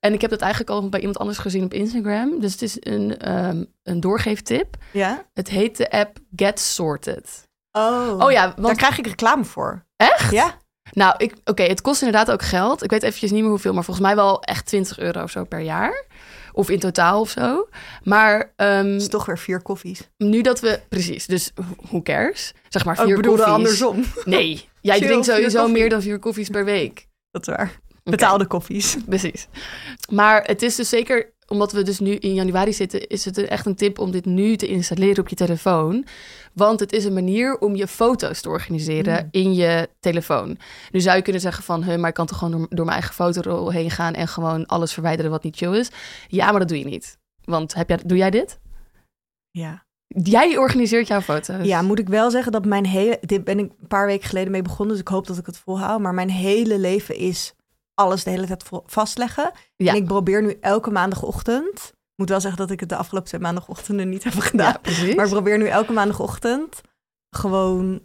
En 0.00 0.12
ik 0.12 0.20
heb 0.20 0.30
dat 0.30 0.40
eigenlijk 0.40 0.70
al 0.70 0.88
bij 0.88 0.98
iemand 1.00 1.18
anders 1.18 1.38
gezien 1.38 1.64
op 1.64 1.72
Instagram. 1.74 2.40
Dus 2.40 2.52
het 2.52 2.62
is 2.62 2.76
een, 2.80 3.18
ehm 3.18 3.64
een 3.82 4.00
doorgeeftip. 4.00 4.76
Ja? 4.92 5.24
Het 5.34 5.48
heet 5.48 5.76
de 5.76 5.90
app 5.90 6.18
Get 6.36 6.60
Sorted. 6.60 7.42
Oh. 7.72 8.14
Oh 8.18 8.30
ja, 8.32 8.54
Daar 8.56 8.74
krijg 8.76 8.98
ik 8.98 9.06
reclame 9.06 9.44
voor. 9.44 9.84
echt? 9.96 10.30
Ja? 10.30 10.54
Nou, 10.92 11.14
ik- 11.18 11.34
oké, 11.44 11.62
het 11.62 11.80
kost 11.80 12.02
inderdaad 12.02 12.30
ook 12.30 12.42
geld. 12.42 12.82
Ik 12.82 12.90
weet 12.90 13.02
eventjes 13.02 13.30
niet 13.30 13.40
meer 13.40 13.50
hoeveel, 13.50 13.72
maar 13.72 13.84
volgens 13.84 14.06
mij 14.06 14.16
wel 14.16 14.42
echt 14.42 14.66
20 14.66 14.98
euro 14.98 15.22
of 15.22 15.30
zo 15.30 15.44
per 15.44 15.60
jaar. 15.60 16.04
Of 16.56 16.70
in 16.70 16.78
totaal 16.78 17.20
of 17.20 17.30
zo. 17.30 17.68
Maar 18.02 18.52
ehm, 18.56 18.92
Dat 18.92 19.00
is 19.00 19.08
toch 19.08 19.26
weer 19.26 19.38
vier 19.38 19.62
koffies. 19.62 20.00
nu 20.18 20.40
dat 20.40 20.60
we... 20.60 20.80
Precies, 20.88 21.26
dus 21.26 21.52
who 21.88 22.02
cares? 22.02 22.52
Zeg 22.68 22.84
maar 22.84 22.94
Oh, 22.98 23.00
vier 23.04 23.10
ik 23.10 23.16
bedoelde 23.16 23.42
koffies. 23.42 23.56
andersom. 23.82 24.04
Nee, 24.24 24.68
jij 24.80 24.96
Chill, 24.98 25.06
drinkt 25.06 25.26
sowieso 25.26 25.68
meer 25.68 25.88
dan 25.88 26.02
vier 26.02 26.18
koffies 26.18 26.48
per 26.48 26.64
week. 26.64 27.06
Dat 27.30 27.48
is 27.48 27.54
waar. 27.54 27.80
Betaalde 28.02 28.46
koffies. 28.46 28.96
Precies. 29.06 29.46
Maar 30.10 30.42
het 30.44 30.62
is 30.62 30.74
dus 30.76 30.88
zeker, 30.88 31.32
omdat 31.46 31.72
we 31.72 31.82
dus 31.82 31.98
nu 31.98 32.14
in 32.14 32.34
januari 32.34 32.72
zitten, 32.72 33.06
is 33.06 33.24
het 33.24 33.38
echt 33.38 33.66
een 33.66 33.74
tip 33.74 33.98
om 33.98 34.10
dit 34.10 34.24
nu 34.24 34.56
te 34.56 34.66
installeren 34.66 35.18
op 35.18 35.28
je 35.28 35.36
telefoon. 35.36 36.06
Want 36.52 36.80
het 36.80 36.92
is 36.92 37.04
een 37.04 37.14
manier 37.14 37.58
om 37.58 37.76
je 37.76 37.86
foto's 37.86 38.40
te 38.40 38.48
organiseren 38.48 39.22
Mm. 39.22 39.28
in 39.30 39.54
je 39.54 39.88
telefoon. 40.00 40.58
Nu 40.90 41.00
zou 41.00 41.16
je 41.16 41.22
kunnen 41.22 41.40
zeggen 41.42 41.64
van, 41.64 42.00
maar 42.00 42.08
ik 42.08 42.14
kan 42.14 42.26
toch 42.26 42.38
gewoon 42.38 42.58
door, 42.58 42.66
door 42.68 42.84
mijn 42.84 42.98
eigen 42.98 43.14
fotorol 43.14 43.70
heen 43.72 43.90
gaan 43.90 44.14
en 44.14 44.28
gewoon 44.28 44.66
alles 44.66 44.92
verwijderen 44.92 45.30
wat 45.30 45.42
niet 45.42 45.56
chill 45.56 45.78
is. 45.78 45.90
Ja, 46.28 46.50
maar 46.50 46.58
dat 46.60 46.68
doe 46.68 46.78
je 46.78 46.84
niet. 46.84 47.18
Want 47.44 47.74
heb 47.74 47.88
jij, 47.88 47.98
doe 48.04 48.16
jij 48.18 48.30
dit? 48.30 48.58
Ja. 49.50 49.84
Jij 50.06 50.56
organiseert 50.58 51.06
jouw 51.06 51.20
foto's. 51.20 51.66
Ja, 51.66 51.82
moet 51.82 51.98
ik 51.98 52.08
wel 52.08 52.30
zeggen 52.30 52.52
dat 52.52 52.64
mijn 52.64 52.86
hele... 52.86 53.18
Dit 53.20 53.44
ben 53.44 53.58
ik 53.58 53.70
een 53.80 53.86
paar 53.88 54.06
weken 54.06 54.28
geleden 54.28 54.52
mee 54.52 54.62
begonnen, 54.62 54.88
dus 54.88 55.00
ik 55.00 55.08
hoop 55.08 55.26
dat 55.26 55.38
ik 55.38 55.46
het 55.46 55.58
volhoud. 55.58 56.00
Maar 56.00 56.14
mijn 56.14 56.30
hele 56.30 56.78
leven 56.78 57.16
is 57.16 57.54
alles 57.96 58.24
de 58.24 58.30
hele 58.30 58.46
tijd 58.46 58.64
vastleggen. 58.86 59.50
Ja. 59.76 59.90
En 59.92 59.96
ik 59.98 60.04
probeer 60.04 60.42
nu 60.42 60.56
elke 60.60 60.90
maandagochtend... 60.90 61.94
Ik 61.94 62.22
moet 62.22 62.28
wel 62.28 62.40
zeggen 62.40 62.58
dat 62.60 62.70
ik 62.70 62.80
het 62.80 62.88
de 62.88 62.96
afgelopen 62.96 63.28
twee 63.28 63.40
maandagochtenden 63.40 64.08
niet 64.08 64.24
heb 64.24 64.38
gedaan. 64.38 64.72
Ja, 64.72 64.78
precies. 64.82 65.14
Maar 65.14 65.24
ik 65.24 65.30
probeer 65.30 65.58
nu 65.58 65.66
elke 65.66 65.92
maandagochtend 65.92 66.80
gewoon 67.30 68.00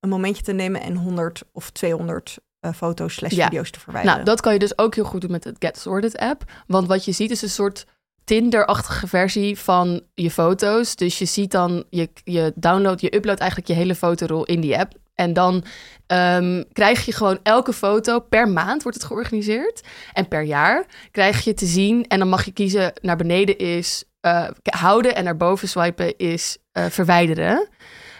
een 0.00 0.08
momentje 0.08 0.42
te 0.42 0.52
nemen 0.52 0.80
en 0.80 0.96
100 0.96 1.42
of 1.52 1.70
200 1.70 2.38
eh, 2.60 2.72
foto's 2.72 3.14
slash 3.14 3.32
Ja. 3.32 3.44
video's 3.44 3.70
te 3.70 3.80
verwijderen. 3.80 4.16
Nou, 4.16 4.28
dat 4.28 4.40
kan 4.40 4.52
je 4.52 4.58
dus 4.58 4.78
ook 4.78 4.94
heel 4.94 5.04
goed 5.04 5.20
doen 5.20 5.30
met 5.30 5.44
het 5.44 5.56
Get 5.58 5.78
Sorted 5.78 6.16
app. 6.18 6.44
Want 6.66 6.86
wat 6.86 7.04
je 7.04 7.12
ziet 7.12 7.30
is 7.30 7.42
een 7.42 7.48
soort 7.50 7.86
Tinder-achtige 8.24 9.06
versie 9.06 9.58
van 9.58 10.02
je 10.14 10.30
foto's. 10.30 10.96
Dus 10.96 11.18
je 11.18 11.24
ziet 11.24 11.50
dan, 11.50 11.84
je, 11.90 12.08
je 12.24 12.52
download, 12.54 13.00
je 13.00 13.14
upload 13.16 13.38
eigenlijk 13.38 13.70
je 13.70 13.76
hele 13.76 13.94
fotorol 13.94 14.44
in 14.44 14.60
die 14.60 14.78
app. 14.78 14.92
En 15.18 15.32
dan 15.32 15.64
ehm, 16.06 16.62
krijg 16.72 17.04
je 17.04 17.12
gewoon 17.12 17.38
elke 17.42 17.72
foto 17.72 18.20
per 18.20 18.48
maand 18.48 18.82
wordt 18.82 18.98
het 18.98 19.06
georganiseerd. 19.06 19.80
En 20.12 20.28
per 20.28 20.42
jaar 20.42 20.86
krijg 21.10 21.44
je 21.44 21.54
te 21.54 21.66
zien. 21.66 22.04
En 22.06 22.18
dan 22.18 22.28
mag 22.28 22.44
je 22.44 22.52
kiezen 22.52 22.92
naar 23.00 23.16
beneden 23.16 23.58
is 23.58 24.04
eh, 24.20 24.48
houden 24.62 25.14
en 25.14 25.24
naar 25.24 25.36
boven 25.36 25.68
swipen 25.68 26.16
is 26.16 26.58
eh, 26.72 26.84
verwijderen. 26.84 27.68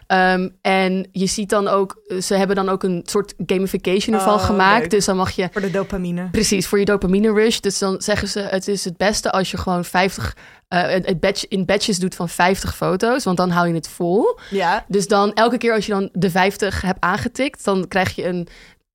Ehm, 0.08 0.48
en 0.60 1.08
je 1.12 1.26
ziet 1.26 1.48
dan 1.48 1.68
ook, 1.68 2.02
ze 2.20 2.34
hebben 2.34 2.56
dan 2.56 2.68
ook 2.68 2.82
een 2.82 3.02
soort 3.04 3.34
gamification 3.46 4.14
ervan 4.16 4.34
Oh, 4.34 4.44
gemaakt. 4.44 4.80
leuk. 4.80 4.90
Dus 4.90 5.04
dan 5.04 5.16
mag 5.16 5.30
je 5.30 5.48
Voor 5.52 5.60
de 5.60 5.70
dopamine. 5.70 6.28
Precies, 6.30 6.66
voor 6.66 6.78
je 6.78 6.84
dopamine 6.84 7.32
rush. 7.32 7.58
Dus 7.58 7.78
dan 7.78 8.00
zeggen 8.00 8.28
ze, 8.28 8.40
het 8.40 8.68
is 8.68 8.84
het 8.84 8.96
beste 8.96 9.30
als 9.30 9.50
je 9.50 9.56
gewoon 9.56 9.84
50, 9.84 10.36
eh, 10.68 10.80
het 10.82 11.20
batch, 11.20 11.48
in 11.48 11.64
batches 11.64 11.98
doet 11.98 12.14
van 12.14 12.28
50 12.28 12.76
foto's, 12.76 13.24
want 13.24 13.36
dan 13.36 13.50
hou 13.50 13.68
je 13.68 13.74
het 13.74 13.88
vol. 13.88 14.38
Ja. 14.50 14.84
Dus 14.88 15.06
dan 15.08 15.32
elke 15.32 15.58
keer 15.58 15.74
als 15.74 15.86
je 15.86 15.92
dan 15.92 16.08
de 16.12 16.30
50 16.30 16.80
hebt 16.82 17.00
aangetikt, 17.00 17.64
dan 17.64 17.88
krijg 17.88 18.14
je 18.14 18.24
een 18.26 18.48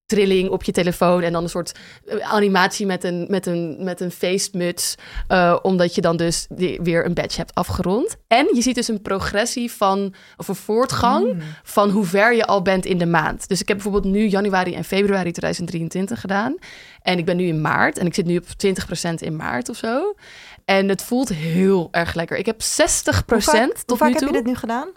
trilling 0.05 0.49
op 0.49 0.63
je 0.63 0.71
telefoon 0.71 1.21
en 1.21 1.31
dan 1.31 1.43
een 1.43 1.49
soort 1.49 1.71
eh, 2.05 2.33
animatie 2.33 2.85
met 2.85 3.03
een, 3.03 3.25
met 3.29 3.45
een, 3.45 3.83
met 3.83 3.99
een 4.01 4.11
feestmuts, 4.11 4.95
eh, 5.27 5.57
omdat 5.61 5.95
je 5.95 6.01
dan 6.01 6.17
dus 6.17 6.45
die, 6.49 6.79
weer 6.81 7.05
een 7.05 7.13
badge 7.13 7.37
hebt 7.37 7.55
afgerond. 7.55 8.15
En 8.27 8.47
je 8.53 8.61
ziet 8.61 8.75
dus 8.75 8.87
een 8.87 9.01
progressie 9.01 9.71
van, 9.71 10.13
of 10.37 10.47
een 10.47 10.55
voortgang 10.55 11.33
Mm. 11.33 11.39
van 11.63 11.89
hoe 11.89 12.05
ver 12.05 12.33
je 12.35 12.45
al 12.45 12.61
bent 12.61 12.85
in 12.85 12.97
de 12.97 13.05
maand. 13.05 13.47
Dus 13.47 13.61
ik 13.61 13.67
heb 13.67 13.77
bijvoorbeeld 13.77 14.13
nu 14.13 14.27
januari 14.27 14.73
en 14.73 14.83
februari 14.83 15.31
2023 15.31 16.19
gedaan. 16.19 16.55
En 17.01 17.17
ik 17.17 17.25
ben 17.25 17.37
nu 17.37 17.45
in 17.45 17.61
maart 17.61 17.97
en 17.97 18.05
ik 18.05 18.13
zit 18.13 18.25
nu 18.25 18.37
op 18.37 18.45
20% 18.57 19.13
in 19.21 19.35
maart 19.35 19.69
of 19.69 19.77
zo. 19.77 20.13
En 20.65 20.89
het 20.89 21.03
voelt 21.03 21.29
heel 21.29 21.87
erg 21.91 22.13
lekker. 22.13 22.37
Ik 22.37 22.45
heb 22.45 22.61
60% 22.61 22.65
Hoe 23.27 23.41
vaak, 23.41 23.73
tot 23.73 23.89
hoe 23.89 23.97
vaak 23.97 24.07
nu 24.07 24.13
heb 24.15 24.27
je 24.27 24.33
dit 24.33 24.45
nu 24.45 24.55
gedaan? 24.55 24.89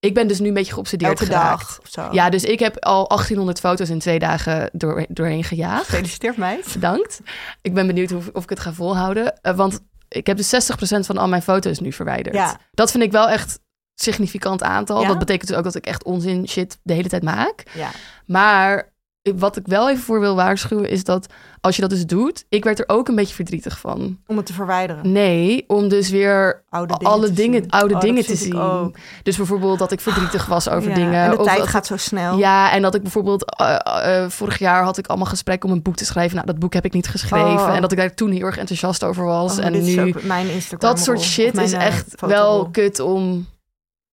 Ik 0.00 0.14
ben 0.14 0.28
dus 0.28 0.38
nu 0.38 0.48
een 0.48 0.54
beetje 0.54 0.72
geobsedeerd 0.72 1.20
Elke 1.20 1.24
geraakt. 1.32 1.60
dag 1.60 1.78
of 1.80 1.88
zo? 1.90 2.08
Ja, 2.12 2.30
dus 2.30 2.44
ik 2.44 2.58
heb 2.58 2.84
al 2.84 3.06
1800 3.06 3.60
foto's 3.60 3.88
in 3.90 3.98
twee 3.98 4.18
dagen 4.18 4.70
door, 4.72 5.06
doorheen 5.08 5.44
gejaagd. 5.44 5.84
Gefeliciteerd 5.88 6.36
meid. 6.36 6.72
Bedankt. 6.72 7.20
Ik 7.62 7.74
ben 7.74 7.86
benieuwd 7.86 8.12
of, 8.12 8.28
of 8.32 8.42
ik 8.42 8.48
het 8.48 8.60
ga 8.60 8.72
volhouden. 8.72 9.40
Eh, 9.40 9.56
want 9.56 9.80
ik 10.08 10.26
heb 10.26 10.36
dus 10.36 10.54
60% 10.54 11.06
van 11.06 11.18
al 11.18 11.28
mijn 11.28 11.42
foto's 11.42 11.78
nu 11.78 11.92
verwijderd. 11.92 12.34
Ja. 12.34 12.60
Dat 12.70 12.90
vind 12.90 13.02
ik 13.02 13.12
wel 13.12 13.28
echt 13.28 13.58
significant 13.94 14.62
aantal. 14.62 15.00
Ja? 15.00 15.08
Dat 15.08 15.18
betekent 15.18 15.48
dus 15.48 15.56
ook 15.56 15.64
dat 15.64 15.74
ik 15.74 15.86
echt 15.86 16.04
onzin 16.04 16.48
shit 16.48 16.78
de 16.82 16.92
hele 16.92 17.08
tijd 17.08 17.22
maak. 17.22 17.62
Ja. 17.74 17.90
Maar 18.26 18.92
wat 19.36 19.56
ik 19.56 19.66
wel 19.66 19.90
even 19.90 20.02
voor 20.02 20.20
wil 20.20 20.34
waarschuwen 20.34 20.90
is 20.90 21.04
dat 21.04 21.26
als 21.60 21.76
je 21.76 21.80
dat 21.80 21.90
dus 21.90 22.06
doet, 22.06 22.44
ik 22.48 22.64
werd 22.64 22.78
er 22.78 22.84
ook 22.86 23.08
een 23.08 23.14
beetje 23.14 23.34
verdrietig 23.34 23.78
van. 23.78 24.18
Om 24.26 24.36
het 24.36 24.46
te 24.46 24.52
verwijderen. 24.52 25.12
Nee, 25.12 25.64
om 25.66 25.88
dus 25.88 26.10
weer 26.10 26.62
Oude 26.70 26.94
dingen 26.98 27.12
alle 27.12 27.32
dingen, 27.32 27.62
zien. 27.62 27.70
oude 27.70 27.94
Oh, 27.94 28.00
dingen 28.00 28.24
te 28.24 28.36
zien. 28.36 28.94
Dus 29.22 29.36
bijvoorbeeld 29.36 29.78
dat 29.78 29.92
ik 29.92 30.00
verdrietig 30.00 30.46
was 30.46 30.68
over 30.68 30.88
Ja, 30.88 30.94
dingen. 30.94 31.24
En 31.24 31.30
de 31.30 31.38
of 31.38 31.46
tijd 31.46 31.58
dat 31.58 31.68
gaat 31.68 31.86
zo 31.86 31.96
snel. 31.96 32.38
Ja, 32.38 32.72
en 32.72 32.82
dat 32.82 32.94
ik 32.94 33.02
bijvoorbeeld 33.02 33.56
eh, 33.56 34.22
eh, 34.22 34.30
vorig 34.30 34.58
jaar 34.58 34.82
had 34.82 34.98
ik 34.98 35.06
allemaal 35.06 35.26
gesprekken 35.26 35.68
om 35.68 35.74
een 35.74 35.82
boek 35.82 35.96
te 35.96 36.04
schrijven. 36.04 36.34
Nou, 36.34 36.46
dat 36.46 36.58
boek 36.58 36.72
heb 36.72 36.84
ik 36.84 36.92
niet 36.92 37.08
geschreven. 37.08 37.50
Oh. 37.50 37.74
En 37.74 37.80
dat 37.80 37.92
ik 37.92 37.98
daar 37.98 38.14
toen 38.14 38.30
heel 38.30 38.46
erg 38.46 38.58
enthousiast 38.58 39.04
over 39.04 39.24
was. 39.24 39.58
Oh, 39.58 39.64
en 39.64 39.84
nu 39.84 40.00
ook 40.00 40.22
mijn 40.22 40.50
Instagram. 40.50 40.90
dat 40.90 41.00
soort 41.00 41.20
shit 41.20 41.56
is 41.56 41.72
echt 41.72 42.20
wel 42.20 42.68
kut 42.70 43.00
om 43.00 43.46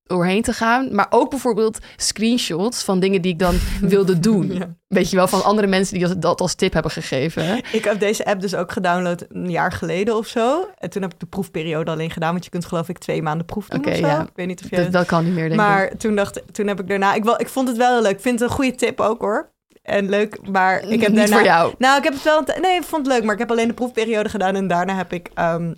doorheen 0.07 0.41
te 0.41 0.53
gaan. 0.53 0.95
Maar 0.95 1.07
ook 1.09 1.29
bijvoorbeeld 1.29 1.79
screenshots 1.95 2.83
van 2.83 2.99
dingen 2.99 3.21
die 3.21 3.31
ik 3.31 3.39
dan 3.39 3.55
wilde 3.81 4.19
doen. 4.19 4.53
Ja. 4.53 4.67
Weet 4.87 5.09
je 5.09 5.15
wel, 5.15 5.27
van 5.27 5.43
andere 5.43 5.67
mensen 5.67 5.97
die 5.99 6.17
dat- 6.19 6.41
als 6.41 6.53
tip 6.55 6.73
hebben 6.73 6.91
gegeven. 6.91 7.45
hè? 7.45 7.55
Ik 7.71 7.83
heb 7.83 7.99
deze 7.99 8.25
app 8.25 8.41
dus 8.41 8.55
ook 8.55 8.71
gedownload 8.71 9.25
een 9.29 9.49
jaar 9.51 9.71
geleden 9.71 10.15
of 10.15 10.27
zo. 10.27 10.67
En 10.77 10.89
toen 10.89 11.01
heb 11.01 11.13
ik 11.13 11.19
de 11.19 11.25
proefperiode 11.25 11.91
alleen 11.91 12.11
gedaan. 12.11 12.31
Want 12.31 12.43
je 12.43 12.49
kunt 12.49 12.65
geloof 12.65 12.89
ik 12.89 12.97
twee 12.97 13.21
maanden 13.21 13.45
proef 13.45 13.67
doen 13.67 13.79
Oké, 13.79 13.89
of 13.89 13.95
zo. 13.95 14.05
ja. 14.07 14.21
Ik 14.21 14.29
weet 14.35 14.47
niet 14.47 14.63
of 14.63 14.69
je... 14.69 14.75
Dat, 14.75 14.91
dat 14.91 15.05
kan 15.05 15.23
niet 15.25 15.33
meer, 15.33 15.47
denk 15.47 15.59
maar 15.59 15.91
ik. 15.91 15.99
toen, 15.99 16.15
dacht, 16.15 16.41
toen 16.51 16.67
heb 16.67 16.79
ik 16.79 16.87
daarna... 16.87 17.13
Ik, 17.13 17.23
wel, 17.23 17.39
ik 17.41 17.49
vond 17.49 17.67
het 17.67 17.77
wel 17.77 17.93
heel 17.93 18.01
leuk. 18.01 18.11
Ik 18.11 18.21
vind 18.21 18.39
het 18.39 18.49
een 18.49 18.55
goede 18.55 18.75
tip 18.75 18.99
ook 19.01 19.21
hoor. 19.21 19.53
En 19.81 20.09
leuk, 20.09 20.49
maar 20.51 20.81
ik 20.87 21.01
heb 21.01 21.09
niet 21.09 21.17
daarna... 21.17 21.35
voor 21.35 21.45
jou. 21.45 21.73
Nou, 21.77 21.97
ik 21.97 22.03
heb 22.03 22.13
het 22.13 22.23
wel... 22.23 22.43
Nee, 22.61 22.75
ik 22.75 22.83
vond 22.83 23.05
het 23.05 23.15
leuk, 23.15 23.23
maar 23.23 23.33
ik 23.33 23.39
heb 23.39 23.51
alleen 23.51 23.67
de 23.67 23.73
proefperiode 23.73 24.29
gedaan. 24.29 24.55
En 24.55 24.67
daarna 24.67 24.95
heb 24.95 25.13
ik 25.13 25.29
ehm, 25.33 25.73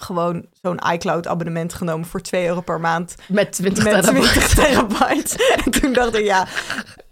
gewoon 0.00 0.46
zo'n 0.62 0.80
iCloud-abonnement 0.92 1.74
genomen 1.74 2.06
voor 2.06 2.20
2 2.20 2.46
euro 2.46 2.60
per 2.60 2.80
maand. 2.80 3.14
Met 3.28 3.52
20 3.52 3.84
Met 3.84 4.02
terabyte. 4.02 4.28
20 4.28 4.54
terabyte. 4.54 5.36
en 5.64 5.70
toen 5.70 5.92
dacht 5.92 6.14
ik, 6.14 6.24
ja, 6.24 6.46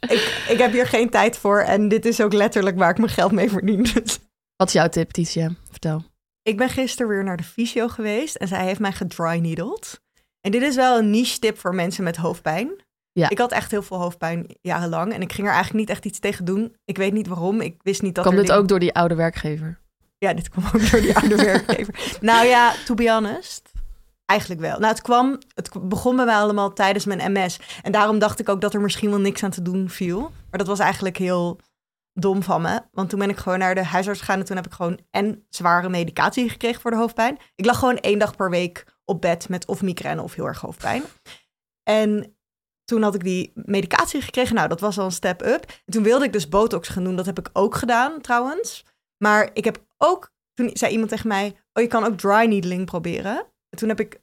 ik, 0.01 0.45
ik 0.49 0.59
heb 0.59 0.73
hier 0.73 0.87
geen 0.87 1.11
tijd 1.11 1.37
voor. 1.39 1.61
En 1.61 1.89
dit 1.89 2.05
is 2.07 2.21
ook 2.21 2.33
letterlijk 2.33 2.79
waar 2.79 2.91
ik 2.91 2.99
mijn 2.99 3.11
geld 3.11 3.33
mee 3.33 3.51
verdien. 3.51 3.83
Dus 3.95 4.19
Wat 4.57 4.67
is 4.69 4.73
jouw 4.75 4.89
tip, 4.89 5.11
Titia? 5.11 5.51
Vertel. 5.71 6.05
ik 6.43 6.57
ben 6.57 6.69
gisteren 6.69 7.09
weer 7.09 7.25
naar 7.25 7.37
de 7.37 7.43
fysio 7.45 7.89
geweest. 7.89 8.35
En 8.37 8.49
zij 8.49 8.65
heeft 8.65 8.81
mij 8.81 8.93
gedry 8.93 9.39
needled. 9.39 10.01
En 10.41 10.51
dit 10.51 10.63
is 10.63 10.75
wel 10.77 10.99
een 10.99 11.11
niche 11.11 11.39
tip 11.39 11.59
voor 11.59 11.75
mensen 11.75 12.05
met 12.05 12.17
hoofdpijn. 12.17 12.71
Ja. 13.13 13.29
Ik 13.31 13.39
had 13.39 13.53
echt 13.53 13.71
heel 13.71 13.83
veel 13.83 13.99
hoofdpijn 14.01 14.47
jarenlang. 14.61 15.13
En 15.13 15.23
ik 15.23 15.33
ging 15.33 15.47
er 15.47 15.53
eigenlijk 15.55 15.81
niet 15.87 15.97
echt 15.97 16.05
iets 16.05 16.19
tegen 16.19 16.45
doen. 16.45 16.77
Ik 16.85 16.97
weet 16.97 17.13
niet 17.13 17.27
waarom. 17.27 17.61
Ik 17.61 17.77
wist 17.83 18.03
niet 18.03 18.15
dat 18.15 18.25
Kwam 18.25 18.37
dit 18.37 18.47
dingen- 18.47 18.61
ook 18.63 18.69
door 18.69 18.79
die 18.79 18.95
oude 18.95 19.15
werkgever? 19.15 19.79
Ja, 20.25 20.35
dit 20.35 20.49
kwam 20.49 20.65
ook 20.65 20.91
door 20.91 21.01
die 21.01 21.17
oude 21.17 21.37
werkgever. 21.53 22.19
Nou 22.21 22.47
ja, 22.47 22.75
to 22.85 22.95
be 22.95 23.11
honest. 23.11 23.73
Eigenlijk 24.27 24.61
wel. 24.61 24.79
Nou, 24.79 24.93
het 24.93 25.03
kwam, 25.03 25.39
het 25.55 25.89
begon 25.89 26.17
bij 26.17 26.25
mij 26.25 26.35
allemaal 26.35 26.73
tijdens 26.73 27.05
mijn 27.05 27.33
MS. 27.33 27.61
En 27.83 27.93
daarom 27.93 28.19
dacht 28.19 28.41
ik 28.41 28.49
ook 28.49 28.61
dat 28.61 28.75
er 28.75 28.81
misschien 28.81 29.11
wel 29.11 29.19
niks 29.19 29.43
aan 29.43 29.51
te 29.51 29.63
doen 29.63 29.89
viel. 29.89 30.21
Maar 30.21 30.59
dat 30.59 30.67
was 30.67 30.79
eigenlijk 30.79 31.17
heel 31.17 31.61
dom 32.13 32.43
van 32.43 32.63
me. 32.63 32.81
Want 32.93 33.11
toen 33.11 33.19
ben 33.19 33.29
ik 33.29 33.37
gewoon 33.37 33.59
naar 33.59 33.75
de 33.75 33.85
huisarts 33.85 34.21
gegaan. 34.21 34.39
En 34.39 34.45
toen 34.45 34.57
heb 34.57 34.67
ik 34.67 34.73
gewoon 34.73 34.99
en 35.11 35.47
zware 35.49 35.89
medicatie 35.89 36.49
gekregen 36.49 36.81
voor 36.81 36.91
de 36.91 36.97
hoofdpijn. 36.97 37.39
Ik 37.55 37.65
lag 37.65 37.79
gewoon 37.79 37.99
één 37.99 38.19
dag 38.19 38.37
per 38.37 38.51
week 38.51 38.85
op 39.05 39.21
bed 39.21 39.49
met 39.49 39.67
of 39.67 39.83
migraine 39.83 40.23
of 40.23 40.35
heel 40.35 40.47
erg 40.47 40.61
hoofdpijn. 40.61 41.03
En 41.83 42.37
toen 42.85 43.03
had 43.03 43.15
ik 43.15 43.25
die 43.25 43.53
medicatie 43.55 44.21
gekregen. 44.21 44.55
Nou, 44.55 44.69
dat 44.69 44.81
was 44.81 44.99
al 44.99 45.05
een 45.05 45.13
step 45.13 45.43
up. 45.43 45.65
En 45.85 45.93
toen 45.93 46.03
wilde 46.03 46.25
ik 46.25 46.33
dus 46.33 46.49
botox 46.49 46.89
gaan 46.89 47.05
doen. 47.05 47.17
Dat 47.17 47.27
heb 47.27 47.39
ik 47.39 47.51
ook 47.53 47.75
gedaan 47.75 48.21
trouwens. 48.21 48.85
Maar 49.25 49.51
ik 49.53 49.65
heb 49.65 49.85
ook, 49.99 50.33
toen 50.55 50.71
zei 50.73 50.93
iemand 50.93 51.11
tegen 51.11 51.29
mij, 51.29 51.57
oh 51.73 51.83
je 51.83 51.89
kan 51.89 52.05
ook 52.05 52.19
dry 52.19 52.47
needling 52.47 52.85
proberen. 52.85 53.37
En 53.69 53.79
toen 53.79 53.89
heb 53.89 54.01
ik, 54.01 54.21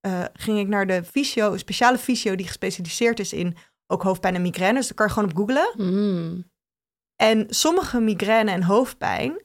eh, 0.00 0.24
ging 0.32 0.58
ik 0.58 0.68
naar 0.68 0.86
de 0.86 1.04
fysio, 1.04 1.52
een 1.52 1.58
speciale 1.58 1.98
fysio 1.98 2.34
die 2.34 2.46
gespecialiseerd 2.46 3.18
is 3.20 3.32
in 3.32 3.56
ook 3.86 4.02
hoofdpijn 4.02 4.34
en 4.34 4.42
migraine. 4.42 4.78
Dus 4.78 4.86
daar 4.86 4.96
kan 4.96 5.06
je 5.06 5.12
gewoon 5.12 5.30
op 5.30 5.36
googlen. 5.36 5.74
Mm. 5.76 6.44
En 7.16 7.46
sommige 7.48 8.00
migraine 8.00 8.50
en 8.50 8.62
hoofdpijn, 8.62 9.42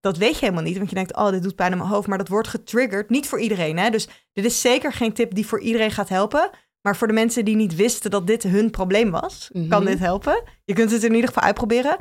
dat 0.00 0.16
weet 0.16 0.34
je 0.34 0.40
helemaal 0.44 0.62
niet. 0.62 0.76
Want 0.76 0.88
je 0.88 0.94
denkt, 0.94 1.16
oh, 1.16 1.30
dit 1.30 1.42
doet 1.42 1.54
pijn 1.54 1.72
in 1.72 1.78
mijn 1.78 1.90
hoofd. 1.90 2.08
Maar 2.08 2.18
dat 2.18 2.28
wordt 2.28 2.48
getriggerd. 2.48 3.10
Niet 3.10 3.26
voor 3.28 3.40
iedereen. 3.40 3.78
Hè? 3.78 3.90
Dus 3.90 4.08
dit 4.32 4.44
is 4.44 4.60
zeker 4.60 4.92
geen 4.92 5.12
tip 5.12 5.34
die 5.34 5.46
voor 5.46 5.60
iedereen 5.60 5.90
gaat 5.90 6.08
helpen. 6.08 6.50
Maar 6.82 6.96
voor 6.96 7.06
de 7.06 7.12
mensen 7.12 7.44
die 7.44 7.56
niet 7.56 7.74
wisten 7.76 8.10
dat 8.10 8.26
dit 8.26 8.42
hun 8.42 8.70
probleem 8.70 9.10
was, 9.10 9.50
Mhm. 9.52 9.68
kan 9.68 9.84
dit 9.84 9.98
helpen. 9.98 10.42
Je 10.64 10.74
kunt 10.74 10.90
het 10.90 11.02
in 11.04 11.14
ieder 11.14 11.28
geval 11.28 11.42
uitproberen. 11.42 11.96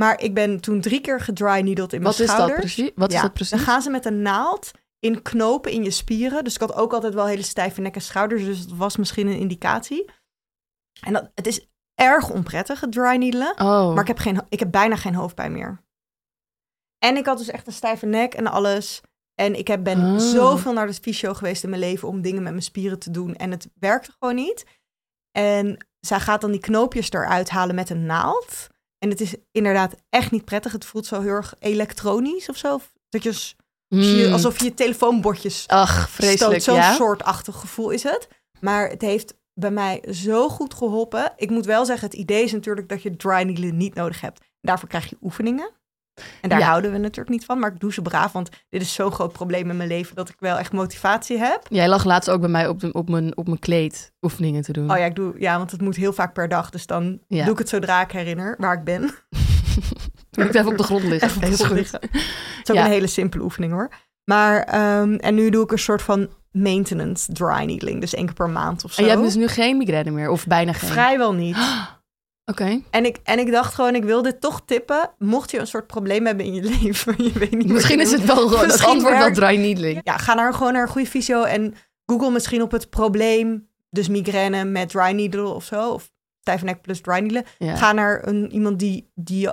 Maar 0.00 0.20
ik 0.20 0.34
ben 0.34 0.60
toen 0.60 0.80
drie 0.80 1.00
keer 1.00 1.20
gedry 1.20 1.60
needled 1.60 1.92
in 1.92 2.02
mijn 2.02 2.12
Wat 2.12 2.20
is 2.20 2.26
dat 2.26 2.36
schouders. 2.36 2.58
precies? 2.60 2.90
Wat 2.94 3.12
is 3.12 3.20
dat 3.20 3.32
precies? 3.32 3.50
Dan 3.56 3.66
gaan 3.66 3.82
ze 3.82 3.90
met 3.90 4.04
een 4.04 4.22
naald 4.22 4.70
in 4.98 5.22
knopen 5.22 5.72
in 5.72 5.84
je 5.84 5.90
spieren. 5.90 6.44
Dus 6.44 6.54
ik 6.54 6.60
had 6.60 6.74
ook 6.74 6.92
altijd 6.92 7.14
wel 7.14 7.26
hele 7.26 7.42
stijve 7.42 7.80
nek 7.80 7.94
en 7.94 8.00
schouders. 8.02 8.44
Dus 8.44 8.58
het 8.58 8.76
was 8.76 8.96
misschien 8.96 9.26
een 9.26 9.38
indicatie. 9.38 10.10
En 11.00 11.12
dat, 11.12 11.30
het 11.34 11.46
is 11.46 11.68
erg 11.94 12.30
onprettig, 12.30 12.80
het 12.80 12.92
dry 12.92 13.16
needelen. 13.16 13.50
Oh, 13.50 13.92
Maar 13.94 14.00
ik 14.00 14.06
heb, 14.06 14.18
geen, 14.18 14.40
ik 14.48 14.58
heb 14.58 14.70
bijna 14.70 14.96
geen 14.96 15.14
hoofdpijn 15.14 15.52
meer. 15.52 15.82
En 16.98 17.16
ik 17.16 17.26
had 17.26 17.38
dus 17.38 17.50
echt 17.50 17.66
een 17.66 17.72
stijve 17.72 18.06
nek 18.06 18.34
en 18.34 18.46
alles. 18.46 19.00
En 19.34 19.58
ik 19.58 19.68
heb, 19.68 19.84
ben 19.84 19.98
Ah. 20.00 20.18
zoveel 20.18 20.72
naar 20.72 20.86
de 20.86 20.94
fysio 20.94 21.34
geweest 21.34 21.62
in 21.62 21.68
mijn 21.70 21.82
leven 21.82 22.08
om 22.08 22.22
dingen 22.22 22.42
met 22.42 22.52
mijn 22.52 22.64
spieren 22.64 22.98
te 22.98 23.10
doen. 23.10 23.34
En 23.36 23.50
het 23.50 23.68
werkte 23.74 24.12
gewoon 24.18 24.34
niet. 24.34 24.64
En 25.30 25.86
zij 26.00 26.20
gaat 26.20 26.40
dan 26.40 26.50
die 26.50 26.60
knoopjes 26.60 27.10
eruit 27.10 27.50
halen 27.50 27.74
met 27.74 27.90
een 27.90 28.06
naald. 28.06 28.66
En 29.00 29.08
het 29.10 29.20
is 29.20 29.34
inderdaad 29.52 29.94
echt 30.10 30.30
niet 30.30 30.44
prettig. 30.44 30.72
Het 30.72 30.84
voelt 30.84 31.06
zo 31.06 31.20
heel 31.20 31.30
erg 31.32 31.54
elektronisch 31.58 32.48
of 32.48 32.56
zo. 32.56 32.80
Dat 33.08 33.22
je, 33.22 33.32
s- 33.32 33.56
je- 33.88 34.24
Mm. 34.26 34.32
alsof 34.32 34.58
je 34.58 34.64
je 34.64 34.74
telefoonbordjes 34.74 35.64
Ach, 35.66 36.10
vreselijk. 36.10 36.62
Zo'n 36.62 36.74
ja. 36.74 36.94
soortachtig 36.94 37.56
gevoel 37.56 37.90
is 37.90 38.02
het. 38.02 38.28
Maar 38.60 38.88
het 38.88 39.00
heeft 39.02 39.34
bij 39.54 39.70
mij 39.70 40.02
zo 40.10 40.48
goed 40.48 40.74
geholpen. 40.74 41.32
Ik 41.36 41.50
moet 41.50 41.66
wel 41.66 41.84
zeggen, 41.84 42.08
het 42.08 42.18
idee 42.18 42.44
is 42.44 42.52
natuurlijk 42.52 42.88
dat 42.88 43.02
je 43.02 43.16
dry 43.16 43.42
needlen 43.42 43.76
niet 43.76 43.94
nodig 43.94 44.20
hebt. 44.20 44.44
Daarvoor 44.60 44.88
krijg 44.88 45.10
je 45.10 45.16
oefeningen. 45.22 45.70
En 46.40 46.48
daar 46.48 46.58
Ja. 46.58 46.66
houden 46.66 46.92
we 46.92 46.98
natuurlijk 46.98 47.28
niet 47.28 47.44
van. 47.44 47.58
Maar 47.58 47.72
ik 47.72 47.80
doe 47.80 47.92
ze 47.92 48.02
braaf, 48.02 48.32
want 48.32 48.48
dit 48.68 48.80
is 48.82 48.94
zo'n 48.94 49.12
groot 49.12 49.32
probleem 49.32 49.70
in 49.70 49.76
mijn 49.76 49.88
leven... 49.88 50.16
dat 50.16 50.28
ik 50.28 50.36
wel 50.38 50.56
echt 50.58 50.72
motivatie 50.72 51.38
heb. 51.38 51.60
Jij 51.68 51.88
lag 51.88 52.04
laatst 52.04 52.30
ook 52.30 52.40
bij 52.40 52.48
mij 52.50 52.68
op, 52.68 52.80
de, 52.80 52.92
op, 52.92 53.08
mijn, 53.08 53.36
op 53.36 53.46
mijn 53.46 53.58
kleed 53.58 54.12
oefeningen 54.20 54.62
te 54.62 54.72
doen. 54.72 54.90
Oh 54.90 54.98
ja, 54.98 55.04
ik 55.04 55.14
doe, 55.14 55.34
ja, 55.38 55.56
want 55.58 55.70
het 55.70 55.80
moet 55.80 55.96
heel 55.96 56.12
vaak 56.12 56.32
per 56.32 56.48
dag. 56.48 56.70
Dus 56.70 56.86
dan 56.86 57.18
Ja. 57.28 57.44
doe 57.44 57.52
ik 57.52 57.58
het 57.58 57.68
zodra 57.68 58.00
ik 58.02 58.10
herinner 58.12 58.54
waar 58.58 58.74
ik 58.78 58.84
ben. 58.84 59.00
Toen 60.30 60.44
ik 60.44 60.54
even 60.54 60.70
op 60.70 60.76
de 60.76 60.82
grond 60.82 61.02
liggen. 61.02 61.28
Even 61.30 61.42
op 61.44 61.50
de 61.50 61.64
grond 61.64 61.72
liggen. 61.72 61.98
Het 62.00 62.12
is 62.62 62.70
ook 62.70 62.76
Ja. 62.76 62.84
een 62.84 62.90
hele 62.90 63.06
simpele 63.06 63.42
oefening 63.42 63.72
hoor. 63.72 63.88
Maar, 64.24 64.62
ehm, 64.62 65.14
en 65.14 65.34
nu 65.34 65.50
doe 65.50 65.64
ik 65.64 65.72
een 65.72 65.78
soort 65.78 66.02
van 66.02 66.28
maintenance 66.52 67.32
dry 67.32 67.64
needling. 67.64 68.00
Dus 68.00 68.14
één 68.14 68.24
keer 68.26 68.34
per 68.34 68.50
maand 68.50 68.84
of 68.84 68.92
zo. 68.92 69.00
En 69.00 69.06
je 69.06 69.12
hebt 69.12 69.24
dus 69.24 69.34
nu 69.34 69.46
geen 69.48 69.76
migraine 69.76 70.10
meer, 70.10 70.28
of 70.30 70.46
bijna 70.46 70.72
geen? 70.72 70.90
Vrijwel 70.90 71.34
niet. 71.34 71.56
Oké. 72.50 72.80
En 72.90 73.04
ik, 73.04 73.16
en 73.22 73.38
ik 73.38 73.50
dacht 73.50 73.74
gewoon, 73.74 73.94
ik 73.94 74.04
wil 74.04 74.22
dit 74.22 74.40
toch 74.40 74.62
tippen. 74.64 75.10
Mocht 75.18 75.50
je 75.50 75.58
een 75.58 75.66
soort 75.66 75.86
probleem 75.86 76.26
hebben 76.26 76.44
in 76.44 76.54
je 76.54 76.62
leven, 76.80 77.14
je 77.24 77.32
weet 77.32 77.50
niet 77.50 77.68
Misschien 77.68 78.00
is 78.00 78.12
het 78.12 78.24
wel 78.24 78.48
gewoon 78.48 78.68
het 78.68 78.84
antwoord 78.84 79.18
wel 79.18 79.32
dry 79.32 79.56
needling. 79.56 80.00
Ja, 80.04 80.16
ga 80.16 80.34
naar 80.34 80.54
gewoon 80.54 80.72
naar 80.72 80.82
een 80.82 80.88
goede 80.88 81.08
fysio 81.08 81.42
en 81.42 81.74
google 82.06 82.30
misschien 82.30 82.62
op 82.62 82.70
het 82.70 82.90
probleem. 82.90 83.68
Dus 83.90 84.08
migraine 84.08 84.64
met 84.64 84.88
dry 84.88 85.10
needle 85.10 85.48
of 85.48 85.64
zo. 85.64 85.90
Of 85.90 86.10
stijve 86.40 86.64
nek 86.64 86.80
plus 86.80 87.00
dry 87.00 87.18
needle. 87.18 87.44
Ja. 87.58 87.76
Ga 87.76 87.92
naar 87.92 88.26
een, 88.26 88.52
iemand 88.52 88.78
die, 88.78 89.10
die, 89.14 89.48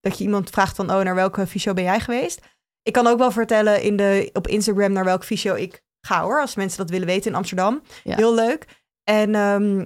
dat 0.00 0.18
je 0.18 0.24
iemand 0.24 0.50
vraagt 0.50 0.76
van, 0.76 0.90
oh, 0.90 1.00
naar 1.00 1.14
welke 1.14 1.46
fysio 1.46 1.72
ben 1.72 1.84
jij 1.84 2.00
geweest? 2.00 2.40
Ik 2.82 2.92
kan 2.92 3.06
ook 3.06 3.18
wel 3.18 3.30
vertellen 3.30 3.82
in 3.82 3.96
de, 3.96 4.30
op 4.32 4.46
Instagram 4.46 4.92
naar 4.92 5.04
welke 5.04 5.26
fysio 5.26 5.54
ik 5.54 5.82
ga 6.00 6.22
hoor. 6.22 6.40
Als 6.40 6.54
mensen 6.54 6.78
dat 6.78 6.90
willen 6.90 7.06
weten 7.06 7.30
in 7.30 7.36
Amsterdam. 7.36 7.82
Ja. 8.04 8.16
Heel 8.16 8.34
leuk. 8.34 8.66
En 9.04 9.34
ehm, 9.34 9.84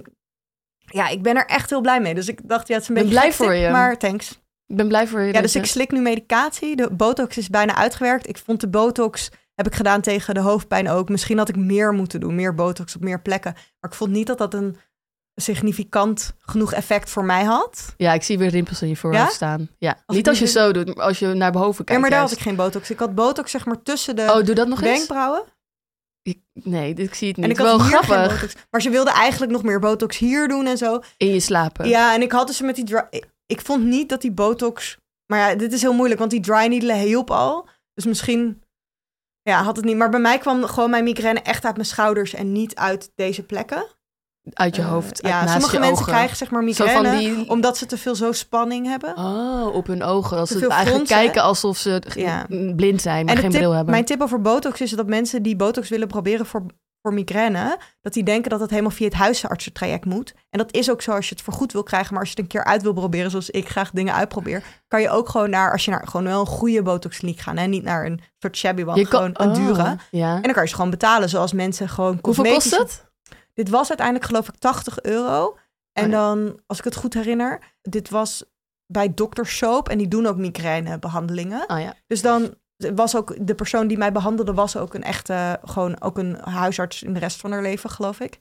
ja, 0.85 1.07
ik 1.07 1.21
ben 1.21 1.35
er 1.35 1.45
echt 1.45 1.69
heel 1.69 1.81
blij 1.81 2.01
mee. 2.01 2.13
Dus 2.13 2.27
ik 2.27 2.39
dacht, 2.43 2.67
ja, 2.67 2.73
het 2.73 2.83
is 2.83 2.89
een 2.89 2.95
Ben 2.95 3.03
beetje 3.03 3.19
blij 3.19 3.33
voor 3.33 3.53
je. 3.53 3.69
Maar 3.69 3.97
thanks. 3.97 4.31
Ik 4.67 4.75
ben 4.75 4.87
blij 4.87 5.07
voor 5.07 5.21
je. 5.21 5.33
Ja, 5.33 5.41
dus 5.41 5.55
ik 5.55 5.65
slik 5.65 5.91
nu 5.91 5.99
medicatie. 6.01 6.75
De 6.75 6.89
botox 6.91 7.37
is 7.37 7.49
bijna 7.49 7.75
uitgewerkt. 7.75 8.27
Ik 8.29 8.37
vond 8.37 8.61
de 8.61 8.67
botox, 8.67 9.29
heb 9.55 9.67
ik 9.67 9.75
gedaan 9.75 10.01
tegen 10.01 10.33
de 10.33 10.39
hoofdpijn 10.39 10.89
ook. 10.89 11.09
Misschien 11.09 11.37
had 11.37 11.49
ik 11.49 11.55
meer 11.55 11.93
moeten 11.93 12.19
doen, 12.19 12.35
meer 12.35 12.55
botox 12.55 12.95
op 12.95 13.01
meer 13.01 13.21
plekken. 13.21 13.53
Maar 13.53 13.91
ik 13.91 13.97
vond 13.97 14.11
niet 14.11 14.27
dat 14.27 14.37
dat 14.37 14.53
een 14.53 14.77
significant 15.35 16.33
genoeg 16.39 16.73
effect 16.73 17.09
voor 17.09 17.25
mij 17.25 17.43
had. 17.43 17.93
Ja, 17.97 18.13
ik 18.13 18.23
zie 18.23 18.37
weer 18.37 18.49
rimpels 18.49 18.81
in 18.81 18.87
je 18.87 18.95
voorhoofd 18.95 19.23
Ja? 19.29 19.29
staan. 19.35 19.69
Ja. 19.77 19.97
Als 20.05 20.17
Niet 20.17 20.27
als 20.27 20.39
je 20.39 20.47
zo 20.47 20.71
doet, 20.71 20.95
maar 20.95 21.05
als 21.05 21.19
je 21.19 21.27
naar 21.27 21.51
boven 21.51 21.77
Ja, 21.77 21.83
kijkt. 21.83 22.01
maar 22.01 22.09
daar 22.09 22.19
had 22.19 22.29
juist. 22.29 22.41
ik 22.45 22.47
geen 22.47 22.55
botox. 22.57 22.89
Ik 22.89 22.99
had 22.99 23.15
botox 23.15 23.51
zeg 23.51 23.65
maar 23.65 23.81
tussen 23.83 24.15
de 24.15 24.21
Oh, 24.35 24.43
doe 24.45 24.55
dat 24.55 24.67
nog 24.67 24.81
eens. 24.81 25.07
Ik- 26.25 26.41
nee, 26.53 26.93
ik 26.93 27.13
zie 27.13 27.27
het 27.27 27.37
niet. 27.37 27.45
En 27.45 27.51
ik 27.51 27.57
wel 27.57 27.67
had 27.79 27.81
hier 27.81 27.97
geen 27.97 28.03
grappig 28.03 28.31
botox. 28.41 28.55
Maar 28.71 28.81
ze 28.81 28.89
wilde 28.89 29.11
eigenlijk 29.11 29.51
nog 29.51 29.63
meer 29.63 29.79
botox 29.79 30.17
hier 30.17 30.47
doen 30.47 30.65
en 30.65 30.77
zo. 30.77 30.99
in 31.17 31.27
je 31.33 31.39
slapen. 31.39 31.87
Ja, 31.87 32.13
en 32.15 32.21
ik 32.21 32.31
had 32.31 32.47
dus 32.47 32.61
met 32.61 32.75
die 32.75 32.85
dry... 32.85 33.03
ik- 33.09 33.33
Ik 33.45 33.61
vond 33.61 33.83
niet 33.83 34.09
dat 34.09 34.21
die 34.21 34.31
botox... 34.31 34.97
Maar 35.25 35.39
ja, 35.49 35.55
dit 35.55 35.73
is 35.73 35.81
heel 35.81 35.93
moeilijk, 35.93 36.19
want 36.19 36.31
die 36.31 36.39
dry 36.39 36.65
needle 36.67 36.93
hielp 36.93 37.31
al. 37.31 37.67
Dus 37.93 38.05
misschien... 38.05 38.63
Ja, 39.41 39.63
had 39.63 39.75
het 39.75 39.85
niet. 39.85 39.95
Maar 39.97 40.09
bij 40.09 40.19
mij 40.19 40.37
kwam 40.37 40.63
gewoon 40.63 40.89
mijn 40.89 41.03
migraine 41.03 41.39
echt 41.39 41.65
uit 41.65 41.75
mijn 41.75 41.87
schouders 41.87 42.33
en 42.33 42.51
niet 42.51 42.75
uit 42.75 43.11
deze 43.15 43.43
plekken. 43.43 43.85
Uit 44.53 44.75
je 44.75 44.81
Eh, 44.81 44.87
hoofd, 44.89 45.19
ja, 45.21 45.39
uit 45.39 45.49
sommige 45.49 45.73
je 45.73 45.79
mensen 45.79 46.01
ogen. 46.01 46.13
krijgen 46.13 46.37
zeg 46.37 46.51
maar 46.51 46.63
migraine 46.63 47.17
die... 47.17 47.49
omdat 47.49 47.77
ze 47.77 47.85
te 47.85 47.97
veel 47.97 48.15
zo 48.15 48.31
spanning 48.31 48.87
hebben. 48.87 49.17
Oh, 49.17 49.75
op 49.75 49.87
hun 49.87 50.03
ogen. 50.03 50.37
Als 50.37 50.49
ze 50.49 50.55
eigenlijk 50.67 50.87
fronsen, 50.95 51.15
kijken 51.17 51.41
alsof 51.41 51.77
ze 51.77 52.01
Ja. 52.15 52.45
blind 52.75 53.01
zijn, 53.01 53.25
maar 53.25 53.35
en 53.35 53.41
geen 53.41 53.49
tip- 53.49 53.59
bril 53.59 53.71
hebben. 53.71 53.91
mijn 53.91 54.05
tip 54.05 54.21
over 54.21 54.41
botox 54.41 54.81
is 54.81 54.91
dat 54.91 55.07
mensen 55.07 55.43
die 55.43 55.55
botox 55.55 55.89
willen 55.89 56.07
proberen 56.07 56.45
voor 56.45 56.65
voor 57.01 57.13
migraine, 57.13 57.77
dat 58.01 58.13
die 58.13 58.23
denken 58.23 58.49
dat 58.49 58.59
het 58.59 58.69
helemaal 58.69 58.91
via 58.91 59.05
het 59.05 59.13
huisartsentraject 59.15 60.05
moet. 60.05 60.33
En 60.49 60.57
dat 60.59 60.73
is 60.73 60.91
ook 60.91 61.01
zo 61.01 61.11
als 61.11 61.29
je 61.29 61.35
het 61.35 61.43
vergoed 61.43 61.71
wil 61.73 61.83
krijgen, 61.83 62.09
maar 62.13 62.19
als 62.19 62.29
je 62.31 62.35
het 62.35 62.43
een 62.45 62.51
keer 62.59 62.63
uit 62.71 62.81
wil 62.81 62.93
proberen, 62.93 63.29
zoals 63.31 63.49
ik 63.49 63.69
graag 63.69 63.91
dingen 63.91 64.13
uitprobeer, 64.13 64.63
kan 64.87 65.01
je 65.01 65.09
ook 65.09 65.29
gewoon 65.29 65.49
naar, 65.49 65.71
als 65.71 65.85
je 65.85 65.91
naar 65.91 66.07
gewoon 66.07 66.25
wel 66.25 66.39
een 66.39 66.45
goede 66.45 66.81
botoxkliniek 66.81 67.39
gaan, 67.39 67.57
en 67.57 67.69
niet 67.69 67.83
naar 67.83 68.05
een 68.05 68.21
soort 68.37 68.57
shabby 68.57 68.81
one, 68.83 68.95
Je 68.95 69.07
kan- 69.07 69.35
gewoon 69.35 69.49
een 69.51 69.61
oh, 69.61 69.67
dure. 69.67 69.95
Ja. 70.11 70.35
En 70.35 70.41
dan 70.41 70.53
kan 70.53 70.63
je 70.63 70.69
ze 70.69 70.75
gewoon 70.75 70.89
betalen, 70.89 71.29
zoals 71.29 71.53
mensen 71.53 71.89
gewoon 71.89 72.19
Hoeveel 72.21 72.43
kost 72.53 72.77
het? 72.77 73.04
Dit 73.55 73.69
was 73.69 73.87
uiteindelijk 73.87 74.27
geloof 74.27 74.47
ik 74.47 74.55
80 74.55 75.01
euro. 75.01 75.57
En 75.91 76.05
Oh 76.05 76.11
ja. 76.11 76.17
dan, 76.17 76.59
als 76.67 76.77
ik 76.77 76.83
het 76.83 76.95
goed 76.95 77.13
herinner, 77.13 77.75
dit 77.81 78.09
was 78.09 78.43
bij 78.85 79.09
Dr. 79.13 79.43
Soap 79.43 79.89
en 79.89 79.97
die 79.97 80.07
doen 80.07 80.25
ook 80.25 80.37
migrainebehandelingen. 80.37 81.63
Oh 81.69 81.79
ja. 81.79 81.93
Dus 82.07 82.21
dan 82.21 82.53
was 82.95 83.15
ook 83.15 83.47
de 83.47 83.55
persoon 83.55 83.87
die 83.87 83.97
mij 83.97 84.11
behandelde, 84.11 84.53
was 84.53 84.77
ook 84.77 84.93
een 84.93 85.03
echte, 85.03 85.59
gewoon 85.63 86.01
ook 86.01 86.17
een 86.17 86.35
huisarts 86.43 87.03
in 87.03 87.13
de 87.13 87.19
rest 87.19 87.39
van 87.39 87.51
haar 87.51 87.61
leven, 87.61 87.89
geloof 87.89 88.19
ik. 88.19 88.37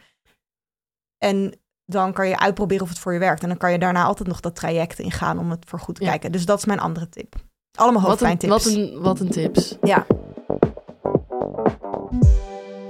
En 1.19 1.59
dan 1.85 2.13
kan 2.13 2.29
je 2.29 2.39
uitproberen 2.39 2.83
of 2.83 2.89
het 2.89 2.99
voor 2.99 3.13
je 3.13 3.19
werkt. 3.19 3.43
En 3.43 3.49
dan 3.49 3.57
kan 3.59 3.73
je 3.73 3.79
daarna 3.79 4.05
altijd 4.05 4.29
nog 4.29 4.41
dat 4.41 4.55
traject 4.57 4.99
ingaan 4.99 5.39
om 5.39 5.51
het 5.51 5.65
voor 5.69 5.79
goed 5.81 5.95
te 5.95 6.03
Ja. 6.05 6.11
kijken. 6.11 6.33
Dus 6.33 6.47
dat 6.47 6.59
is 6.59 6.65
mijn 6.65 6.81
andere 6.81 7.09
tip. 7.09 7.35
Allemaal 7.79 8.03
Wat 8.03 8.21
een, 8.21 8.27
hoofdpijntips. 8.27 8.65
wat, 8.65 8.75
een, 8.75 9.01
wat 9.03 9.21
een 9.21 9.31
tips. 9.31 9.77
Ja, 9.83 10.07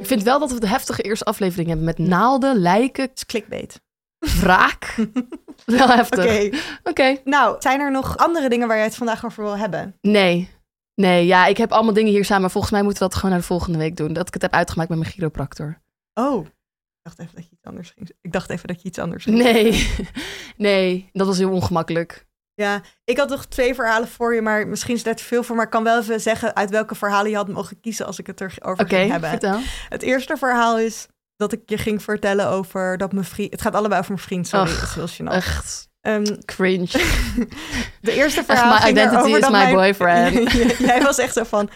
Ik 0.04 0.10
vind 0.10 0.22
wel 0.22 0.38
dat 0.38 0.52
we 0.52 0.60
de 0.60 0.68
heftige 0.68 1.02
eerste 1.02 1.24
aflevering 1.24 1.68
hebben 1.68 1.86
met 1.86 1.98
naalden, 1.98 2.56
lijken, 2.56 3.04
het 3.04 3.12
is 3.16 3.26
clickbait. 3.26 3.80
wraak. 4.18 4.94
wel 5.66 5.88
heftig. 5.88 6.24
Oké, 6.24 6.56
Oké. 6.82 7.16
nou, 7.24 7.56
zijn 7.58 7.80
er 7.80 7.90
nog 7.90 8.16
andere 8.16 8.48
dingen 8.48 8.68
waar 8.68 8.76
jij 8.76 8.86
het 8.86 8.96
vandaag 8.96 9.24
over 9.24 9.42
wil 9.42 9.58
hebben? 9.58 9.98
Nee. 10.00 10.50
Nee, 10.94 11.26
ja, 11.26 11.46
ik 11.46 11.56
heb 11.56 11.72
allemaal 11.72 11.92
dingen 11.92 12.12
hier 12.12 12.24
samen. 12.24 12.50
Volgens 12.50 12.72
mij 12.72 12.82
moeten 12.82 13.02
we 13.02 13.08
dat 13.08 13.16
gewoon 13.18 13.30
naar 13.30 13.40
de 13.40 13.46
volgende 13.46 13.78
week 13.78 13.96
doen. 13.96 14.12
Dat 14.12 14.26
ik 14.28 14.32
het 14.34 14.42
heb 14.42 14.52
uitgemaakt 14.52 14.88
met 14.88 14.98
mijn 14.98 15.10
chiropractor. 15.10 15.80
Oh, 16.14 16.44
ik 16.46 16.52
dacht 17.02 17.18
even 17.18 17.34
dat 17.34 17.44
je 17.44 17.50
iets 17.50 17.64
anders 17.64 17.90
ging. 17.90 18.10
Ik 18.20 18.32
dacht 18.32 18.50
even 18.50 18.68
dat 18.68 18.82
je 18.82 18.88
iets 18.88 18.98
anders 18.98 19.24
ging. 19.24 19.36
Nee. 19.36 19.90
Nee, 20.56 21.08
dat 21.12 21.26
was 21.26 21.38
heel 21.38 21.50
ongemakkelijk. 21.50 22.26
Ja, 22.54 22.80
ik 23.04 23.18
had 23.18 23.28
nog 23.28 23.44
twee 23.46 23.74
verhalen 23.74 24.08
voor 24.08 24.34
je, 24.34 24.42
maar 24.42 24.66
misschien 24.66 24.94
is 24.94 25.02
dat 25.02 25.16
te 25.16 25.24
veel 25.24 25.42
voor. 25.42 25.56
Maar 25.56 25.64
ik 25.64 25.70
kan 25.70 25.84
wel 25.84 26.00
even 26.00 26.20
zeggen 26.20 26.56
uit 26.56 26.70
welke 26.70 26.94
verhalen 26.94 27.30
je 27.30 27.36
had 27.36 27.48
mogen 27.48 27.80
kiezen 27.80 28.06
als 28.06 28.18
ik 28.18 28.26
het 28.26 28.40
erover 28.40 28.84
Oké, 28.84 28.96
ging 28.96 29.10
hebben. 29.10 29.30
vertel. 29.30 29.58
Het 29.88 30.02
eerste 30.02 30.36
verhaal 30.36 30.78
is 30.78 31.06
dat 31.36 31.52
ik 31.52 31.60
je 31.66 31.78
ging 31.78 32.02
vertellen 32.02 32.48
over 32.48 32.96
dat 32.98 33.12
mijn 33.12 33.24
vriend... 33.24 33.52
Het 33.52 33.60
gaat 33.62 33.74
allebei 33.74 34.00
over 34.00 34.12
mijn 34.12 34.24
vriend, 34.24 34.46
sorry, 34.48 34.70
Ach, 34.70 34.94
dat 34.94 35.08
is 35.08 35.18
heel. 35.18 35.28
Echt 35.28 35.92
Ehm, 36.00 36.24
cringe. 36.44 36.86
de 38.00 38.12
eerste 38.12 38.44
verhaal 38.44 38.72
my 38.72 38.80
ging 38.80 38.98
identity 38.98 39.28
is 39.36 39.40
my 39.40 39.50
mijn- 39.50 39.74
boyfriend. 39.74 40.52
Jij 40.78 41.02
was 41.02 41.18
echt 41.18 41.32
zo 41.34 41.44
van, 41.44 41.68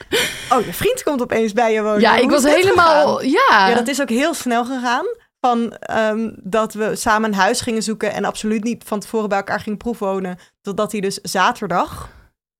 oh, 0.51 0.65
je 0.65 0.73
vriend 0.73 1.03
komt 1.03 1.23
opeens 1.23 1.53
bij 1.53 1.73
je 1.73 1.83
wonen. 1.83 2.01
Ja, 2.01 2.15
Hoe 2.15 2.23
ik 2.23 2.31
was 2.31 2.45
helemaal... 2.45 3.23
Ja. 3.23 3.69
Ja, 3.69 3.75
dat 3.75 3.89
is 3.89 4.01
ook 4.01 4.09
heel 4.09 4.35
snel 4.35 4.65
gegaan. 4.65 5.05
Van 5.41 5.73
ehm, 5.73 6.31
dat 6.43 6.75
we 6.75 6.97
samen 6.97 7.29
een 7.29 7.39
huis 7.39 7.61
gingen 7.61 7.83
zoeken 7.83 8.13
en 8.13 8.25
absoluut 8.25 8.65
niet 8.65 8.85
van 8.85 9.01
tevoren 9.01 9.29
bij 9.29 9.39
elkaar 9.39 9.61
gingen 9.61 9.79
proefwonen. 9.79 10.39
Totdat 10.61 10.93
hij 10.93 11.01
dus 11.01 11.15
zaterdag 11.15 12.11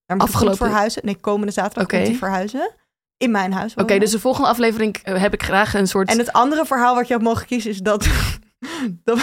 naar 0.07 0.19
Afgelopen- 0.19 0.57
verhuizen. 0.57 1.03
Nee, 1.05 1.17
komende 1.17 1.53
zaterdag 1.53 1.87
komt 1.87 2.07
hij 2.07 2.15
verhuizen. 2.15 2.75
In 3.17 3.31
mijn 3.31 3.53
huis. 3.53 3.75
Oké, 3.75 3.99
dus 3.99 4.11
de 4.11 4.21
volgende 4.21 4.49
aflevering 4.49 4.97
eh, 4.97 5.21
heb 5.21 5.33
ik 5.33 5.43
graag 5.43 5.75
een 5.75 5.89
soort... 5.89 6.09
En 6.09 6.19
het 6.19 6.33
andere 6.33 6.67
verhaal 6.67 6.95
wat 6.95 7.09
je 7.09 7.15
had 7.15 7.23
mogen 7.23 7.47
kiezen 7.47 7.71
is 7.71 7.79
dat... 7.79 8.09
dat 9.05 9.19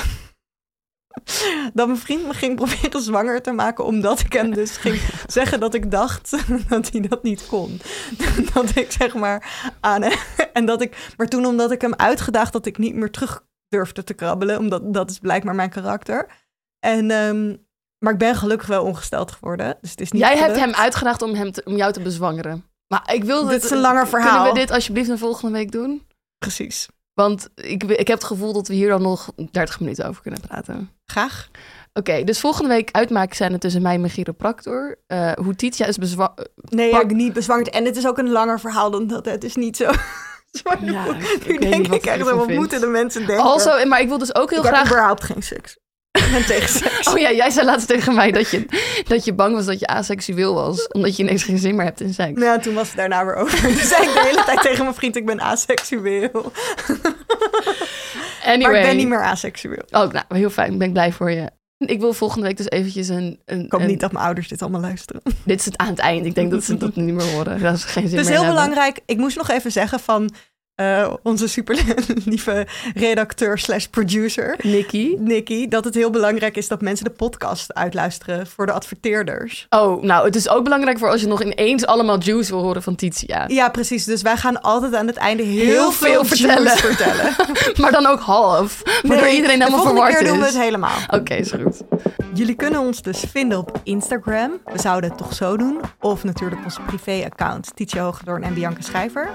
dat 1.74 1.88
mijn 1.88 2.00
vriend 2.00 2.26
me 2.26 2.34
ging 2.34 2.56
proberen 2.56 3.02
zwanger 3.02 3.42
te 3.42 3.52
maken, 3.52 3.86
omdat 3.86 4.20
ik 4.20 4.34
hem 4.34 4.54
dus 4.54 4.78
ging 4.78 5.02
zeggen 5.28 5.60
dat 5.60 5.74
ik 5.74 5.92
dacht 5.92 6.38
dat 6.70 6.90
hij 6.92 7.02
dat 7.02 7.24
niet 7.24 7.48
kon. 7.48 7.82
Dat 8.54 8.76
ik 8.76 8.92
zeg 8.92 9.14
maar 9.14 9.64
aan 9.80 10.04
en 10.54 10.66
dat 10.66 10.82
ik, 10.82 11.14
maar 11.18 11.28
toen 11.28 11.46
omdat 11.46 11.72
ik 11.72 11.82
hem 11.82 11.94
uitgedaagd 11.96 12.54
dat 12.54 12.66
ik 12.66 12.78
niet 12.78 12.96
meer 12.96 13.12
terug 13.12 13.44
durfde 13.68 14.04
te 14.04 14.14
krabbelen, 14.14 14.60
omdat 14.60 14.94
dat 14.94 15.10
is 15.10 15.20
blijkbaar 15.20 15.56
mijn 15.56 15.70
karakter. 15.70 16.28
En 16.80 17.12
ehm, 17.12 17.56
maar 18.00 18.14
ik 18.14 18.20
ben 18.20 18.36
gelukkig 18.36 18.68
wel 18.68 18.84
ongesteld 18.84 19.32
geworden, 19.32 19.78
dus 19.82 19.92
het 19.92 20.02
is 20.02 20.12
niet. 20.12 20.22
Jij 20.22 20.38
hebt 20.38 20.56
hem 20.56 20.74
uitgedaagd 20.74 21.22
om, 21.22 21.34
hem 21.34 21.52
te- 21.52 21.64
om 21.66 21.76
jou 21.76 21.92
te 21.94 22.02
bezwangeren. 22.02 22.66
Maar 22.88 23.14
ik 23.14 23.24
wil... 23.24 23.46
Dit 23.48 23.64
is 23.64 23.70
een 23.70 23.78
langer 23.80 24.08
verhaal. 24.08 24.32
Kunnen 24.36 24.54
we 24.54 24.60
dit 24.60 24.72
alsjeblieft 24.72 25.10
de 25.10 25.18
volgende 25.18 25.58
week 25.58 25.72
doen? 25.72 26.08
Precies. 26.38 26.88
Want 27.16 27.50
ik, 27.56 27.84
ik 27.84 28.08
heb 28.08 28.18
het 28.18 28.24
gevoel 28.24 28.54
dat 28.54 28.68
we 28.68 28.74
hier 28.74 28.90
dan 28.90 29.02
nog 29.02 29.32
30 29.52 29.80
minuten 29.80 30.08
over 30.08 30.22
kunnen 30.22 30.42
praten. 30.42 30.90
Graag. 31.06 31.50
Oké, 31.94 32.24
dus 32.24 32.40
volgende 32.40 32.70
week 32.70 32.90
uitmaken 32.92 33.36
zijn 33.36 33.52
het 33.52 33.62
tussen 33.62 33.82
mij 33.82 33.94
en 33.94 34.00
mijn 34.00 34.12
chiropractor. 34.12 35.00
Eh 35.08 35.32
hoe 35.32 35.56
Titia 35.56 35.86
is 35.86 35.98
bezwa... 35.98 36.34
Nee, 36.56 37.00
ik 37.00 37.12
niet 37.12 37.34
bezwangerd. 37.34 37.70
En 37.70 37.86
het 37.86 37.98
is 37.98 38.08
ook 38.08 38.18
een 38.18 38.30
langer 38.30 38.60
verhaal 38.60 38.92
dan 38.92 39.08
dat. 39.08 39.26
Het 39.26 39.44
is 39.44 39.56
niet 39.56 39.78
zo. 39.78 39.92
Ja, 40.82 41.06
nu 41.48 41.58
denk 41.58 41.88
ik 41.88 42.06
echt, 42.06 42.22
wat 42.22 42.48
moeten 42.48 42.80
de 42.80 42.88
mensen 42.88 43.26
denken? 43.26 43.46
Also, 43.46 43.86
maar 43.86 44.02
ik 44.02 44.08
wil 44.08 44.18
dus 44.18 44.36
ook 44.36 44.50
heel 44.50 44.60
ik 44.60 44.66
heb 44.66 44.74
graag... 44.74 44.88
überhaupt 44.88 45.24
geen 45.24 45.44
seks. 45.44 45.78
Ben 46.32 46.46
tegen 46.56 46.70
seks. 46.70 47.08
Oh 47.08 47.18
ja, 47.18 47.32
jij 47.32 47.50
zei 47.50 47.66
laatst 47.66 47.88
tegen 47.88 48.16
mij 48.16 48.32
dat 48.32 48.50
je, 48.50 48.66
dat 49.08 49.26
je 49.26 49.34
bang 49.34 49.56
was 49.56 49.66
dat 49.66 49.80
je 49.80 49.88
aseksueel 49.88 50.54
was. 50.54 50.88
Omdat 50.88 51.16
je 51.18 51.24
ineens 51.24 51.44
geen 51.44 51.58
zin 51.58 51.76
meer 51.76 51.86
hebt 51.86 52.02
in 52.02 52.14
seks. 52.14 52.40
Nou, 52.40 52.62
toen 52.62 52.74
was 52.74 52.88
het 52.88 52.98
daarna 52.98 53.26
weer 53.26 53.36
over. 53.36 53.62
Toen 53.62 53.76
zei 53.76 54.04
ik 54.08 54.14
de 54.14 54.22
hele 54.24 54.44
tijd 54.44 54.62
tegen 54.62 54.84
mijn 54.84 54.96
vriend, 54.96 55.16
ik 55.16 55.26
ben 55.26 55.40
aseksueel. 55.40 56.32
Anyway. 58.44 58.72
Maar 58.72 58.80
ik 58.82 58.86
ben 58.88 58.98
niet 58.98 59.08
meer 59.08 59.24
aseksueel. 59.24 59.84
Oh, 59.92 60.12
nou, 60.12 60.26
heel 60.28 60.50
fijn. 60.50 60.78
Ben 60.78 60.88
ik 60.88 60.94
blij 60.94 61.12
voor 61.12 61.32
je. 61.32 61.50
Ik 61.78 62.00
wil 62.00 62.14
volgende 62.14 62.48
week 62.48 62.58
dus 62.58 62.70
eventjes 62.70 63.08
een... 63.08 63.40
een 63.46 63.66
Ik 63.66 63.72
hoop 63.72 63.82
een- 63.82 63.88
niet 63.88 64.00
dat 64.00 64.12
mijn 64.12 64.26
ouders 64.26 64.48
dit 64.48 64.62
allemaal 64.62 64.82
luisteren. 64.82 65.22
Dit 65.46 65.60
is 65.60 65.66
het 65.66 65.78
aan 65.78 65.88
het 65.88 66.00
eind. 66.00 66.26
Ik 66.26 66.36
denk 66.36 66.52
dat 66.52 66.64
ze 66.64 66.78
dat 66.78 66.96
niet 66.96 67.14
meer 67.14 67.26
horen. 67.32 67.62
Dat 67.62 67.80
ze 67.80 67.88
geen 67.88 68.08
zin 68.08 68.18
Het 68.18 68.26
is 68.26 68.32
meer 68.32 68.40
heel 68.40 68.46
hebben. 68.46 68.54
belangrijk. 68.54 69.00
Ik 69.06 69.18
moest 69.18 69.38
nog 69.38 69.50
even 69.50 69.72
zeggen 69.72 70.00
van 70.00 70.30
eh, 70.76 71.14
onze 71.24 71.48
super 71.48 71.80
lieve 72.26 72.68
redacteur 72.96 73.58
slash 73.58 73.86
producer... 73.86 74.56
Nicky. 74.62 75.16
Nicky, 75.20 75.68
dat 75.68 75.84
het 75.84 75.96
heel 75.96 76.10
belangrijk 76.10 76.58
is 76.58 76.68
dat 76.68 76.82
mensen 76.82 77.06
de 77.06 77.12
podcast 77.12 77.74
uitluisteren 77.74 78.48
voor 78.48 78.66
de 78.66 78.72
adverteerders. 78.72 79.66
Oh, 79.70 80.04
nou, 80.04 80.26
het 80.26 80.36
is 80.36 80.50
ook 80.50 80.64
belangrijk 80.64 80.98
voor 81.00 81.10
als 81.10 81.22
je 81.22 81.28
nog 81.28 81.44
ineens 81.44 81.86
allemaal 81.86 82.20
juice 82.22 82.52
wil 82.52 82.62
horen 82.64 82.84
van 82.84 82.96
Titia. 82.96 83.44
Ja, 83.48 83.70
precies. 83.70 84.04
Dus 84.06 84.22
wij 84.22 84.38
gaan 84.38 84.62
altijd 84.62 84.96
aan 84.96 85.08
het 85.08 85.16
einde 85.18 85.44
heel, 85.44 85.66
Heel 85.66 85.92
veel 85.92 86.12
veel 86.12 86.26
vertellen. 86.26 86.72
vertellen. 86.78 87.36
Maar 87.82 87.92
dan 87.92 88.06
ook 88.06 88.20
half. 88.20 88.82
Waardoor 89.04 89.26
Nee, 89.26 89.36
iedereen 89.36 89.60
de 89.60 89.64
helemaal 89.66 89.70
volgende 89.70 90.02
verward 90.02 90.14
keer 90.14 90.22
is. 90.22 90.30
doen 90.30 90.40
we 90.40 90.46
het 90.46 90.58
helemaal. 90.64 90.98
Oké, 91.10 91.34
is 91.34 91.52
goed. 91.52 91.82
Jullie 92.34 92.56
kunnen 92.56 92.80
ons 92.80 93.02
dus 93.02 93.24
vinden 93.32 93.58
op 93.58 93.80
Instagram. 93.84 94.52
We 94.74 94.80
zouden 94.80 95.10
het 95.10 95.20
toch 95.20 95.34
zo 95.34 95.58
doen. 95.58 95.80
Of 96.00 96.24
natuurlijk 96.24 96.62
onze 96.64 96.82
privé-account. 96.82 97.72
Tietje 97.76 98.00
Hoogdoorn 98.00 98.44
en 98.44 98.54
Bianca 98.54 98.82
Schrijver. 98.82 99.30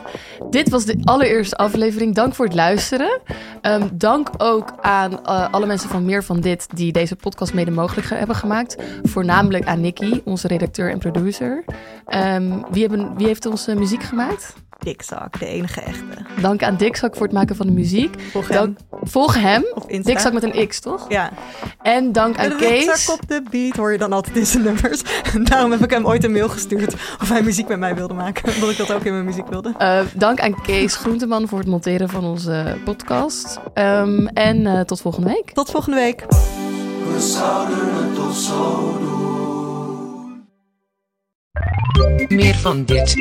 Dit 0.51 0.68
was 0.68 0.84
de 0.84 1.01
allereerste 1.05 1.28
aflevering. 1.57 2.14
Dank 2.14 2.35
voor 2.35 2.45
het 2.45 2.55
luisteren. 2.55 3.20
Ehm, 3.61 3.89
dank 3.93 4.28
ook 4.39 4.72
aan 4.81 5.24
eh, 5.26 5.47
alle 5.53 5.66
mensen 5.66 5.89
van 5.89 6.05
Meer 6.05 6.24
van 6.24 6.41
Dit 6.41 6.66
die 6.76 6.93
deze 6.93 7.16
podcast 7.16 7.55
mede 7.55 7.70
mogelijk 7.70 8.07
ge- 8.07 8.14
hebben 8.14 8.37
gemaakt. 8.37 8.76
Voornamelijk 9.03 9.64
aan 9.66 9.81
Nicky, 9.81 10.20
onze 10.24 10.49
redacteur 10.49 10.91
en 10.91 10.99
producer. 10.99 11.64
Ehm, 12.07 12.59
wie, 12.70 12.87
hebben, 12.87 13.16
wie 13.16 13.26
heeft 13.26 13.47
onze 13.47 13.74
muziek 13.74 14.03
gemaakt? 14.03 14.55
Dikzak, 14.81 15.39
de 15.39 15.47
enige 15.47 15.81
echte. 15.81 16.41
Dank 16.41 16.62
aan 16.62 16.76
Dikzak 16.76 17.16
voor 17.16 17.26
het 17.26 17.35
maken 17.35 17.57
van 17.57 17.66
de 17.66 17.72
muziek. 17.72 18.22
Volg 18.31 18.49
hem 18.49 18.57
Dank, 18.57 18.78
volg 19.03 19.35
hem. 19.35 19.64
Dikzak 20.03 20.33
met 20.33 20.43
een 20.43 20.68
X, 20.68 20.81
toch? 20.81 21.07
Ja. 21.09 21.31
En 21.83 22.12
dank 22.12 22.39
aan 22.39 22.57
Kees. 22.57 22.85
dikzak 22.85 23.14
op 23.14 23.28
de 23.28 23.43
beat 23.51 23.76
hoor 23.76 23.93
je 23.93 23.99
dan 23.99 24.12
altijd 24.12 24.37
in 24.37 24.47
zijn 24.47 24.62
nummers. 24.62 25.03
Daarom 25.51 25.70
heb 25.70 25.85
ik 25.85 25.91
hem 25.91 26.07
ooit 26.07 26.24
een 26.24 26.33
mail 26.33 26.49
gestuurd 26.49 26.95
of 26.95 27.28
hij 27.28 27.43
muziek 27.43 27.68
met 27.68 27.78
mij 27.78 27.95
wilde 27.95 28.14
maken. 28.14 28.45
Omdat 28.55 28.70
ik 28.70 28.76
dat 28.76 28.93
ook 28.93 29.05
in 29.05 29.12
mijn 29.12 29.24
muziek 29.24 29.47
wilde. 29.49 29.74
Eh, 29.78 30.01
dank 30.14 30.41
aan 30.41 30.62
Kees 30.62 30.95
Groenteman 30.97 31.49
voor 31.49 31.59
het 31.59 31.68
monteren 31.68 32.09
van 32.09 32.24
onze 32.24 32.76
podcast. 32.85 33.59
Ehm, 33.74 34.26
en 34.26 34.66
eh, 34.66 34.81
tot 34.81 35.01
volgende 35.01 35.28
week. 35.28 35.51
Tot 35.51 35.70
volgende 35.70 35.97
week. 35.97 36.24
We 36.28 37.20
zouden 37.20 37.95
het 37.95 38.14
toch 38.14 38.37
zo 38.37 38.99
doen. 38.99 39.18
Meer 42.28 42.55
van 42.55 42.85
dit. 42.85 43.14